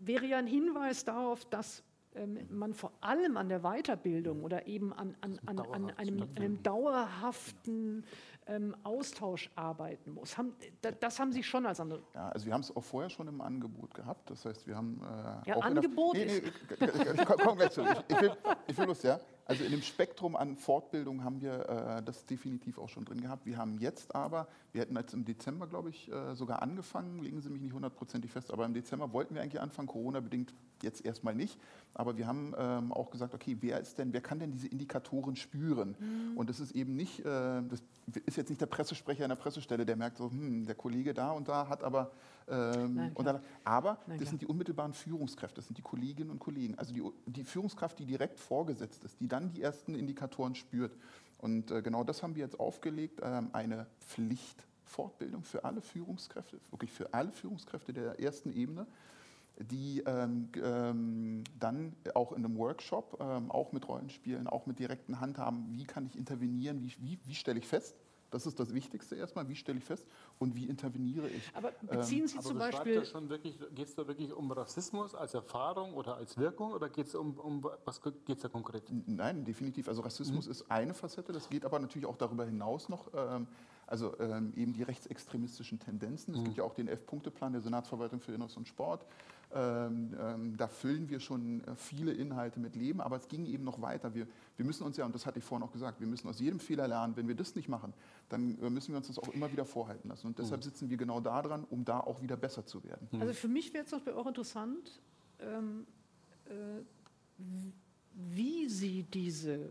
[0.00, 1.82] wäre ja ein Hinweis darauf, dass
[2.14, 6.62] ähm, man vor allem an der Weiterbildung oder eben an, an, an, an einem, einem
[6.62, 8.04] dauerhaften
[8.46, 10.36] ähm, Austausch arbeiten muss.
[10.36, 10.54] Haben,
[11.00, 12.02] das haben Sie schon als andere.
[12.14, 14.30] Ja, also wir haben es auch vorher schon im Angebot gehabt.
[14.30, 15.00] Das heißt, wir haben.
[15.02, 16.42] Äh, ja, Angebot der, nee,
[16.80, 17.82] nee, ich komme gleich zu.
[17.82, 18.32] Ich, ich, will,
[18.66, 19.20] ich will bloß, ja.
[19.46, 23.44] Also in dem Spektrum an Fortbildung haben wir äh, das definitiv auch schon drin gehabt.
[23.44, 27.42] Wir haben jetzt aber, wir hätten jetzt im Dezember, glaube ich, äh, sogar angefangen, legen
[27.42, 30.54] Sie mich nicht hundertprozentig fest, aber im Dezember wollten wir eigentlich anfangen, Corona-bedingt
[30.84, 31.58] jetzt erstmal nicht.
[31.94, 35.36] Aber wir haben ähm, auch gesagt, okay, wer ist denn, wer kann denn diese Indikatoren
[35.36, 35.96] spüren?
[35.98, 36.36] Mhm.
[36.36, 37.82] Und das ist eben nicht, äh, das
[38.26, 41.30] ist jetzt nicht der Pressesprecher in der Pressestelle, der merkt so, hm, der Kollege da
[41.32, 42.12] und da hat aber
[42.48, 46.38] ähm, Nein, dann, aber Nein, das sind die unmittelbaren Führungskräfte, das sind die Kolleginnen und
[46.38, 46.78] Kollegen.
[46.78, 50.96] Also die, die Führungskraft, die direkt vorgesetzt ist, die dann die ersten Indikatoren spürt.
[51.38, 56.92] Und äh, genau das haben wir jetzt aufgelegt, ähm, eine Pflichtfortbildung für alle Führungskräfte, wirklich
[56.92, 58.86] für alle Führungskräfte der ersten Ebene
[59.58, 65.20] die ähm, ähm, dann auch in einem Workshop, ähm, auch mit Rollenspielen, auch mit direkten
[65.20, 67.94] Handhaben, wie kann ich intervenieren, wie, wie, wie stelle ich fest,
[68.34, 69.48] das ist das Wichtigste erstmal.
[69.48, 70.04] Wie stelle ich fest
[70.40, 71.52] und wie interveniere ich?
[71.54, 73.00] Aber beziehen Sie ähm, zum Beispiel.
[73.00, 77.38] Geht es da wirklich um Rassismus als Erfahrung oder als Wirkung oder geht es um,
[77.38, 78.82] um was geht es da konkret?
[79.06, 79.86] Nein, definitiv.
[79.86, 80.50] Also Rassismus mhm.
[80.50, 81.32] ist eine Facette.
[81.32, 83.08] Das geht aber natürlich auch darüber hinaus noch.
[83.14, 83.46] Ähm,
[83.86, 86.34] also ähm, eben die rechtsextremistischen Tendenzen.
[86.34, 86.44] Es mhm.
[86.46, 89.06] gibt ja auch den F-Punkte-Plan der Senatsverwaltung für Inneres und Sport.
[89.52, 93.64] Ähm, ähm, da füllen wir schon äh, viele Inhalte mit Leben, aber es ging eben
[93.64, 94.14] noch weiter.
[94.14, 94.26] Wir,
[94.56, 96.58] wir müssen uns ja, und das hatte ich vorhin auch gesagt, wir müssen aus jedem
[96.60, 97.16] Fehler lernen.
[97.16, 97.92] Wenn wir das nicht machen,
[98.28, 100.26] dann äh, müssen wir uns das auch immer wieder vorhalten lassen.
[100.26, 100.64] Und deshalb mhm.
[100.64, 103.08] sitzen wir genau da dran, um da auch wieder besser zu werden.
[103.20, 105.00] Also für mich wäre es auch interessant,
[105.40, 105.86] ähm,
[106.46, 106.82] äh,
[108.14, 109.70] wie Sie diese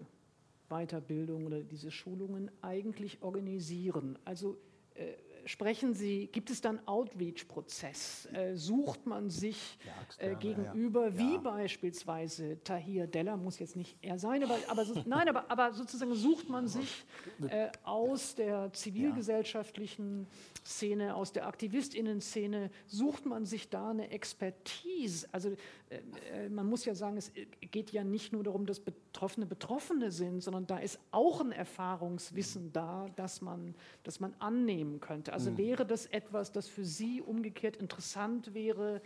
[0.69, 4.17] Weiterbildung oder diese Schulungen eigentlich organisieren.
[4.25, 4.57] Also
[4.95, 5.13] äh,
[5.45, 8.27] sprechen Sie, gibt es dann Outreach-Prozess?
[8.33, 9.77] Äh, sucht man sich
[10.17, 11.17] äh, gegenüber, ja, ja.
[11.17, 15.73] wie beispielsweise Tahir Della, muss jetzt nicht er sein, aber, aber so, nein, aber, aber
[15.73, 17.05] sozusagen sucht man sich
[17.47, 20.27] äh, aus der zivilgesellschaftlichen
[20.65, 25.27] Szene, aus der Aktivistinnen-Szene, sucht man sich da eine Expertise?
[25.31, 25.49] Also
[25.89, 27.31] äh, äh, man muss ja sagen, es
[27.71, 32.71] geht ja nicht nur darum, dass Betroffene Betroffene sind, sondern da ist auch ein Erfahrungswissen
[32.71, 35.32] da, das man, das man annehmen könnte.
[35.33, 35.57] Also mhm.
[35.57, 39.01] wäre das etwas, das für Sie umgekehrt interessant wäre?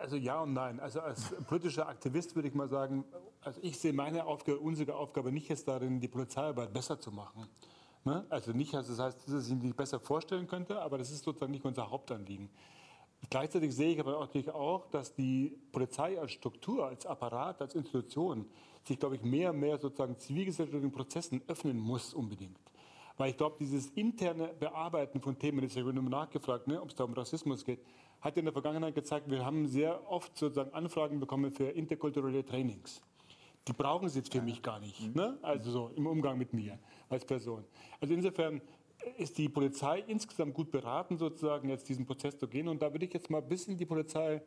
[0.00, 0.80] Also ja und nein.
[0.80, 3.04] Also als politischer Aktivist würde ich mal sagen,
[3.40, 7.48] also ich sehe meine Aufgabe, unsere Aufgabe nicht jetzt darin, die Polizeiarbeit besser zu machen.
[8.04, 8.24] Ne?
[8.28, 11.52] Also nicht, also das heißt, dass ich nicht besser vorstellen könnte, aber das ist sozusagen
[11.52, 12.50] nicht unser Hauptanliegen.
[13.30, 18.46] Gleichzeitig sehe ich aber natürlich auch, dass die Polizei als Struktur, als Apparat, als Institution
[18.84, 22.58] sich, glaube ich, mehr und mehr sozusagen zivilgesellschaftlichen Prozessen öffnen muss unbedingt.
[23.16, 26.88] Weil ich glaube, dieses interne Bearbeiten von Themen, das habe ich nur nachgefragt, ne, ob
[26.88, 27.80] es da um Rassismus geht,
[28.20, 33.02] hat in der Vergangenheit gezeigt, wir haben sehr oft sozusagen Anfragen bekommen für interkulturelle Trainings.
[33.68, 35.38] Die brauchen sie jetzt für mich gar nicht, ne?
[35.42, 36.78] also so im Umgang mit mir
[37.08, 37.64] als Person.
[38.00, 38.60] Also insofern
[39.18, 42.68] ist die Polizei insgesamt gut beraten, sozusagen jetzt diesen Prozess zu gehen.
[42.68, 44.42] Und da würde ich jetzt mal ein bisschen die Polizei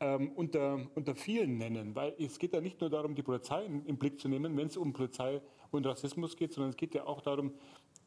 [0.00, 3.96] ähm, unter, unter vielen nennen, weil es geht ja nicht nur darum, die Polizei im
[3.96, 5.40] Blick zu nehmen, wenn es um Polizei
[5.70, 7.52] und Rassismus geht, sondern es geht ja auch darum,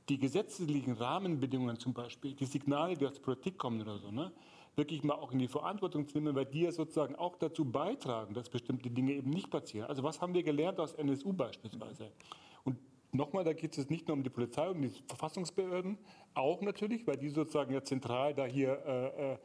[0.10, 4.32] die gesetzlichen Rahmenbedingungen zum Beispiel, die Signale, die aus der Politik kommen oder so, ne,
[4.76, 8.34] wirklich mal auch in die Verantwortung zu nehmen, weil die ja sozusagen auch dazu beitragen,
[8.34, 9.88] dass bestimmte Dinge eben nicht passieren.
[9.88, 12.12] Also was haben wir gelernt aus NSU beispielsweise?
[12.64, 12.78] Und
[13.16, 15.98] Nochmal, da geht es nicht nur um die Polizei, um die Verfassungsbehörden,
[16.34, 19.38] auch natürlich, weil die sozusagen ja zentral da hier äh, äh,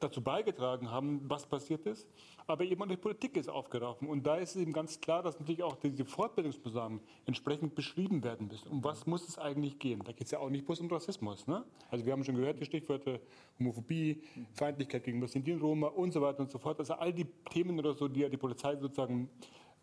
[0.00, 2.06] dazu beigetragen haben, was passiert ist.
[2.46, 4.08] Aber eben auch die Politik ist aufgelaufen.
[4.08, 8.48] Und da ist es eben ganz klar, dass natürlich auch diese Fortbildungsprogrammen entsprechend beschrieben werden
[8.48, 8.68] müssen.
[8.68, 10.02] Um was muss es eigentlich gehen?
[10.04, 11.46] Da geht es ja auch nicht bloß um Rassismus.
[11.46, 11.64] Ne?
[11.90, 13.18] Also wir haben schon gehört, die Stichwörter
[13.58, 14.22] Homophobie,
[14.54, 16.78] Feindlichkeit gegen und Roma und so weiter und so fort.
[16.78, 19.28] Also all die Themen oder so, die ja die Polizei sozusagen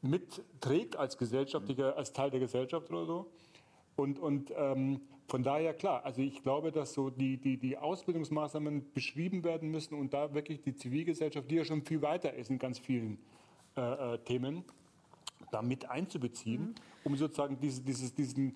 [0.01, 3.31] mitträgt als gesellschaftlicher, als Teil der Gesellschaft oder so.
[3.95, 8.91] Und, und ähm, von daher klar, also ich glaube, dass so die, die, die Ausbildungsmaßnahmen
[8.93, 12.59] beschrieben werden müssen und da wirklich die Zivilgesellschaft, die ja schon viel weiter ist in
[12.59, 13.17] ganz vielen
[13.75, 14.63] äh, äh, Themen,
[15.51, 16.75] da mit einzubeziehen, mhm.
[17.03, 18.55] um sozusagen diese, dieses, diesen,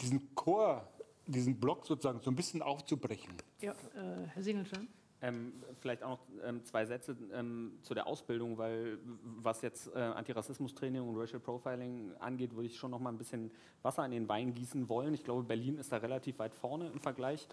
[0.00, 0.86] diesen Chor,
[1.26, 3.32] diesen Block sozusagen so ein bisschen aufzubrechen.
[3.60, 4.88] Ja, äh, Herr Singelstein.
[5.22, 9.98] Ähm, vielleicht auch noch ähm, zwei Sätze ähm, zu der Ausbildung, weil was jetzt äh,
[9.98, 13.50] Antirassismus-Training und Racial Profiling angeht, würde ich schon noch mal ein bisschen
[13.82, 15.12] Wasser in den Wein gießen wollen.
[15.12, 17.46] Ich glaube, Berlin ist da relativ weit vorne im Vergleich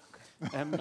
[0.54, 0.72] ähm,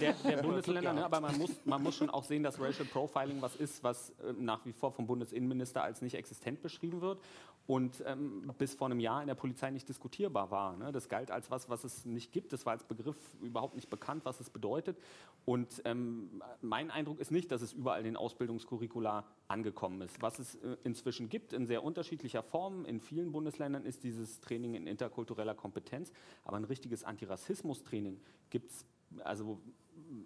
[0.00, 0.94] der, der, Bundesländer.
[0.94, 1.04] Ne?
[1.04, 4.32] Aber man muss, man muss schon auch sehen, dass Racial Profiling was ist, was äh,
[4.38, 7.20] nach wie vor vom Bundesinnenminister als nicht existent beschrieben wird
[7.66, 10.76] und ähm, bis vor einem Jahr in der Polizei nicht diskutierbar war.
[10.76, 10.92] Ne?
[10.92, 12.52] Das galt als was, was es nicht gibt.
[12.52, 14.98] Das war als Begriff überhaupt nicht bekannt, was es bedeutet.
[15.46, 16.13] Und ähm,
[16.60, 20.20] mein Eindruck ist nicht, dass es überall in den Ausbildungskurricula angekommen ist.
[20.22, 24.74] Was es äh, inzwischen gibt, in sehr unterschiedlicher Form, in vielen Bundesländern, ist dieses Training
[24.74, 26.12] in interkultureller Kompetenz.
[26.44, 28.20] Aber ein richtiges Antirassismus-Training
[28.50, 28.86] gibt es,
[29.22, 29.60] also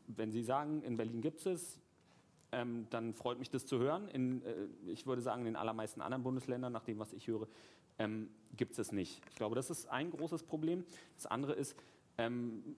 [0.06, 1.81] wenn Sie sagen, in Berlin gibt es,
[2.52, 4.09] ähm, dann freut mich das zu hören.
[4.09, 7.47] In, äh, ich würde sagen, in den allermeisten anderen Bundesländern, nach dem, was ich höre,
[7.98, 9.20] ähm, gibt es es nicht.
[9.28, 10.85] Ich glaube, das ist ein großes Problem.
[11.16, 11.77] Das andere ist,
[12.16, 12.77] ähm,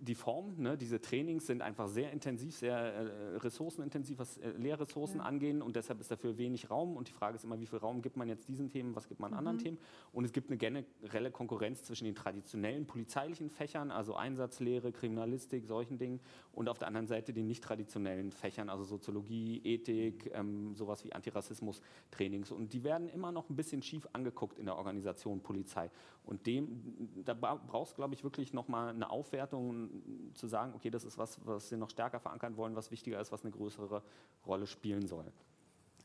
[0.00, 5.18] die Form, ne, diese Trainings sind einfach sehr intensiv, sehr äh, ressourcenintensiv, was äh, Lehrressourcen
[5.18, 5.26] ja.
[5.26, 8.00] angehen und deshalb ist dafür wenig Raum und die Frage ist immer, wie viel Raum
[8.00, 9.38] gibt man jetzt diesen Themen, was gibt man mhm.
[9.38, 9.78] anderen Themen
[10.12, 15.98] und es gibt eine generelle Konkurrenz zwischen den traditionellen polizeilichen Fächern, also Einsatzlehre, Kriminalistik, solchen
[15.98, 16.20] Dingen
[16.52, 21.12] und auf der anderen Seite den nicht traditionellen Fächern, also Soziologie, Ethik, ähm, sowas wie
[21.12, 25.90] Antirassismus-Trainings und die werden immer noch ein bisschen schief angeguckt in der Organisation Polizei
[26.24, 29.87] und dem, da brauchst glaube ich wirklich nochmal eine Aufwertung,
[30.34, 33.32] zu sagen, okay, das ist was, was wir noch stärker verankern wollen, was wichtiger ist,
[33.32, 34.02] was eine größere
[34.46, 35.32] Rolle spielen soll.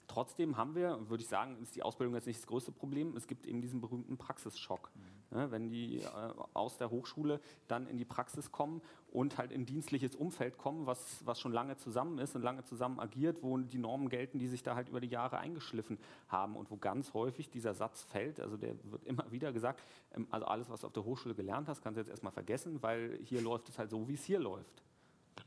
[0.08, 3.16] Trotzdem haben wir, würde ich sagen, ist die Ausbildung jetzt nicht das größte Problem.
[3.16, 4.92] Es gibt eben diesen berühmten Praxisschock.
[4.94, 5.38] Mhm.
[5.38, 6.10] Ja, wenn die äh,
[6.54, 8.82] aus der Hochschule dann in die Praxis kommen
[9.14, 13.00] und halt in dienstliches Umfeld kommen, was, was schon lange zusammen ist und lange zusammen
[13.00, 16.72] agiert, wo die Normen gelten, die sich da halt über die Jahre eingeschliffen haben und
[16.72, 19.84] wo ganz häufig dieser Satz fällt, also der wird immer wieder gesagt,
[20.16, 22.82] ähm, also alles, was du auf der Hochschule gelernt hast, kannst du jetzt erstmal vergessen,
[22.82, 24.82] weil hier läuft es halt so, wie es hier läuft.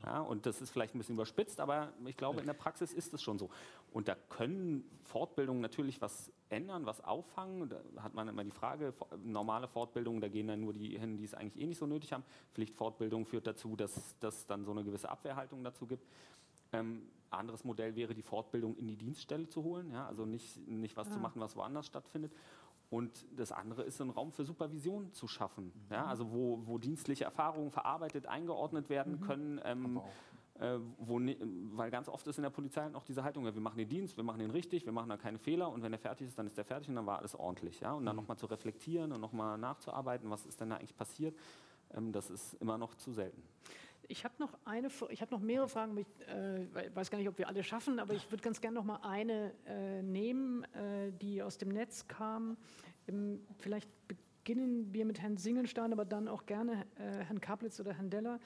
[0.05, 3.15] Ja, und das ist vielleicht ein bisschen überspitzt, aber ich glaube, in der Praxis ist
[3.15, 3.51] es schon so.
[3.93, 7.69] Und da können Fortbildungen natürlich was ändern, was auffangen.
[7.69, 8.93] Da hat man immer die Frage,
[9.25, 12.13] normale Fortbildungen, da gehen dann nur die hin, die es eigentlich eh nicht so nötig
[12.13, 12.25] haben.
[12.55, 16.07] Pflichtfortbildung führt dazu, dass es dann so eine gewisse Abwehrhaltung dazu gibt.
[16.73, 20.97] Ähm, anderes Modell wäre, die Fortbildung in die Dienststelle zu holen, ja, also nicht, nicht
[20.97, 21.15] was ja.
[21.15, 22.33] zu machen, was woanders stattfindet.
[22.89, 25.67] Und das andere ist, einen Raum für Supervision zu schaffen.
[25.67, 25.93] Mhm.
[25.93, 29.21] Ja, also wo, wo dienstliche Erfahrungen verarbeitet, eingeordnet werden mhm.
[29.21, 29.61] können.
[29.65, 30.01] Ähm,
[30.59, 31.21] äh, wo,
[31.77, 33.89] weil ganz oft ist in der Polizei halt noch diese Haltung, ja, wir machen den
[33.89, 36.39] Dienst, wir machen den richtig, wir machen da keine Fehler und wenn er fertig ist,
[36.39, 37.81] dann ist er fertig und dann war alles ordentlich.
[37.81, 37.93] Ja?
[37.93, 38.23] Und dann mhm.
[38.23, 41.37] nochmal zu reflektieren und nochmal nachzuarbeiten, was ist denn da eigentlich passiert,
[41.95, 43.43] ähm, das ist immer noch zu selten.
[44.09, 45.97] Ich habe noch eine, ich habe noch mehrere Fragen.
[45.97, 48.85] Ich äh, weiß gar nicht, ob wir alle schaffen, aber ich würde ganz gerne noch
[48.85, 52.57] mal eine äh, nehmen, äh, die aus dem Netz kam.
[53.07, 57.95] Im, vielleicht beginnen wir mit Herrn Singelstein, aber dann auch gerne äh, Herrn Kaplitz oder
[57.95, 58.39] Herrn Deller.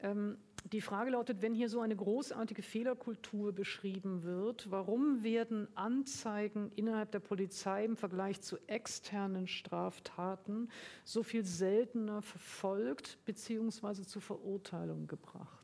[0.00, 6.70] Ähm, die Frage lautet, wenn hier so eine großartige Fehlerkultur beschrieben wird, warum werden Anzeigen
[6.76, 10.68] innerhalb der Polizei im Vergleich zu externen Straftaten
[11.04, 14.02] so viel seltener verfolgt bzw.
[14.02, 15.57] zur Verurteilung gebracht?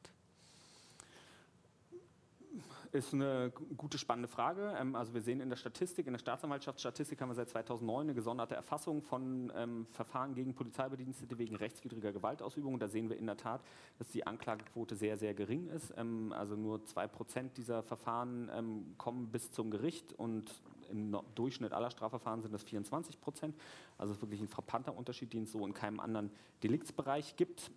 [2.94, 4.74] Ist eine gute, spannende Frage.
[4.78, 8.14] Ähm, also wir sehen in der Statistik, in der Staatsanwaltschaftsstatistik haben wir seit 2009 eine
[8.14, 12.78] gesonderte Erfassung von ähm, Verfahren gegen Polizeibedienstete wegen rechtswidriger Gewaltausübung.
[12.78, 13.62] da sehen wir in der Tat,
[13.98, 15.92] dass die Anklagequote sehr, sehr gering ist.
[15.96, 21.72] Ähm, also nur zwei Prozent dieser Verfahren ähm, kommen bis zum Gericht und im Durchschnitt
[21.72, 23.56] aller Strafverfahren sind das 24 Prozent.
[23.98, 26.30] Also wirklich ein frappanter Unterschied, den es so in keinem anderen
[26.62, 27.72] Deliktsbereich gibt.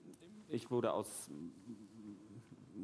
[0.50, 1.30] Ich würde aus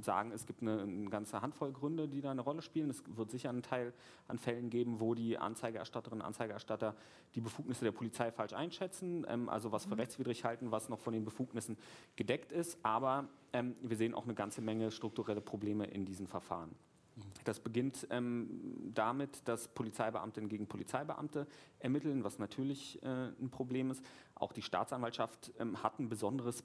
[0.02, 2.90] sagen, es gibt eine, eine, ganze Handvoll Gründe, die da eine Rolle spielen.
[2.90, 3.94] Es wird sicher einen Teil
[4.28, 6.96] an Fällen geben, wo die Anzeigerstatterinnen und Anzeigerstatter
[7.36, 10.02] die Befugnisse der Polizei falsch einschätzen, ähm, also was für mhm.
[10.02, 11.78] rechtswidrig halten, was noch von den Befugnissen
[12.16, 12.78] gedeckt ist.
[12.84, 16.76] Aber ähm, wir sehen auch eine ganze Menge strukturelle Probleme in diesen Verfahren.
[17.44, 21.48] Das beginnt ähm, damit, dass Polizeibeamtinnen gegen Polizeibeamte
[21.80, 24.04] ermitteln, was natürlich äh, ein Problem ist.
[24.36, 26.64] Auch die Staatsanwaltschaft ähm, hat ein besonderes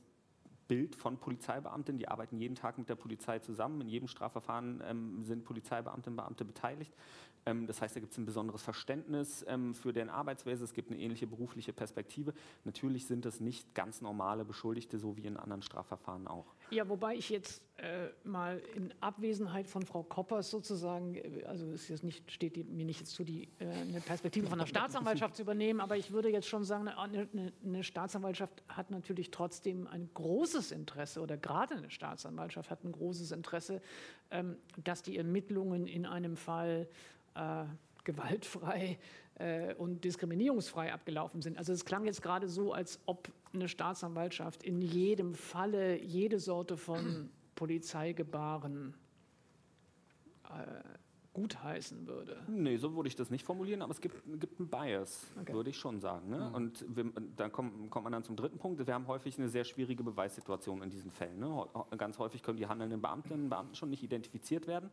[0.68, 1.98] Bild von Polizeibeamten.
[1.98, 3.80] Die arbeiten jeden Tag mit der Polizei zusammen.
[3.80, 6.94] In jedem Strafverfahren ähm, sind Polizeibeamtinnen und Beamte beteiligt.
[7.48, 10.90] Ähm, das heißt, da gibt es ein besonderes Verständnis ähm, für den Arbeitsweise, es gibt
[10.90, 12.34] eine ähnliche berufliche Perspektive.
[12.64, 16.46] Natürlich sind das nicht ganz normale Beschuldigte, so wie in anderen Strafverfahren auch.
[16.70, 21.88] Ja, wobei ich jetzt äh, mal in Abwesenheit von Frau Koppers sozusagen, äh, also es
[21.88, 25.36] ist nicht, steht die, mir nicht jetzt zu, die, äh, eine Perspektive von der Staatsanwaltschaft
[25.36, 29.86] zu übernehmen, aber ich würde jetzt schon sagen, eine, eine, eine Staatsanwaltschaft hat natürlich trotzdem
[29.86, 33.80] ein großes Interesse oder gerade eine Staatsanwaltschaft hat ein großes Interesse,
[34.30, 36.88] ähm, dass die Ermittlungen in einem Fall
[37.38, 37.64] äh,
[38.04, 38.98] gewaltfrei
[39.34, 41.58] äh, und diskriminierungsfrei abgelaufen sind.
[41.58, 46.76] Also es klang jetzt gerade so, als ob eine Staatsanwaltschaft in jedem Falle jede Sorte
[46.76, 48.94] von Polizeigebaren
[50.44, 50.98] äh,
[51.34, 52.36] gutheißen würde.
[52.48, 55.52] Nee, so würde ich das nicht formulieren, aber es gibt, gibt einen Bias, okay.
[55.52, 56.30] würde ich schon sagen.
[56.30, 56.48] Ne?
[56.48, 56.54] Mhm.
[56.54, 57.04] Und wir,
[57.36, 58.84] dann kommt, kommt man dann zum dritten Punkt.
[58.84, 61.38] Wir haben häufig eine sehr schwierige Beweissituation in diesen Fällen.
[61.38, 61.66] Ne?
[61.96, 64.90] Ganz häufig können die handelnden Beamtinnen und Beamten schon nicht identifiziert werden.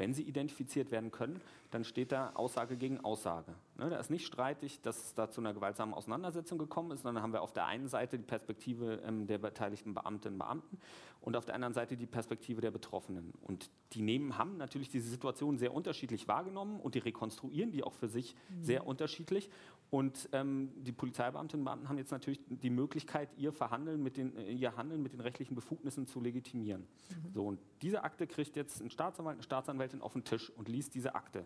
[0.00, 3.52] Wenn sie identifiziert werden können, dann steht da Aussage gegen Aussage.
[3.76, 7.22] Ne, da ist nicht streitig, dass es da zu einer gewaltsamen Auseinandersetzung gekommen ist, sondern
[7.22, 10.78] haben wir auf der einen Seite die Perspektive ähm, der beteiligten Beamtinnen und Beamten
[11.20, 13.32] und auf der anderen Seite die Perspektive der Betroffenen.
[13.42, 17.92] Und die nehmen, haben natürlich diese Situation sehr unterschiedlich wahrgenommen und die rekonstruieren die auch
[17.92, 18.64] für sich mhm.
[18.64, 19.50] sehr unterschiedlich.
[19.90, 24.36] Und ähm, die Polizeibeamtinnen und Beamten haben jetzt natürlich die Möglichkeit, ihr Verhandeln mit den,
[24.36, 26.82] äh, ihr Handeln mit den rechtlichen Befugnissen zu legitimieren.
[26.82, 27.32] Mhm.
[27.34, 30.94] So, und diese Akte kriegt jetzt ein Staatsanwalt, eine Staatsanwältin auf den Tisch und liest
[30.94, 31.44] diese Akte.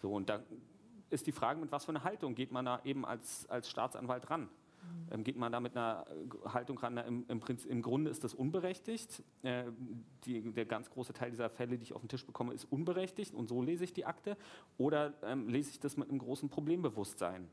[0.00, 0.42] So, und da
[1.10, 4.30] ist die Frage, mit was für einer Haltung geht man da eben als, als Staatsanwalt
[4.30, 4.48] ran?
[5.10, 6.06] Ähm, geht man da mit einer
[6.46, 9.22] Haltung ran, im, im, Prinzip, im Grunde ist das unberechtigt.
[9.42, 9.64] Äh,
[10.24, 13.34] die, der ganz große Teil dieser Fälle, die ich auf den Tisch bekomme, ist unberechtigt
[13.34, 14.36] und so lese ich die Akte.
[14.78, 17.48] Oder ähm, lese ich das mit einem großen Problembewusstsein?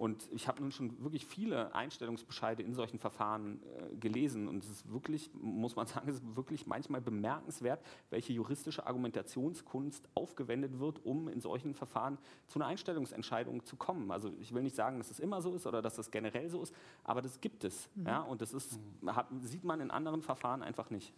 [0.00, 4.48] Und ich habe nun schon wirklich viele Einstellungsbescheide in solchen Verfahren äh, gelesen.
[4.48, 10.08] Und es ist wirklich, muss man sagen, es ist wirklich manchmal bemerkenswert, welche juristische Argumentationskunst
[10.14, 12.16] aufgewendet wird, um in solchen Verfahren
[12.46, 14.10] zu einer Einstellungsentscheidung zu kommen.
[14.10, 16.62] Also ich will nicht sagen, dass es immer so ist oder dass das generell so
[16.62, 16.74] ist,
[17.04, 17.90] aber das gibt es.
[17.94, 18.06] Mhm.
[18.06, 18.20] Ja?
[18.22, 21.12] Und das ist, hat, sieht man in anderen Verfahren einfach nicht.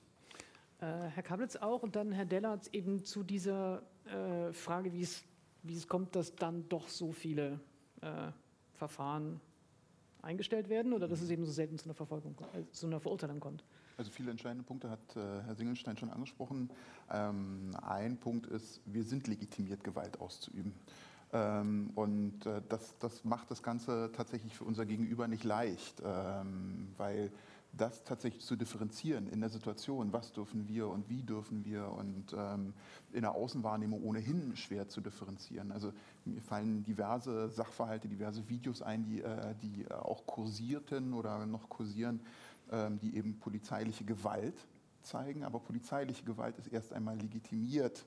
[0.81, 5.23] Äh, Herr Kablitz auch und dann Herr Dellertz eben zu dieser äh, Frage, wie es,
[5.63, 7.61] wie es kommt, dass dann doch so viele
[8.01, 8.33] äh,
[8.83, 9.41] Verfahren
[10.23, 13.39] eingestellt werden oder dass es eben so selten zu einer Verfolgung, äh, zu einer Verurteilung
[13.39, 13.63] kommt?
[13.97, 16.69] Also viele entscheidende Punkte hat äh, Herr Singelstein schon angesprochen.
[17.13, 20.75] Ähm, ein Punkt ist, wir sind legitimiert, Gewalt auszuüben.
[21.33, 26.89] Ähm, und äh, das, das macht das Ganze tatsächlich für unser Gegenüber nicht leicht, ähm,
[26.97, 27.31] weil
[27.73, 32.35] das tatsächlich zu differenzieren in der Situation, was dürfen wir und wie dürfen wir und
[32.37, 32.75] ähm,
[33.13, 35.73] in der Außenwahrnehmung ohnehin schwer zu differenzieren.
[35.73, 35.93] Also
[36.27, 42.21] mir fallen diverse Sachverhalte, diverse Videos ein, die, äh, die auch kursierten oder noch kursieren,
[42.71, 44.67] ähm, die eben polizeiliche Gewalt
[45.03, 48.05] zeigen, aber polizeiliche Gewalt ist erst einmal legitimiert.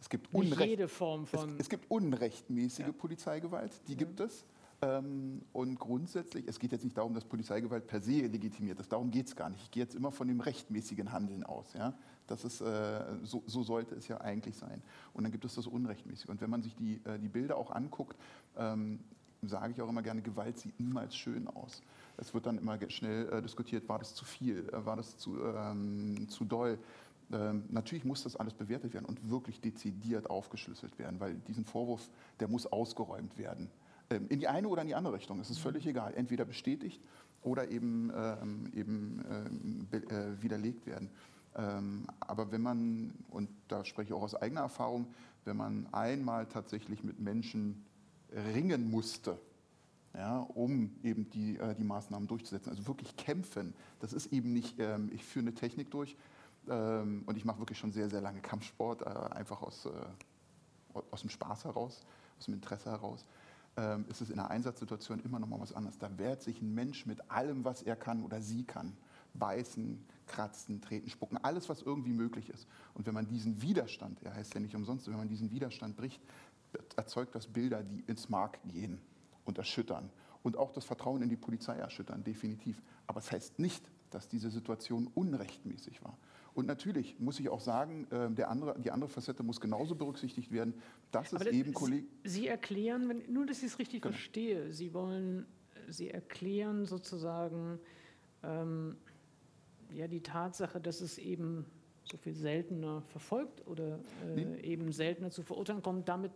[0.00, 2.92] Es gibt, Unrecht, jede Form von es, es gibt unrechtmäßige ja.
[2.92, 3.98] Polizeigewalt, die mhm.
[3.98, 4.44] gibt es.
[4.80, 9.10] Ähm, und grundsätzlich, es geht jetzt nicht darum, dass Polizeigewalt per se legitimiert ist, darum
[9.10, 9.62] geht es gar nicht.
[9.64, 11.72] Ich gehe jetzt immer von dem rechtmäßigen Handeln aus.
[11.72, 11.94] Ja?
[12.28, 14.82] Das ist, äh, so, so, sollte es ja eigentlich sein.
[15.14, 16.28] Und dann gibt es das Unrechtmäßige.
[16.28, 18.16] Und wenn man sich die, äh, die Bilder auch anguckt,
[18.56, 19.00] ähm,
[19.42, 21.82] sage ich auch immer gerne, Gewalt sieht niemals schön aus.
[22.16, 25.38] Es wird dann immer schnell äh, diskutiert, war das zu viel, äh, war das zu,
[25.42, 26.78] ähm, zu doll.
[27.32, 32.08] Ähm, natürlich muss das alles bewertet werden und wirklich dezidiert aufgeschlüsselt werden, weil diesen Vorwurf,
[32.40, 33.70] der muss ausgeräumt werden.
[34.10, 35.40] Ähm, in die eine oder in die andere Richtung.
[35.40, 35.90] Es ist völlig mhm.
[35.90, 36.14] egal.
[36.14, 37.00] Entweder bestätigt
[37.42, 41.10] oder eben, ähm, eben ähm, äh, widerlegt werden.
[41.56, 45.06] Ähm, aber wenn man, und da spreche ich auch aus eigener Erfahrung,
[45.44, 47.84] wenn man einmal tatsächlich mit Menschen
[48.54, 49.38] ringen musste,
[50.14, 54.78] ja, um eben die, äh, die Maßnahmen durchzusetzen, also wirklich kämpfen, das ist eben nicht,
[54.78, 56.16] ähm, ich führe eine Technik durch
[56.68, 61.20] ähm, und ich mache wirklich schon sehr, sehr lange Kampfsport, äh, einfach aus, äh, aus
[61.20, 62.04] dem Spaß heraus,
[62.38, 63.24] aus dem Interesse heraus
[63.78, 65.98] ähm, ist es in einer Einsatzsituation immer noch mal was anderes.
[65.98, 68.96] Da wehrt sich ein Mensch mit allem, was er kann oder sie kann.
[69.34, 72.66] Beißen, kratzen, treten, spucken, alles, was irgendwie möglich ist.
[72.94, 76.20] Und wenn man diesen Widerstand, er heißt ja nicht umsonst, wenn man diesen Widerstand bricht,
[76.96, 79.00] erzeugt das Bilder, die ins Mark gehen
[79.44, 80.10] und erschüttern.
[80.42, 82.82] Und auch das Vertrauen in die Polizei erschüttern, definitiv.
[83.06, 86.16] Aber es das heißt nicht, dass diese Situation unrechtmäßig war.
[86.58, 90.50] Und natürlich muss ich auch sagen, äh, der andere, die andere Facette muss genauso berücksichtigt
[90.50, 90.74] werden,
[91.12, 92.08] dass es das, eben Kollegen.
[92.24, 94.12] Sie erklären, wenn, nur dass ich es richtig genau.
[94.12, 95.46] verstehe, Sie wollen,
[95.86, 97.78] Sie erklären sozusagen
[98.42, 98.96] ähm,
[99.94, 101.64] ja, die Tatsache, dass es eben
[102.10, 104.60] so viel seltener verfolgt oder äh, nee.
[104.62, 106.32] eben seltener zu verurteilen kommt, damit,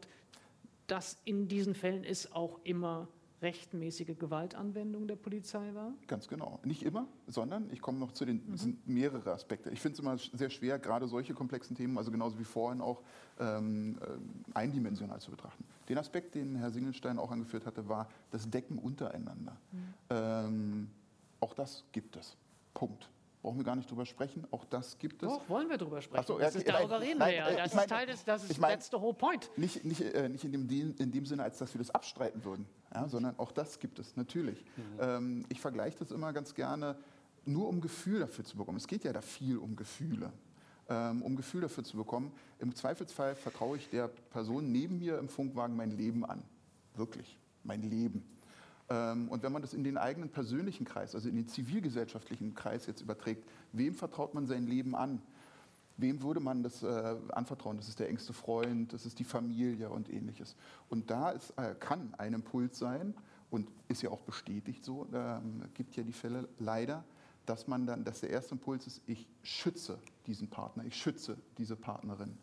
[0.86, 3.09] dass in diesen Fällen es auch immer
[3.43, 5.93] rechtmäßige Gewaltanwendung der Polizei war?
[6.06, 6.60] Ganz genau.
[6.64, 9.70] Nicht immer, sondern ich komme noch zu den, es sind mehrere Aspekte.
[9.70, 13.02] Ich finde es immer sehr schwer, gerade solche komplexen Themen, also genauso wie vorhin auch,
[13.40, 15.64] ähm, äh, eindimensional zu betrachten.
[15.89, 19.56] Den Aspekt, den Herr Singelstein auch angeführt hatte, war das Decken untereinander.
[20.10, 20.89] Ähm,
[21.40, 22.36] auch das gibt es.
[22.74, 23.10] Punkt.
[23.43, 24.47] Brauchen wir gar nicht drüber sprechen.
[24.52, 25.28] Auch das gibt es.
[25.28, 26.24] Doch, wollen wir drüber sprechen.
[26.28, 27.48] So, das ja, ist, nein, darüber reden nein, wir ja.
[27.48, 29.51] äh, Das ich meine- ist Teil des, das ist ich meine- that's the whole point.
[29.56, 32.66] Nicht, nicht, äh, nicht in, dem, in dem Sinne, als dass wir das abstreiten würden,
[32.94, 34.64] ja, sondern auch das gibt es natürlich.
[35.01, 36.97] Ähm, ich vergleiche das immer ganz gerne,
[37.44, 38.77] nur um Gefühl dafür zu bekommen.
[38.78, 40.32] Es geht ja da viel um Gefühle.
[40.89, 45.28] Ähm, um Gefühl dafür zu bekommen, im Zweifelsfall vertraue ich der Person neben mir im
[45.28, 46.43] Funkwagen mein Leben an.
[46.94, 48.24] Wirklich, mein Leben.
[48.93, 52.86] Ähm, und wenn man das in den eigenen persönlichen Kreis, also in den zivilgesellschaftlichen Kreis
[52.86, 55.23] jetzt überträgt, wem vertraut man sein Leben an?
[55.97, 57.77] Wem würde man das äh, anvertrauen?
[57.77, 60.56] Das ist der engste Freund, das ist die Familie und ähnliches.
[60.89, 63.14] Und da ist, äh, kann ein Impuls sein
[63.51, 67.05] und ist ja auch bestätigt so, ähm, gibt ja die Fälle leider,
[67.47, 71.77] dass man dann, dass der erste Impuls ist, ich schütze diesen Partner, ich schütze diese
[71.77, 72.36] Partnerin.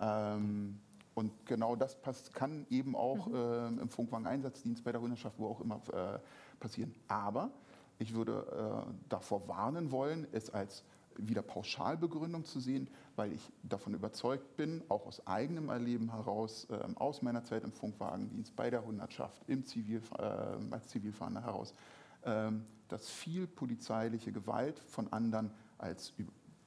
[0.00, 0.78] Ähm,
[1.18, 5.60] und genau das pass kann eben auch ähm, im Funkwagen-Einsatzdienst bei der Hunderschaft, wo auch
[5.60, 6.20] immer äh,
[6.60, 6.94] passieren.
[7.08, 7.50] Aber
[7.98, 10.84] ich würde äh, davor warnen wollen, es als
[11.16, 16.96] wieder Pauschalbegründung zu sehen, weil ich davon überzeugt bin, auch aus eigenem Erleben heraus, ähm,
[16.96, 20.22] aus meiner Zeit im Funkwagendienst, bei der Hundertschaft, im Zivil, äh,
[20.70, 21.74] als Zivilfahnder heraus,
[22.22, 26.12] ähm, dass viel polizeiliche Gewalt von anderen als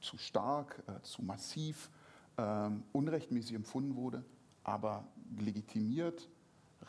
[0.02, 1.90] zu stark, äh, zu massiv,
[2.38, 4.26] ähm, unrechtmäßig empfunden wurde,
[4.63, 5.07] aber
[5.39, 6.29] legitimiert,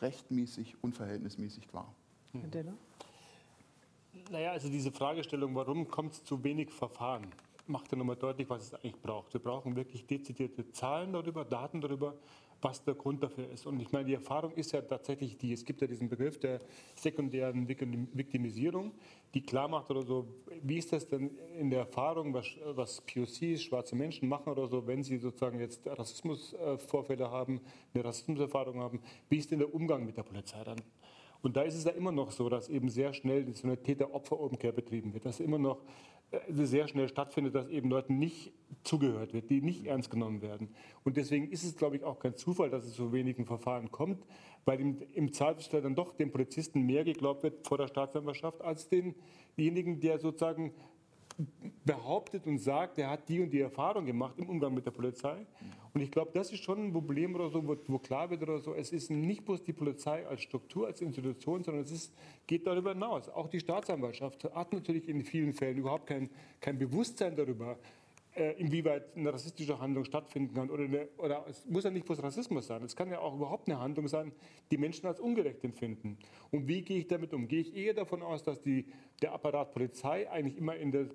[0.01, 1.93] rechtmäßig, unverhältnismäßig war.
[2.33, 2.73] Herr Deller?
[4.31, 7.27] Naja, also diese Fragestellung, warum kommt es zu wenig Verfahren,
[7.67, 9.33] macht ja nochmal deutlich, was es eigentlich braucht.
[9.33, 12.15] Wir brauchen wirklich dezidierte Zahlen darüber, Daten darüber,
[12.63, 13.65] was der Grund dafür ist.
[13.65, 16.59] Und ich meine, die Erfahrung ist ja tatsächlich die, es gibt ja diesen Begriff der
[16.95, 18.93] sekundären Viktimisierung,
[19.33, 20.27] die klar macht oder so,
[20.61, 24.85] wie ist das denn in der Erfahrung, was, was POCs, schwarze Menschen machen oder so,
[24.87, 27.61] wenn sie sozusagen jetzt Rassismusvorfälle haben,
[27.93, 30.81] eine Rassismuserfahrung haben, wie ist denn der Umgang mit der Polizei dann?
[31.43, 34.71] Und da ist es ja immer noch so, dass eben sehr schnell so eine Täter-Opfer-Umkehr
[34.71, 35.81] betrieben wird, dass immer noch
[36.49, 38.53] sehr schnell stattfindet, dass eben Leuten nicht
[38.83, 40.69] zugehört wird, die nicht ernst genommen werden.
[41.03, 44.25] Und deswegen ist es, glaube ich, auch kein Zufall, dass es zu wenigen Verfahren kommt,
[44.65, 48.89] weil im, im Zweifelsfall dann doch dem Polizisten mehr geglaubt wird vor der Staatsanwaltschaft als
[48.89, 50.73] denjenigen, der sozusagen
[51.85, 55.45] behauptet und sagt, er hat die und die Erfahrung gemacht im Umgang mit der Polizei.
[55.93, 58.59] Und ich glaube, das ist schon ein Problem oder so, wo, wo klar wird oder
[58.59, 62.13] so, es ist nicht bloß die Polizei als Struktur, als Institution, sondern es ist,
[62.47, 63.29] geht darüber hinaus.
[63.29, 66.29] Auch die Staatsanwaltschaft hat natürlich in vielen Fällen überhaupt kein,
[66.59, 67.77] kein Bewusstsein darüber,
[68.35, 70.69] inwieweit eine rassistische Handlung stattfinden kann.
[70.69, 72.83] Oder, eine, oder es muss ja nicht bloß Rassismus sein.
[72.83, 74.31] Es kann ja auch überhaupt eine Handlung sein,
[74.71, 76.17] die Menschen als ungerecht empfinden.
[76.51, 77.47] Und wie gehe ich damit um?
[77.47, 78.85] Gehe ich eher davon aus, dass die,
[79.21, 81.05] der Apparat Polizei eigentlich immer in der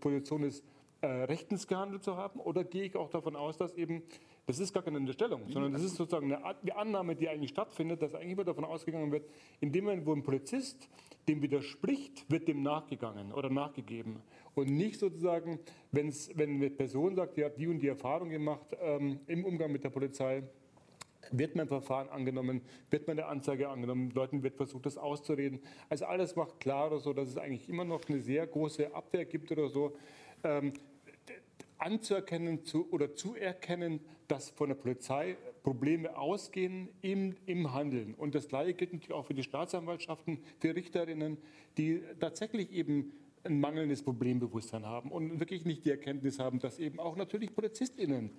[0.00, 0.64] Position ist,
[1.02, 2.40] äh, rechtens gehandelt zu haben?
[2.40, 4.02] Oder gehe ich auch davon aus, dass eben,
[4.46, 8.02] das ist gar keine Unterstellung, sondern das ist sozusagen eine, eine Annahme, die eigentlich stattfindet,
[8.02, 9.28] dass eigentlich immer davon ausgegangen wird,
[9.60, 10.88] in dem Moment, wo ein Polizist
[11.28, 14.22] dem widerspricht, wird dem nachgegangen oder nachgegeben.
[14.56, 15.58] Und nicht sozusagen,
[15.92, 19.70] wenn's, wenn eine Person sagt, die hat die und die Erfahrung gemacht ähm, im Umgang
[19.70, 20.44] mit der Polizei,
[21.30, 25.60] wird mein Verfahren angenommen, wird meine Anzeige angenommen, Leuten wird versucht, das auszureden.
[25.90, 29.26] Also alles macht klar oder so, dass es eigentlich immer noch eine sehr große Abwehr
[29.26, 29.94] gibt oder so.
[30.42, 30.72] Ähm,
[31.76, 38.14] anzuerkennen zu, oder zu erkennen, dass von der Polizei Probleme ausgehen im, im Handeln.
[38.14, 41.36] Und das Gleiche gilt natürlich auch für die Staatsanwaltschaften, für Richterinnen,
[41.76, 43.12] die tatsächlich eben
[43.46, 48.30] ein mangelndes Problembewusstsein haben und wirklich nicht die Erkenntnis haben, dass eben auch natürlich PolizistInnen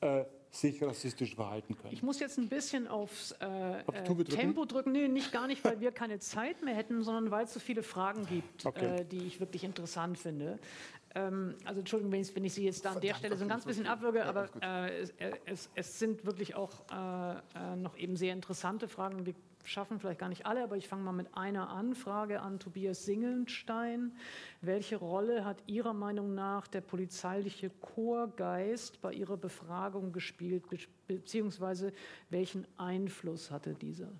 [0.00, 1.92] äh, sich rassistisch verhalten können.
[1.92, 4.24] Ich muss jetzt ein bisschen aufs äh, äh, drücken?
[4.26, 4.92] Tempo drücken.
[4.92, 7.82] Nee, nicht gar nicht, weil wir keine Zeit mehr hätten, sondern weil es so viele
[7.82, 9.00] Fragen gibt, Okay.
[9.00, 10.58] äh, die ich wirklich interessant finde.
[11.14, 13.44] Ähm, also Entschuldigung, wenn ich, wenn ich Sie jetzt da an der Verdammt, Stelle so
[13.44, 15.14] ein ganz bisschen abwürge, Ja, aber äh, es,
[15.46, 19.24] es, es sind wirklich auch äh, noch eben sehr interessante Fragen.
[19.26, 19.34] Wir
[19.66, 24.12] schaffen vielleicht gar nicht alle, aber ich fange mal mit einer Anfrage an Tobias Singelnstein.
[24.60, 31.92] Welche Rolle hat Ihrer Meinung nach der polizeiliche Chorgeist bei Ihrer Befragung gespielt, be beziehungsweise
[32.30, 34.10] welchen Einfluss hatte dieser?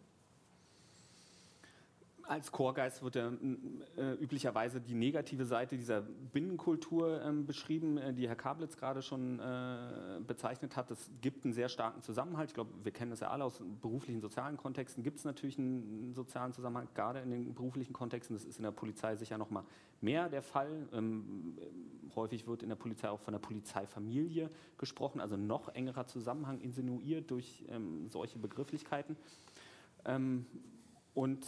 [2.29, 8.13] Als Chorgeist wird ja m, äh, üblicherweise die negative Seite dieser Binnenkultur ähm, beschrieben, äh,
[8.13, 10.91] die Herr Kablitz gerade schon äh, bezeichnet hat.
[10.91, 12.51] Es gibt einen sehr starken Zusammenhalt.
[12.51, 15.05] Ich glaube, wir kennen das ja alle aus beruflichen, sozialen Kontexten.
[15.05, 18.35] Gibt es natürlich einen sozialen Zusammenhalt, gerade in den beruflichen Kontexten.
[18.35, 19.65] Das ist in der Polizei sicher noch mal
[20.01, 20.89] mehr der Fall.
[20.93, 21.57] Ähm,
[22.17, 27.31] häufig wird in der Polizei auch von der Polizeifamilie gesprochen, also noch engerer Zusammenhang insinuiert
[27.31, 29.17] durch ähm, solche Begrifflichkeiten.
[30.05, 30.47] Ähm,
[31.17, 31.47] und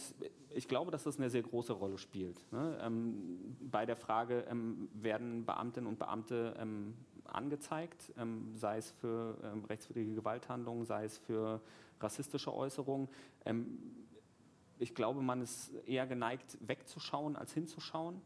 [0.49, 2.43] ich glaube, dass das eine sehr große Rolle spielt.
[2.51, 2.79] Ne?
[2.81, 9.37] Ähm, bei der Frage, ähm, werden Beamtinnen und Beamte ähm, angezeigt, ähm, sei es für
[9.43, 11.61] ähm, rechtswidrige Gewalthandlungen, sei es für
[11.99, 13.09] rassistische Äußerungen.
[13.45, 13.77] Ähm,
[14.79, 18.23] ich glaube, man ist eher geneigt, wegzuschauen, als hinzuschauen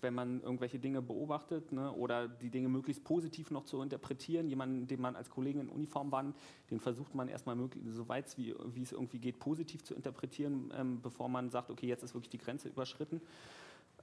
[0.00, 4.48] wenn man irgendwelche Dinge beobachtet ne, oder die Dinge möglichst positiv noch zu interpretieren.
[4.48, 6.24] Jemanden, den man als Kollegen in Uniform war,
[6.70, 7.56] den versucht man erstmal
[7.90, 11.86] so weit wie, wie es irgendwie geht, positiv zu interpretieren, ähm, bevor man sagt, okay,
[11.86, 13.20] jetzt ist wirklich die Grenze überschritten.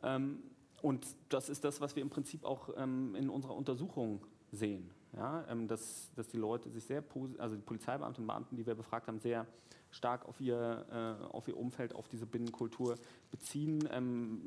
[0.03, 0.39] Ähm,
[0.81, 4.89] und das ist das, was wir im Prinzip auch ähm, in unserer Untersuchung sehen.
[5.15, 7.03] Ja, ähm, dass, dass die Leute sich sehr,
[7.37, 9.47] also die Polizeibeamten und Beamten, die wir befragt haben, sehr
[9.89, 12.95] stark auf ihr, äh, auf ihr Umfeld, auf diese Binnenkultur
[13.31, 13.87] beziehen.
[13.91, 14.41] Ähm,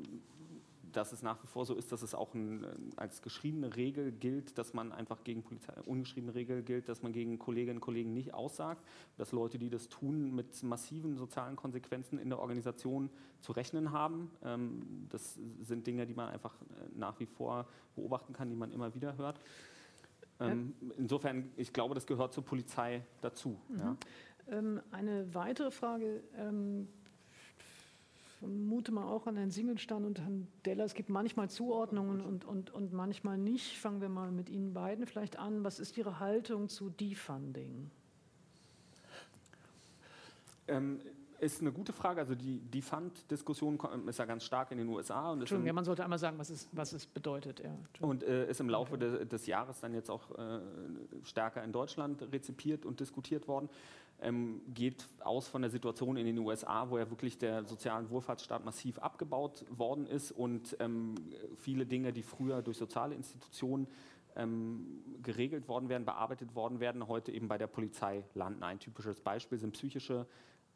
[0.91, 4.57] dass es nach wie vor so ist, dass es auch ein, als geschriebene Regel gilt,
[4.57, 8.33] dass man einfach gegen Polizei, ungeschriebene Regel gilt, dass man gegen Kolleginnen und Kollegen nicht
[8.33, 8.83] aussagt,
[9.17, 13.09] dass Leute, die das tun, mit massiven sozialen Konsequenzen in der Organisation
[13.39, 14.31] zu rechnen haben.
[14.43, 18.71] Ähm, das sind Dinge, die man einfach äh, nach wie vor beobachten kann, die man
[18.71, 19.39] immer wieder hört.
[20.39, 23.59] Ähm, insofern, ich glaube, das gehört zur Polizei dazu.
[23.67, 23.77] Mhm.
[23.77, 23.97] Ja.
[24.51, 26.23] Ähm, eine weitere Frage
[28.39, 32.71] vermute mal auch an Herrn Singelstein und Herrn Deller, es gibt manchmal Zuordnungen und, und,
[32.71, 33.77] und manchmal nicht.
[33.77, 35.63] Fangen wir mal mit Ihnen beiden vielleicht an.
[35.63, 37.91] Was ist Ihre Haltung zu Defunding?
[40.67, 41.01] Ähm,
[41.39, 42.21] ist eine gute Frage.
[42.21, 45.31] Also die Defund-Diskussion ist ja ganz stark in den USA.
[45.31, 47.61] Und Entschuldigung, ja, man sollte einmal sagen, was es, was es bedeutet.
[47.61, 50.59] Ja, und äh, ist im Laufe de, des Jahres dann jetzt auch äh,
[51.23, 53.69] stärker in Deutschland rezipiert und diskutiert worden
[54.21, 58.65] ähm, geht aus von der Situation in den USA, wo ja wirklich der soziale Wohlfahrtsstaat
[58.65, 61.15] massiv abgebaut worden ist und ähm,
[61.57, 63.87] viele Dinge, die früher durch soziale Institutionen
[64.35, 68.63] ähm, geregelt worden wären, bearbeitet worden wären, heute eben bei der Polizei landen.
[68.63, 70.27] Ein typisches Beispiel sind psychische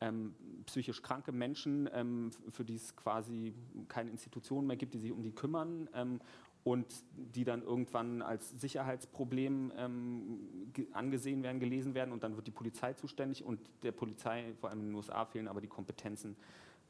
[0.03, 3.53] ähm, psychisch kranke Menschen, ähm, für die es quasi
[3.87, 6.19] keine Institutionen mehr gibt, die sich um die kümmern ähm,
[6.63, 10.39] und die dann irgendwann als Sicherheitsproblem ähm,
[10.93, 14.79] angesehen werden, gelesen werden und dann wird die Polizei zuständig und der Polizei, vor allem
[14.79, 16.37] in den USA, fehlen aber die Kompetenzen,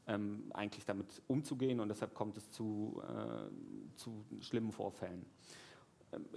[0.06, 5.24] ähm, eigentlich damit umzugehen und deshalb kommt es zu, äh, zu schlimmen Vorfällen.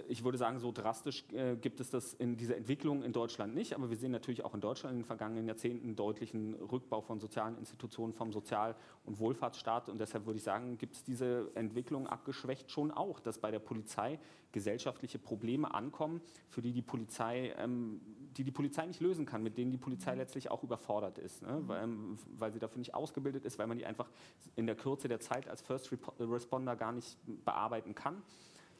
[0.08, 3.74] Ich würde sagen, so drastisch äh, gibt es das in dieser Entwicklung in Deutschland nicht,
[3.74, 7.56] aber wir sehen natürlich auch in Deutschland in den vergangenen Jahrzehnten deutlichen Rückbau von sozialen
[7.58, 12.70] Institutionen, vom Sozial- und Wohlfahrtsstaat und deshalb würde ich sagen, gibt es diese Entwicklung abgeschwächt
[12.70, 14.18] schon auch, dass bei der Polizei
[14.52, 18.00] gesellschaftliche Probleme ankommen, für die die Polizei, ähm,
[18.36, 20.18] die die Polizei nicht lösen kann, mit denen die Polizei mhm.
[20.18, 21.62] letztlich auch überfordert ist, ne?
[21.66, 24.10] weil, ähm, weil sie dafür nicht ausgebildet ist, weil man die einfach
[24.56, 28.22] in der Kürze der Zeit als First Responder gar nicht bearbeiten kann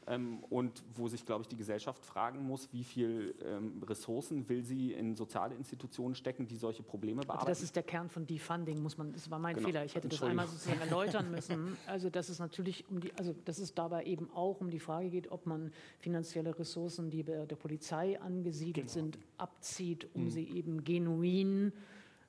[0.08, 4.64] ähm, und wo sich, glaube ich, die Gesellschaft fragen muss, wie viel ähm, Ressourcen will
[4.64, 7.48] sie in soziale Institutionen stecken, die solche Probleme bearbeiten.
[7.48, 9.68] Also das ist der Kern von Defunding, muss man, das war mein genau.
[9.68, 11.76] Fehler, ich hätte das einmal sozusagen erläutern müssen.
[11.86, 15.10] Also dass es natürlich um die, also dass es dabei eben auch um die Frage
[15.10, 18.92] geht, ob man finanzielle Ressourcen, die bei der Polizei angesiedelt genau.
[18.92, 20.30] sind, abzieht, um mhm.
[20.30, 21.72] sie eben genuin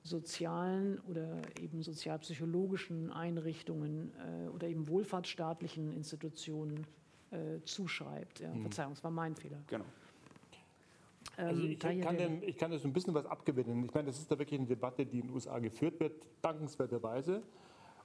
[0.04, 6.86] sozialen oder eben sozialpsychologischen Einrichtungen äh, oder eben wohlfahrtsstaatlichen Institutionen
[7.32, 8.40] äh, zuschreibt.
[8.40, 8.54] Ja.
[8.54, 8.62] Mhm.
[8.62, 9.60] Verzeihung, es war mein Fehler.
[9.68, 9.86] Genau.
[11.38, 13.86] Ähm, also ich, kann dem, ich kann das ein bisschen was abgewinnen.
[13.86, 17.42] Ich meine, das ist da wirklich eine Debatte, die in den USA geführt wird, dankenswerterweise.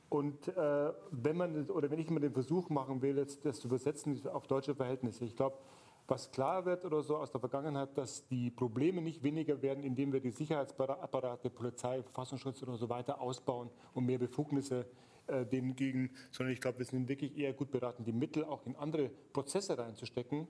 [0.09, 3.69] Und äh, wenn man oder wenn ich immer den Versuch machen will, jetzt das zu
[3.69, 5.59] übersetzen auf deutsche Verhältnisse, ich glaube,
[6.07, 10.13] was klar wird oder so aus der Vergangenheit, dass die Probleme nicht weniger werden, indem
[10.13, 14.87] wir die Sicherheitsapparate, Polizei, Verfassungsschutz oder so weiter ausbauen und mehr Befugnisse
[15.27, 18.67] äh, denen gegen, sondern ich glaube, wir sind wirklich eher gut beraten, die Mittel auch
[18.67, 20.47] in andere Prozesse reinzustecken,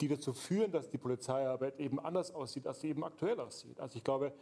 [0.00, 3.78] die dazu führen, dass die Polizeiarbeit eben anders aussieht, als sie eben aktuell aussieht.
[3.78, 4.32] Also ich glaube,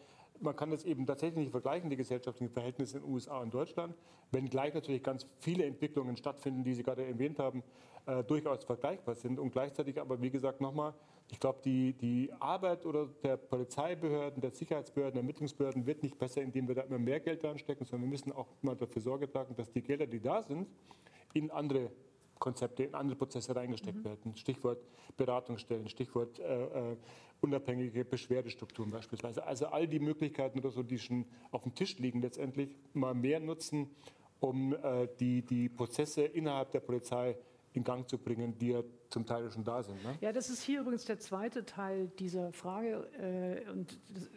[0.40, 3.94] man kann das eben tatsächlich nicht vergleichen, die gesellschaftlichen Verhältnisse in den USA und Deutschland,
[4.30, 7.62] wenngleich natürlich ganz viele Entwicklungen stattfinden, die Sie gerade erwähnt haben,
[8.06, 9.38] äh, durchaus vergleichbar sind.
[9.38, 10.94] Und gleichzeitig aber, wie gesagt, nochmal,
[11.30, 16.42] ich glaube, die, die Arbeit oder der Polizeibehörden, der Sicherheitsbehörden, der Ermittlungsbehörden wird nicht besser,
[16.42, 19.54] indem wir da immer mehr Geld reinstecken, sondern wir müssen auch mal dafür Sorge tragen,
[19.54, 20.68] dass die Gelder, die da sind,
[21.32, 21.90] in andere
[22.38, 24.04] Konzepte, in andere Prozesse reingesteckt mhm.
[24.04, 24.36] werden.
[24.36, 24.78] Stichwort
[25.16, 26.96] Beratungsstellen, Stichwort äh, äh,
[27.40, 29.46] unabhängige Beschwerdestrukturen beispielsweise.
[29.46, 33.40] Also all die Möglichkeiten oder so, die schon auf dem Tisch liegen, letztendlich mal mehr
[33.40, 33.90] nutzen,
[34.40, 37.36] um äh, die, die Prozesse innerhalb der Polizei
[37.72, 40.02] in Gang zu bringen, die ja zum Teil schon da sind.
[40.02, 40.16] Ne?
[40.20, 44.28] Ja, das ist hier übrigens der zweite Teil dieser Frage äh, und das,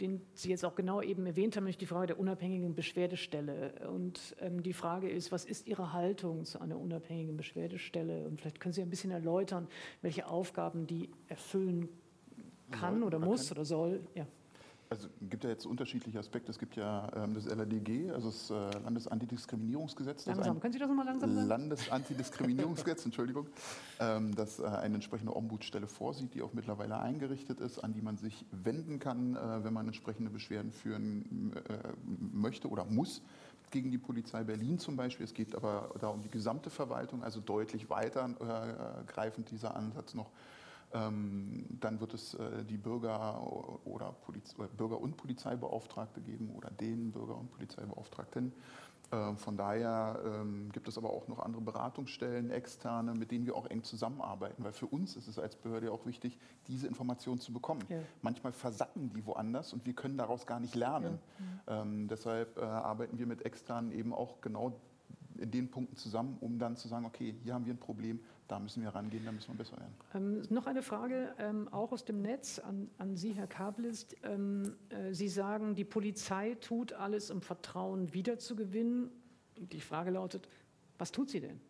[0.00, 3.88] den Sie jetzt auch genau eben erwähnt haben, nämlich die Frage der unabhängigen Beschwerdestelle.
[3.90, 8.26] Und ähm, die Frage ist, was ist Ihre Haltung zu einer unabhängigen Beschwerdestelle?
[8.26, 9.68] Und vielleicht können Sie ein bisschen erläutern,
[10.02, 11.88] welche Aufgaben die erfüllen
[12.70, 13.58] kann soll, oder muss kann.
[13.58, 14.00] oder soll.
[14.14, 14.26] Ja.
[14.88, 16.50] Also es gibt ja jetzt unterschiedliche Aspekte.
[16.50, 20.24] Es gibt ja ähm, das LADG, also das äh, Landesantidiskriminierungsgesetz.
[20.24, 21.48] Das langsam, können Sie das nochmal langsam sagen?
[21.48, 23.48] Landesantidiskriminierungsgesetz, Entschuldigung,
[23.98, 28.16] ähm, das äh, eine entsprechende Ombudsstelle vorsieht, die auch mittlerweile eingerichtet ist, an die man
[28.16, 31.78] sich wenden kann, äh, wenn man entsprechende Beschwerden führen äh,
[32.32, 33.22] möchte oder muss
[33.72, 35.24] gegen die Polizei Berlin zum Beispiel.
[35.24, 40.30] Es geht aber da um die gesamte Verwaltung, also deutlich weitergreifend dieser Ansatz noch
[40.92, 43.42] dann wird es äh, die Bürger
[43.84, 48.52] oder, Poliz Bürger und Polizeibeauftragte geben oder den Bürger und Polizeibeauftragten.
[49.12, 53.54] Ähm, von daher ähm, gibt es aber auch noch andere Beratungsstellen, externe, mit denen wir
[53.54, 57.52] auch eng zusammenarbeiten, weil für uns ist es als Behörde auch wichtig, diese Informationen zu
[57.52, 57.82] bekommen.
[57.88, 57.98] Ja.
[58.22, 61.18] Manchmal versacken die woanders und wir können daraus gar nicht lernen.
[61.68, 61.82] Ja.
[61.82, 64.80] Ähm, deshalb äh, arbeiten wir mit externen eben auch genau
[65.38, 68.58] in den Punkten zusammen, um dann zu sagen, okay, hier haben wir ein Problem, da
[68.58, 69.94] müssen wir rangehen, da müssen wir besser werden.
[70.14, 74.16] Ähm, noch eine Frage, ähm, auch aus dem Netz an, an Sie, Herr Kablist.
[74.22, 79.10] Ähm, äh, Sie sagen, die Polizei tut alles, um Vertrauen wiederzugewinnen.
[79.56, 80.48] Die Frage lautet,
[80.98, 81.60] was tut sie denn?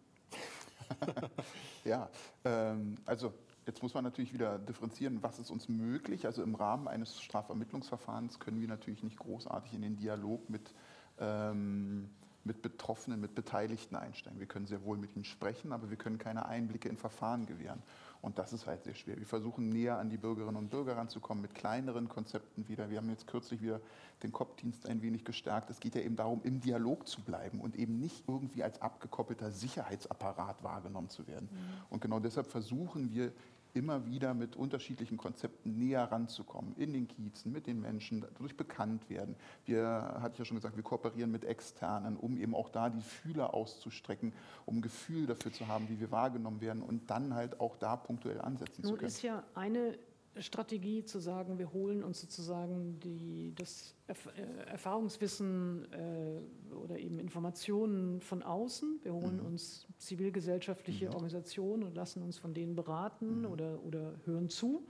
[1.85, 2.11] ja,
[2.45, 3.33] ähm, also
[3.67, 6.25] Jetzt muss man natürlich wieder differenzieren, was ist uns möglich.
[6.25, 10.73] Also im Rahmen eines Strafvermittlungsverfahrens können wir natürlich nicht großartig in den Dialog mit
[11.19, 12.09] ähm,
[12.47, 14.39] mit Betroffenen, mit Beteiligten einsteigen.
[14.39, 17.83] Wir können sehr wohl mit ihnen sprechen, aber wir können keine Einblicke in Verfahren gewähren.
[18.23, 19.19] Und das ist halt sehr schwer.
[19.19, 22.91] Wir versuchen näher an die Bürgerinnen und Bürger ranzukommen mit kleineren Konzepten wieder.
[22.91, 23.81] Wir haben jetzt kürzlich wieder
[24.23, 25.71] den COP-Dienst ein wenig gestärkt.
[25.71, 29.51] Es geht ja eben darum, im Dialog zu bleiben und eben nicht irgendwie als abgekoppelter
[29.51, 31.49] Sicherheitsapparat wahrgenommen zu werden.
[31.53, 31.59] Mhm.
[31.91, 33.33] Und genau deshalb versuchen wir
[33.77, 39.09] immer wieder mit unterschiedlichen Konzepten näher ranzukommen, in den Kiezen, mit den Menschen, dadurch bekannt
[39.11, 39.37] werden.
[39.67, 43.03] Wir, hatte ich ja schon gesagt, wir kooperieren mit Externen, um eben auch da die
[43.03, 44.33] Fühler auszustrecken,
[44.65, 48.41] um Gefühl dafür zu haben, wie wir wahrgenommen werden und dann halt auch da punktuell
[48.41, 49.01] ansetzen Nun zu können.
[49.01, 49.99] Nun ist ja eine
[50.39, 57.19] Strategie zu sagen, wir holen uns sozusagen die, das Erf äh, Erfahrungswissen äh, oder eben
[57.19, 59.01] Informationen von außen.
[59.03, 59.47] Wir holen mhm.
[59.47, 61.15] uns zivilgesellschaftliche mhm.
[61.15, 63.47] Organisationen und lassen uns von denen beraten mhm.
[63.47, 64.87] oder, oder hören zu.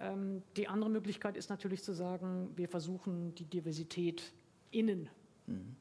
[0.00, 4.32] Ähm, die andere Möglichkeit ist natürlich zu sagen, wir versuchen die Diversität
[4.70, 5.08] innen
[5.46, 5.76] mhm.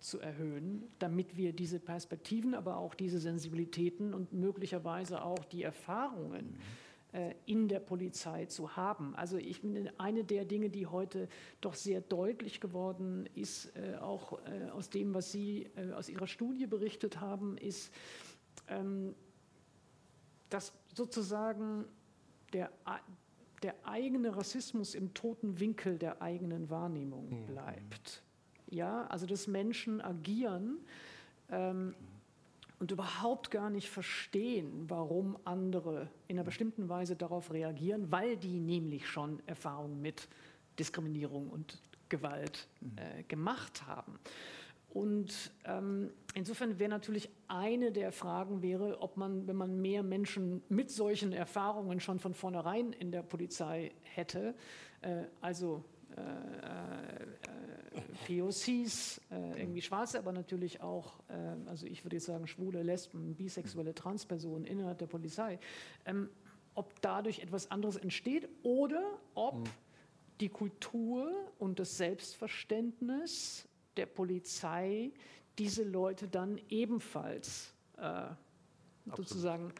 [0.00, 6.52] zu erhöhen, damit wir diese Perspektiven, aber auch diese Sensibilitäten und möglicherweise auch die Erfahrungen
[6.52, 6.83] mhm.
[7.46, 9.14] In der Polizei zu haben.
[9.14, 11.28] Also ich finde, eine der Dinge, die heute
[11.60, 16.66] doch sehr deutlich geworden ist, äh, auch äh, aus dem, was Sie aus Ihrer Studie
[16.66, 17.92] berichtet haben, ist,
[18.68, 19.14] ähm,
[20.50, 21.84] dass sozusagen
[22.52, 22.70] der,
[23.62, 27.46] der eigene Rassismus im toten Winkel der eigenen Wahrnehmung mhm.
[27.46, 28.22] bleibt.
[28.70, 30.78] Ja, also dass Menschen agieren,
[31.50, 31.94] ähm,
[32.78, 38.60] und überhaupt gar nicht verstehen, warum andere in einer bestimmten Weise darauf reagieren, weil die
[38.60, 40.28] nämlich schon Erfahrungen mit
[40.78, 44.18] Diskriminierung und Gewalt äh, gemacht haben.
[44.94, 50.62] Und ähm, insofern wäre natürlich eine der Fragen wäre, ob man, wenn man mehr Menschen
[50.68, 54.54] mit solchen Erfahrungen schon von vornherein in der Polizei hätte,
[55.02, 55.84] äh, also
[58.26, 61.20] POCs, äh, irgendwie Schwarze, aber natürlich auch,
[61.66, 65.58] also ich würde jetzt sagen, schwule, Lesben, bisexuelle Transpersonen innerhalb der Polizei,
[66.06, 66.30] ähm,
[66.74, 69.70] ob dadurch etwas anderes entsteht oder ob mhm.
[70.40, 75.12] die Kultur und das Selbstverständnis der Polizei
[75.58, 78.26] diese Leute dann ebenfalls äh,
[79.16, 79.72] sozusagen.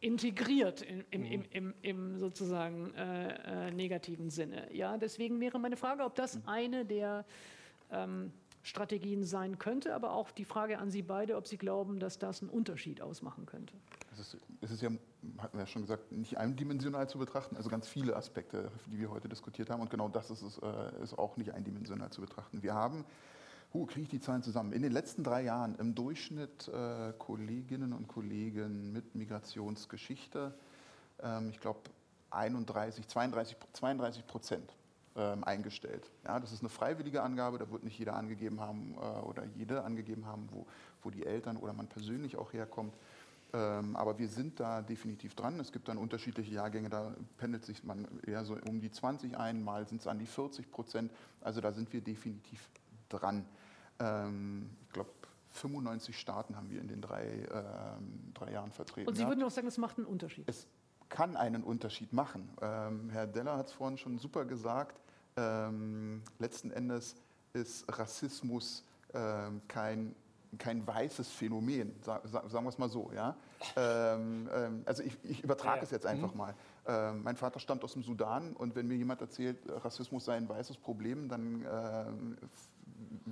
[0.00, 1.44] Integriert im, im, mhm.
[1.50, 4.72] im, im sozusagen äh, äh, negativen Sinne.
[4.74, 6.42] Ja, deswegen wäre meine Frage, ob das mhm.
[6.46, 7.24] eine der
[7.90, 8.32] ähm,
[8.62, 12.42] Strategien sein könnte, aber auch die Frage an Sie beide, ob Sie glauben, dass das
[12.42, 13.74] einen Unterschied ausmachen könnte.
[14.12, 14.90] Es ist, es ist ja,
[15.38, 19.10] hatten wir ja schon gesagt, nicht eindimensional zu betrachten, also ganz viele Aspekte, die wir
[19.10, 22.62] heute diskutiert haben und genau das ist, es, äh, ist auch nicht eindimensional zu betrachten.
[22.62, 23.04] Wir haben
[23.74, 24.72] Huh, kriege ich die Zahlen zusammen?
[24.72, 30.54] In den letzten drei Jahren im Durchschnitt äh, Kolleginnen und Kollegen mit Migrationsgeschichte,
[31.22, 31.80] ähm, ich glaube
[32.30, 34.72] 31, 32, 32 Prozent
[35.16, 36.10] ähm, eingestellt.
[36.24, 39.84] Ja, das ist eine freiwillige Angabe, da wird nicht jeder angegeben haben äh, oder jede
[39.84, 40.66] angegeben haben, wo,
[41.02, 42.94] wo die Eltern oder man persönlich auch herkommt.
[43.52, 45.60] Ähm, aber wir sind da definitiv dran.
[45.60, 49.62] Es gibt dann unterschiedliche Jahrgänge, da pendelt sich man eher so um die 20 ein,
[49.62, 51.12] mal sind es an die 40 Prozent.
[51.42, 52.66] Also da sind wir definitiv
[53.08, 53.44] dran.
[54.00, 55.10] Ähm, ich glaube,
[55.52, 59.08] 95 Staaten haben wir in den drei, ähm, drei Jahren vertreten.
[59.08, 60.48] Und Sie würden auch sagen, es macht einen Unterschied?
[60.48, 60.66] Es
[61.08, 62.48] kann einen Unterschied machen.
[62.60, 65.00] Ähm, Herr Deller hat es vorhin schon super gesagt.
[65.36, 67.16] Ähm, letzten Endes
[67.52, 68.84] ist Rassismus
[69.14, 70.14] ähm, kein
[70.56, 73.10] kein weißes Phänomen, sagen wir es mal so.
[73.14, 73.36] Ja?
[73.76, 75.82] Ähm, ähm, also ich, ich übertrage ja.
[75.82, 76.38] es jetzt einfach mhm.
[76.38, 76.54] mal.
[76.86, 80.48] Ähm, mein Vater stammt aus dem Sudan und wenn mir jemand erzählt, Rassismus sei ein
[80.48, 82.46] weißes Problem, dann äh,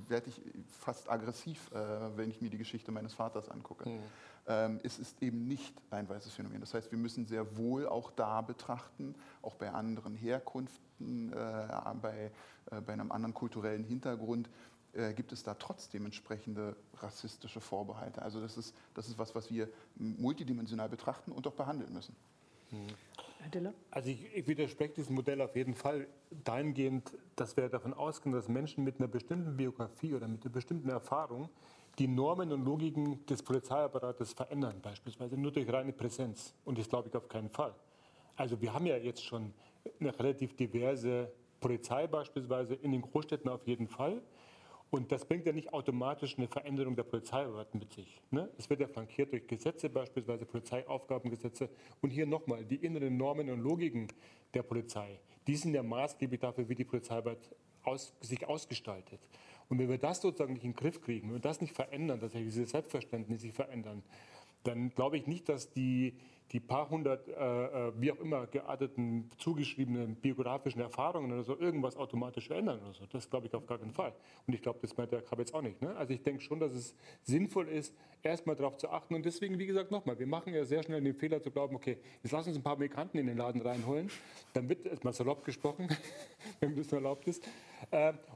[0.08, 0.40] werde ich
[0.80, 3.88] fast aggressiv, äh, wenn ich mir die Geschichte meines Vaters angucke.
[3.88, 4.02] Mhm.
[4.48, 6.60] Ähm, es ist eben nicht ein weißes Phänomen.
[6.60, 11.68] Das heißt, wir müssen sehr wohl auch da betrachten, auch bei anderen Herkunften, äh,
[12.00, 12.30] bei,
[12.70, 14.48] äh, bei einem anderen kulturellen Hintergrund,
[14.92, 18.22] äh, gibt es da trotzdem entsprechende rassistische Vorbehalte.
[18.22, 22.14] Also das ist, das ist was, was wir multidimensional betrachten und auch behandeln müssen.
[22.70, 22.86] Mhm.
[23.46, 23.74] Herr Diller?
[23.92, 26.08] Also ich, ich widerspreche diesem Modell auf jeden Fall
[26.42, 30.88] dahingehend, dass wir davon ausgehen, dass Menschen mit einer bestimmten Biografie oder mit einer bestimmten
[30.88, 31.48] Erfahrung
[32.00, 36.54] die Normen und Logiken des Polizeiapparates verändern, beispielsweise nur durch reine Präsenz.
[36.64, 37.72] Und das glaube ich auf keinen Fall.
[38.34, 39.54] Also wir haben ja jetzt schon
[40.00, 44.22] eine relativ diverse Polizei beispielsweise in den Großstädten auf jeden Fall.
[44.90, 48.20] Und das bringt ja nicht automatisch eine Veränderung der Polizeiarbeit mit sich.
[48.30, 48.48] Ne?
[48.56, 51.68] Es wird ja flankiert durch Gesetze, beispielsweise Polizeiaufgabengesetze.
[52.00, 54.08] Und hier nochmal, die inneren Normen und Logiken
[54.54, 57.38] der Polizei, die sind ja maßgeblich dafür, wie die Polizeiarbeit
[57.82, 59.20] aus, sich ausgestaltet.
[59.68, 62.20] Und wenn wir das sozusagen nicht in den Griff kriegen, wenn wir das nicht verändern,
[62.20, 64.04] dass diese Selbstverständnisse sich verändern,
[64.62, 66.16] dann glaube ich nicht, dass die,
[66.52, 71.96] die paar hundert, äh, äh, wie auch immer, gearteten, zugeschriebenen biografischen Erfahrungen oder so irgendwas
[71.96, 73.06] automatisch verändern oder so.
[73.06, 74.12] Das glaube ich auf gar keinen Fall.
[74.46, 75.82] Und ich glaube, das meint der Krab jetzt auch nicht.
[75.82, 75.94] Ne?
[75.96, 79.14] Also ich denke schon, dass es sinnvoll ist, erstmal darauf zu achten.
[79.14, 81.98] Und deswegen, wie gesagt, nochmal, wir machen ja sehr schnell den Fehler zu glauben, okay,
[82.22, 84.10] jetzt lass uns ein paar Migranten in den Laden reinholen.
[84.52, 85.88] Dann wird, erstmal salopp gesprochen,
[86.60, 87.46] wenn das erlaubt ist,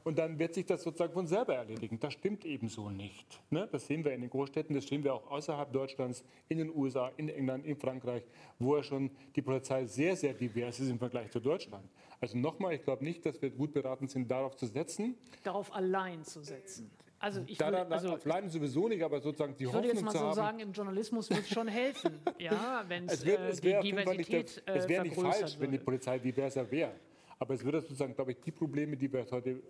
[0.03, 1.99] und dann wird sich das sozusagen von selber erledigen.
[1.99, 3.41] Das stimmt ebenso nicht.
[3.49, 3.67] Ne?
[3.71, 7.11] Das sehen wir in den Großstädten, das sehen wir auch außerhalb Deutschlands, in den USA,
[7.17, 8.23] in England, in Frankreich.
[8.59, 11.85] Wo ja schon die Polizei sehr, sehr divers ist im Vergleich zu Deutschland.
[12.19, 15.15] Also nochmal, ich glaube nicht, dass wir gut beraten sind, darauf zu setzen.
[15.43, 16.91] Darauf allein zu setzen.
[17.21, 19.95] Also ich würde, also, allein sowieso nicht, aber sozusagen die Hoffnung zu haben.
[19.95, 23.23] Ich würde jetzt mal so sagen, im Journalismus wird es schon helfen, ja, wenn es
[23.23, 25.59] äh, die Diversität der, Es wäre nicht falsch, würde.
[25.59, 26.93] wenn die Polizei diverser wäre.
[27.41, 29.63] Aber es würde sozusagen, glaube ich, die Probleme, die wir heute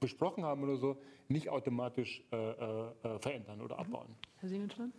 [0.00, 0.96] besprochen haben oder so,
[1.28, 4.08] nicht automatisch äh, äh, verändern oder abbauen.
[4.38, 4.94] Herr Siegenstein?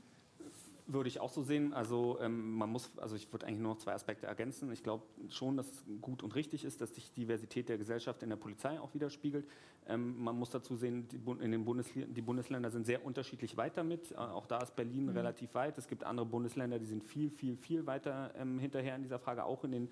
[0.86, 1.74] Würde ich auch so sehen.
[1.74, 4.72] Also ähm, man muss, also ich würde eigentlich nur noch zwei Aspekte ergänzen.
[4.72, 8.22] Ich glaube schon, dass es gut und richtig ist, dass sich die Diversität der Gesellschaft
[8.22, 9.48] in der Polizei auch widerspiegelt.
[9.88, 13.76] Ähm, man muss dazu sehen, die, in den Bundesl die Bundesländer sind sehr unterschiedlich weit
[13.76, 14.12] damit.
[14.12, 15.14] Äh, auch da ist Berlin mhm.
[15.14, 15.80] relativ weit.
[15.80, 19.46] Es gibt andere Bundesländer, die sind viel, viel, viel weiter ähm, hinterher in dieser Frage,
[19.46, 19.90] auch in den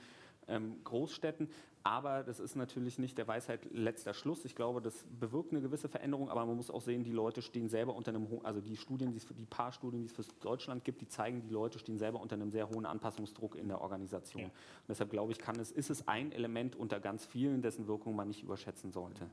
[0.47, 1.49] ähm, Großstädten.
[1.83, 4.43] Aber das ist natürlich nicht der Weisheit letzter Schluss.
[4.43, 7.69] Ich glaube, das bewirkt eine gewisse Veränderung, aber man muss auch sehen, die Leute stehen
[7.69, 10.99] selber unter einem, also die Studien, die, die paar Studien, die es für Deutschland gibt,
[10.99, 14.43] die zeigen, die Leute stehen selber unter einem sehr hohen Anpassungsdruck in der Organisation.
[14.43, 14.49] Ja.
[14.89, 18.27] deshalb glaube ich, kann es, ist es ein Element unter ganz vielen, dessen Wirkung man
[18.27, 19.29] nicht überschätzen sollte.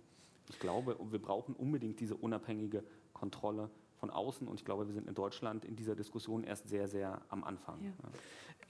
[0.49, 3.71] Ich glaube, wir brauchen unbedingt diese unabhängige Kontrolle
[4.05, 7.23] von außen und ich glaube, wir sind in Deutschland in dieser Diskussion erst sehr, sehr
[7.31, 7.83] am Anfang.
[7.83, 7.93] Ja.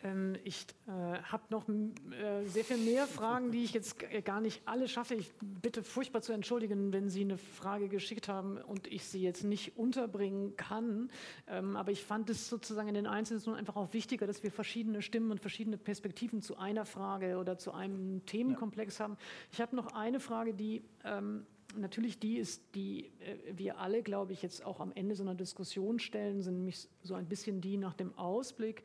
[0.04, 4.62] Ähm, ich äh, habe noch äh, sehr viel mehr Fragen, die ich jetzt gar nicht
[4.66, 5.16] alle schaffe.
[5.16, 9.42] Ich bitte furchtbar zu entschuldigen, wenn Sie eine Frage geschickt haben und ich sie jetzt
[9.42, 11.10] nicht unterbringen kann.
[11.48, 15.02] Ähm, aber ich fand es sozusagen in den Einzelnen einfach auch wichtiger, dass wir verschiedene
[15.02, 19.04] Stimmen und verschiedene Perspektiven zu einer Frage oder zu einem Themenkomplex ja.
[19.04, 19.16] haben.
[19.50, 21.44] Ich habe noch eine Frage, die ähm,
[21.76, 25.34] natürlich die ist, die äh, wir alle, glaube ich, jetzt auch am Ende so einer
[25.34, 28.82] Diskussion stellen, sind nämlich so ein bisschen die nach dem Ausblick.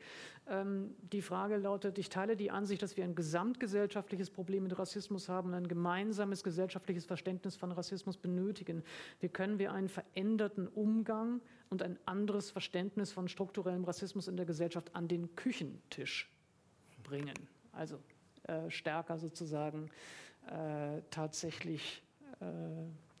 [0.48, 5.28] Ähm, die Frage lautet, ich teile die Ansicht, dass wir ein gesamtgesellschaftliches Problem mit Rassismus
[5.28, 8.82] haben, ein gemeinsames gesellschaftliches Verständnis von Rassismus benötigen.
[9.20, 14.46] Wie können wir einen veränderten Umgang und ein anderes Verständnis von strukturellem Rassismus in der
[14.46, 16.30] Gesellschaft an den Küchentisch
[17.02, 17.34] bringen?
[17.72, 17.98] Also
[18.44, 19.90] äh, stärker sozusagen
[20.46, 22.02] äh, tatsächlich
[22.40, 22.44] äh,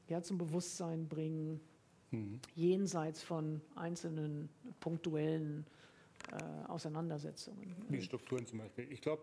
[0.08, 1.60] ja, zum Bewusstsein bringen,
[2.10, 2.40] mhm.
[2.54, 4.48] jenseits von einzelnen
[4.80, 5.66] punktuellen
[6.32, 7.74] äh, Auseinandersetzungen.
[7.88, 8.90] Wie Strukturen zum Beispiel.
[8.90, 9.22] Ich glaube,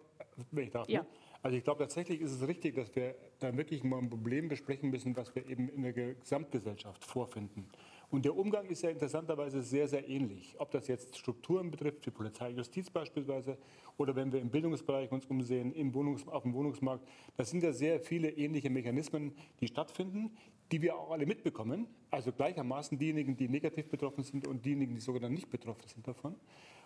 [0.52, 1.02] wenn ich darf, ja.
[1.02, 1.08] Ne?
[1.42, 4.90] also ich glaube tatsächlich ist es richtig, dass wir da wirklich mal ein Problem besprechen
[4.90, 7.70] müssen, was wir eben in der Gesamtgesellschaft vorfinden.
[8.10, 10.56] Und der Umgang ist ja interessanterweise sehr, sehr ähnlich.
[10.60, 13.58] Ob das jetzt Strukturen betrifft, wie Polizei, Justiz beispielsweise,
[13.98, 17.06] oder wenn wir im Bildungsbereich uns umsehen, im Wohnungs-, auf dem Wohnungsmarkt,
[17.36, 20.32] das sind ja sehr viele ähnliche Mechanismen, die stattfinden,
[20.72, 21.88] die wir auch alle mitbekommen.
[22.10, 26.36] Also gleichermaßen diejenigen, die negativ betroffen sind und diejenigen, die sogar nicht betroffen sind davon.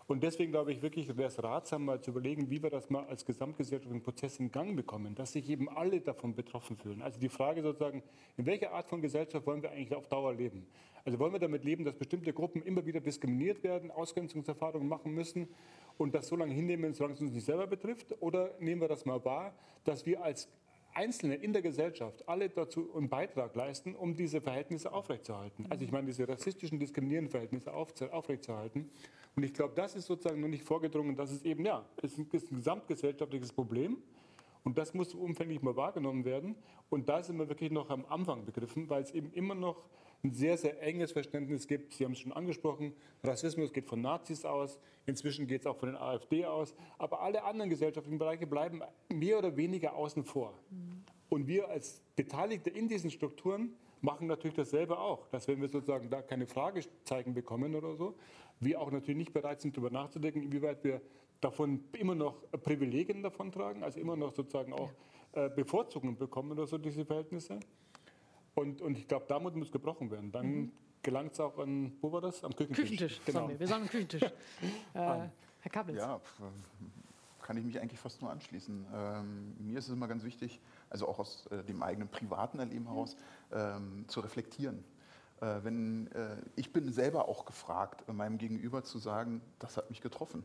[0.08, 3.06] Und deswegen glaube ich wirklich, wäre es ratsam, mal zu überlegen, wie wir das mal
[3.06, 7.02] als gesamtgesellschaftlichen Prozess in Gang bekommen, dass sich eben alle davon betroffen fühlen.
[7.02, 8.04] Also die Frage sozusagen,
[8.36, 10.68] in welcher Art von Gesellschaft wollen wir eigentlich auf Dauer leben?
[11.06, 15.48] Also wollen wir damit leben, dass bestimmte Gruppen immer wieder diskriminiert werden, Ausgrenzungserfahrungen machen müssen
[15.98, 18.16] und das so lange hinnehmen, solange es uns nicht selber betrifft?
[18.22, 19.54] Oder nehmen wir das mal wahr,
[19.84, 20.50] dass wir als
[20.94, 25.66] Einzelne in der Gesellschaft alle dazu einen Beitrag leisten, um diese Verhältnisse aufrechtzuerhalten.
[25.70, 28.90] Also ich meine, diese rassistischen, diskriminierenden Verhältnisse aufrechtzuerhalten.
[29.36, 32.18] Und ich glaube, das ist sozusagen noch nicht vorgedrungen, dass es eben, ja, es ist
[32.18, 33.98] ein gesamtgesellschaftliches Problem.
[34.64, 36.56] Und das muss umfänglich mal wahrgenommen werden.
[36.90, 39.86] Und da sind wir wirklich noch am Anfang begriffen, weil es eben immer noch
[40.24, 41.94] ein sehr, sehr enges Verständnis gibt.
[41.94, 42.94] Sie haben es schon angesprochen,
[43.24, 47.44] Rassismus geht von Nazis aus, inzwischen geht es auch von den AfD aus, aber alle
[47.44, 50.54] anderen gesellschaftlichen Bereiche bleiben mehr oder weniger außen vor.
[50.70, 51.04] Mhm.
[51.30, 56.10] Und wir als Beteiligte in diesen Strukturen machen natürlich dasselbe auch, dass wenn wir sozusagen
[56.10, 58.16] da keine Fragezeichen bekommen oder so,
[58.60, 61.02] wir auch natürlich nicht bereit sind, darüber nachzudenken, inwieweit wir
[61.40, 64.92] davon immer noch Privilegien davontragen, also immer noch sozusagen auch
[65.34, 67.60] äh, Bevorzugungen bekommen oder so, diese Verhältnisse.
[68.56, 70.32] Und, und ich glaube, damit muss gebrochen werden.
[70.32, 70.72] Dann mhm.
[71.02, 72.44] gelangt es auch an, wo war das?
[72.44, 72.78] Am Küchentisch.
[72.78, 73.50] Küchentisch, genau.
[73.50, 73.60] wir.
[73.60, 74.24] Wir sagen am Küchentisch.
[74.24, 74.30] äh,
[74.94, 75.98] Herr Kappels.
[75.98, 76.20] Ja,
[77.42, 78.86] kann ich mich eigentlich fast nur anschließen.
[78.94, 80.60] Ähm, mir ist es immer ganz wichtig,
[80.90, 83.16] also auch aus äh, dem eigenen privaten Erleben heraus,
[83.52, 84.84] ähm, zu reflektieren.
[85.40, 90.02] Äh, wenn, äh, ich bin selber auch gefragt, meinem Gegenüber zu sagen, das hat mich
[90.02, 90.44] getroffen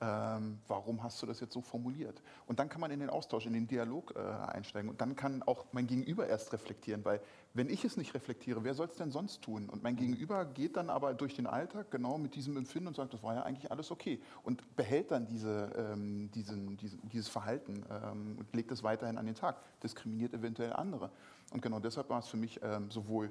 [0.00, 2.22] ähm, warum hast du das jetzt so formuliert?
[2.46, 5.42] Und dann kann man in den Austausch, in den Dialog äh, einsteigen und dann kann
[5.42, 7.20] auch mein Gegenüber erst reflektieren, weil
[7.52, 9.68] wenn ich es nicht reflektiere, wer soll es denn sonst tun?
[9.68, 13.12] Und mein Gegenüber geht dann aber durch den Alltag genau mit diesem Empfinden und sagt,
[13.12, 17.84] das war ja eigentlich alles okay und behält dann diese, ähm, diesen, diesen, dieses Verhalten
[17.90, 21.10] ähm, und legt es weiterhin an den Tag, diskriminiert eventuell andere.
[21.52, 23.30] Und genau deshalb war es für mich ähm, sowohl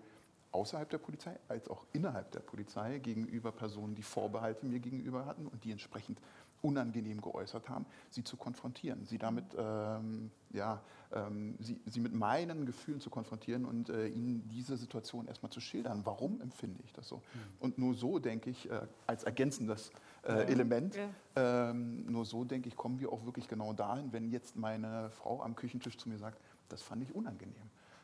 [0.51, 5.47] außerhalb der Polizei als auch innerhalb der Polizei gegenüber Personen, die Vorbehalte mir gegenüber hatten
[5.47, 6.19] und die entsprechend
[6.61, 10.81] unangenehm geäußert haben, sie zu konfrontieren, sie damit, ähm, ja,
[11.13, 15.59] ähm, sie, sie mit meinen Gefühlen zu konfrontieren und äh, ihnen diese Situation erstmal zu
[15.61, 16.01] schildern.
[16.05, 17.17] Warum empfinde ich das so?
[17.17, 17.21] Mhm.
[17.59, 19.91] Und nur so, denke ich, äh, als ergänzendes
[20.23, 20.39] äh, ja.
[20.41, 21.09] Element, ja.
[21.35, 25.41] Ähm, nur so, denke ich, kommen wir auch wirklich genau dahin, wenn jetzt meine Frau
[25.41, 27.55] am Küchentisch zu mir sagt, das fand ich unangenehm.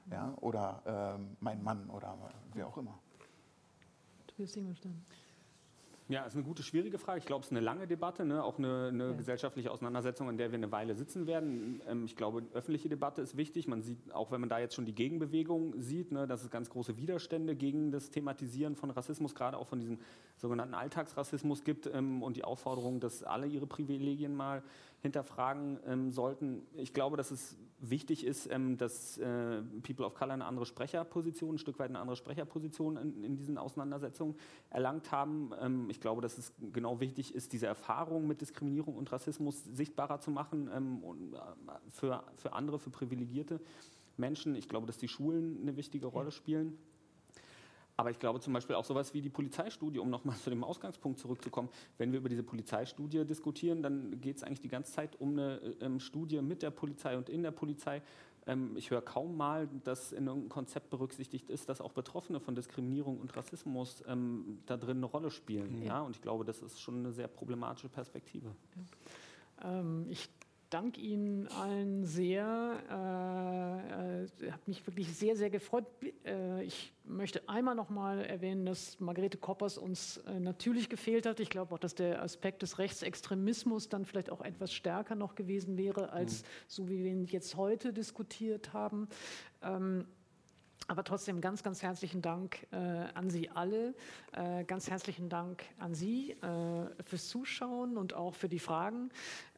[0.06, 0.11] Mhm.
[0.11, 0.34] Ja?
[0.41, 2.18] Oder ähm, mein Mann oder
[2.53, 2.98] wer auch immer.
[4.27, 5.06] Tobias Ingolstein.
[6.07, 7.18] Ja, ist eine gute, schwierige Frage.
[7.18, 8.44] Ich glaube, es ist eine lange Debatte, ne?
[8.44, 9.14] auch eine, eine ja.
[9.14, 11.82] gesellschaftliche Auseinandersetzung, in der wir eine Weile sitzen werden.
[11.88, 13.68] Ähm, ich glaube, öffentliche Debatte ist wichtig.
[13.68, 16.69] Man sieht, auch wenn man da jetzt schon die Gegenbewegung sieht, ne, dass es ganz
[16.69, 19.98] große Widerstände gegen das Thematisieren von Rassismus, gerade auch von diesem
[20.38, 24.61] sogenannten Alltagsrassismus gibt ähm, und die Aufforderung, dass alle ihre Privilegien mal
[25.06, 26.64] hinterfragen ähm, sollten.
[26.73, 31.56] Ich glaube, dass es wichtig ist, ähm, dass äh, People of Color eine andere Sprecherposition,
[31.56, 34.36] ein Stück weit eine andere Sprecherposition in, in diesen Auseinandersetzungen
[34.72, 35.52] erlangt haben.
[35.61, 40.19] Ähm, ich glaube, dass es genau wichtig ist, diese Erfahrung mit Diskriminierung und Rassismus sichtbarer
[40.19, 41.38] zu machen ähm, und, äh,
[41.91, 43.61] für, für andere, für privilegierte
[44.18, 44.56] Menschen.
[44.56, 46.77] Ich glaube, dass die Schulen eine wichtige Rolle spielen.
[47.97, 51.19] Aber ich glaube zum Beispiel auch sowas wie die Polizeistudie, um nochmal zu dem Ausgangspunkt
[51.19, 51.69] zurückzukommen.
[51.97, 55.59] Wenn wir über diese Polizeistudie diskutieren, dann geht es eigentlich die ganze Zeit um eine
[55.81, 58.01] ähm, Studie mit der Polizei und in der Polizei.
[58.47, 62.55] Ähm, ich höre kaum mal, dass in irgendeinem Konzept berücksichtigt ist, dass auch Betroffene von
[62.55, 65.80] Diskriminierung und Rassismus ähm, da drin eine Rolle spielen.
[65.80, 65.85] Ja.
[65.85, 66.01] ja.
[66.01, 68.55] Und ich glaube, das ist schon eine sehr problematische Perspektive.
[68.76, 69.80] Ja.
[69.80, 70.30] Ähm, ich
[70.69, 72.79] danke Ihnen allen sehr.
[72.89, 75.85] Äh, äh, hat mich wirklich sehr, sehr gefreut.
[76.25, 81.39] Äh, ich möchte einmal noch mal erwähnen, dass Margarete Koppers uns äh, natürlich gefehlt hat.
[81.39, 85.77] Ich glaube auch, dass der Aspekt des Rechtsextremismus dann vielleicht auch etwas stärker noch gewesen
[85.77, 86.45] wäre, als mhm.
[86.67, 89.07] so wie wir ihn jetzt heute diskutiert haben.
[89.61, 90.05] Ähm,
[90.87, 93.95] aber trotzdem ganz, ganz herzlichen Dank äh, an Sie alle.
[94.33, 99.09] Äh, ganz herzlichen Dank an Sie äh, fürs Zuschauen und auch für die Fragen.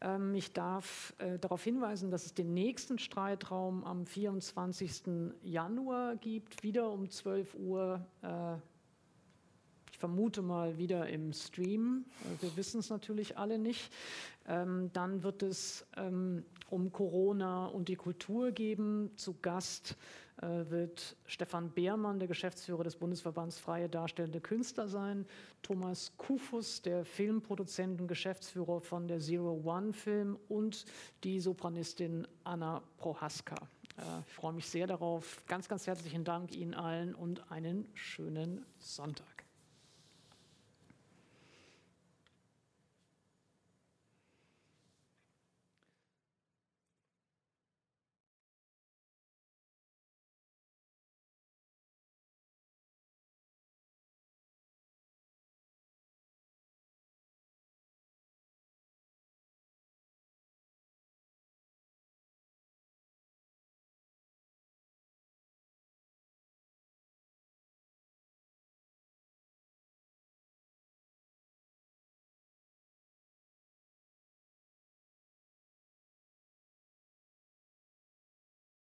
[0.01, 5.03] Ähm, ich darf äh, darauf hinweisen, dass es den nächsten Streitraum am 24.
[5.43, 8.05] Januar gibt, wieder um 12 Uhr.
[8.21, 8.55] Äh,
[9.91, 12.05] ich vermute mal wieder im Stream.
[12.23, 13.91] Äh, wir wissen es natürlich alle nicht.
[14.47, 19.11] Ähm, dann wird es ähm, um Corona und die Kultur geben.
[19.17, 19.97] Zu Gast
[20.41, 25.25] wird Stefan Beermann, der Geschäftsführer des Bundesverbands Freie Darstellende Künstler sein,
[25.63, 30.85] Thomas Kufus, der Filmproduzent und Geschäftsführer von der Zero One Film und
[31.23, 33.55] die Sopranistin Anna Prohaska.
[33.97, 35.43] Äh, ich freue mich sehr darauf.
[35.47, 39.36] Ganz, ganz herzlichen Dank Ihnen allen und einen schönen Sonntag.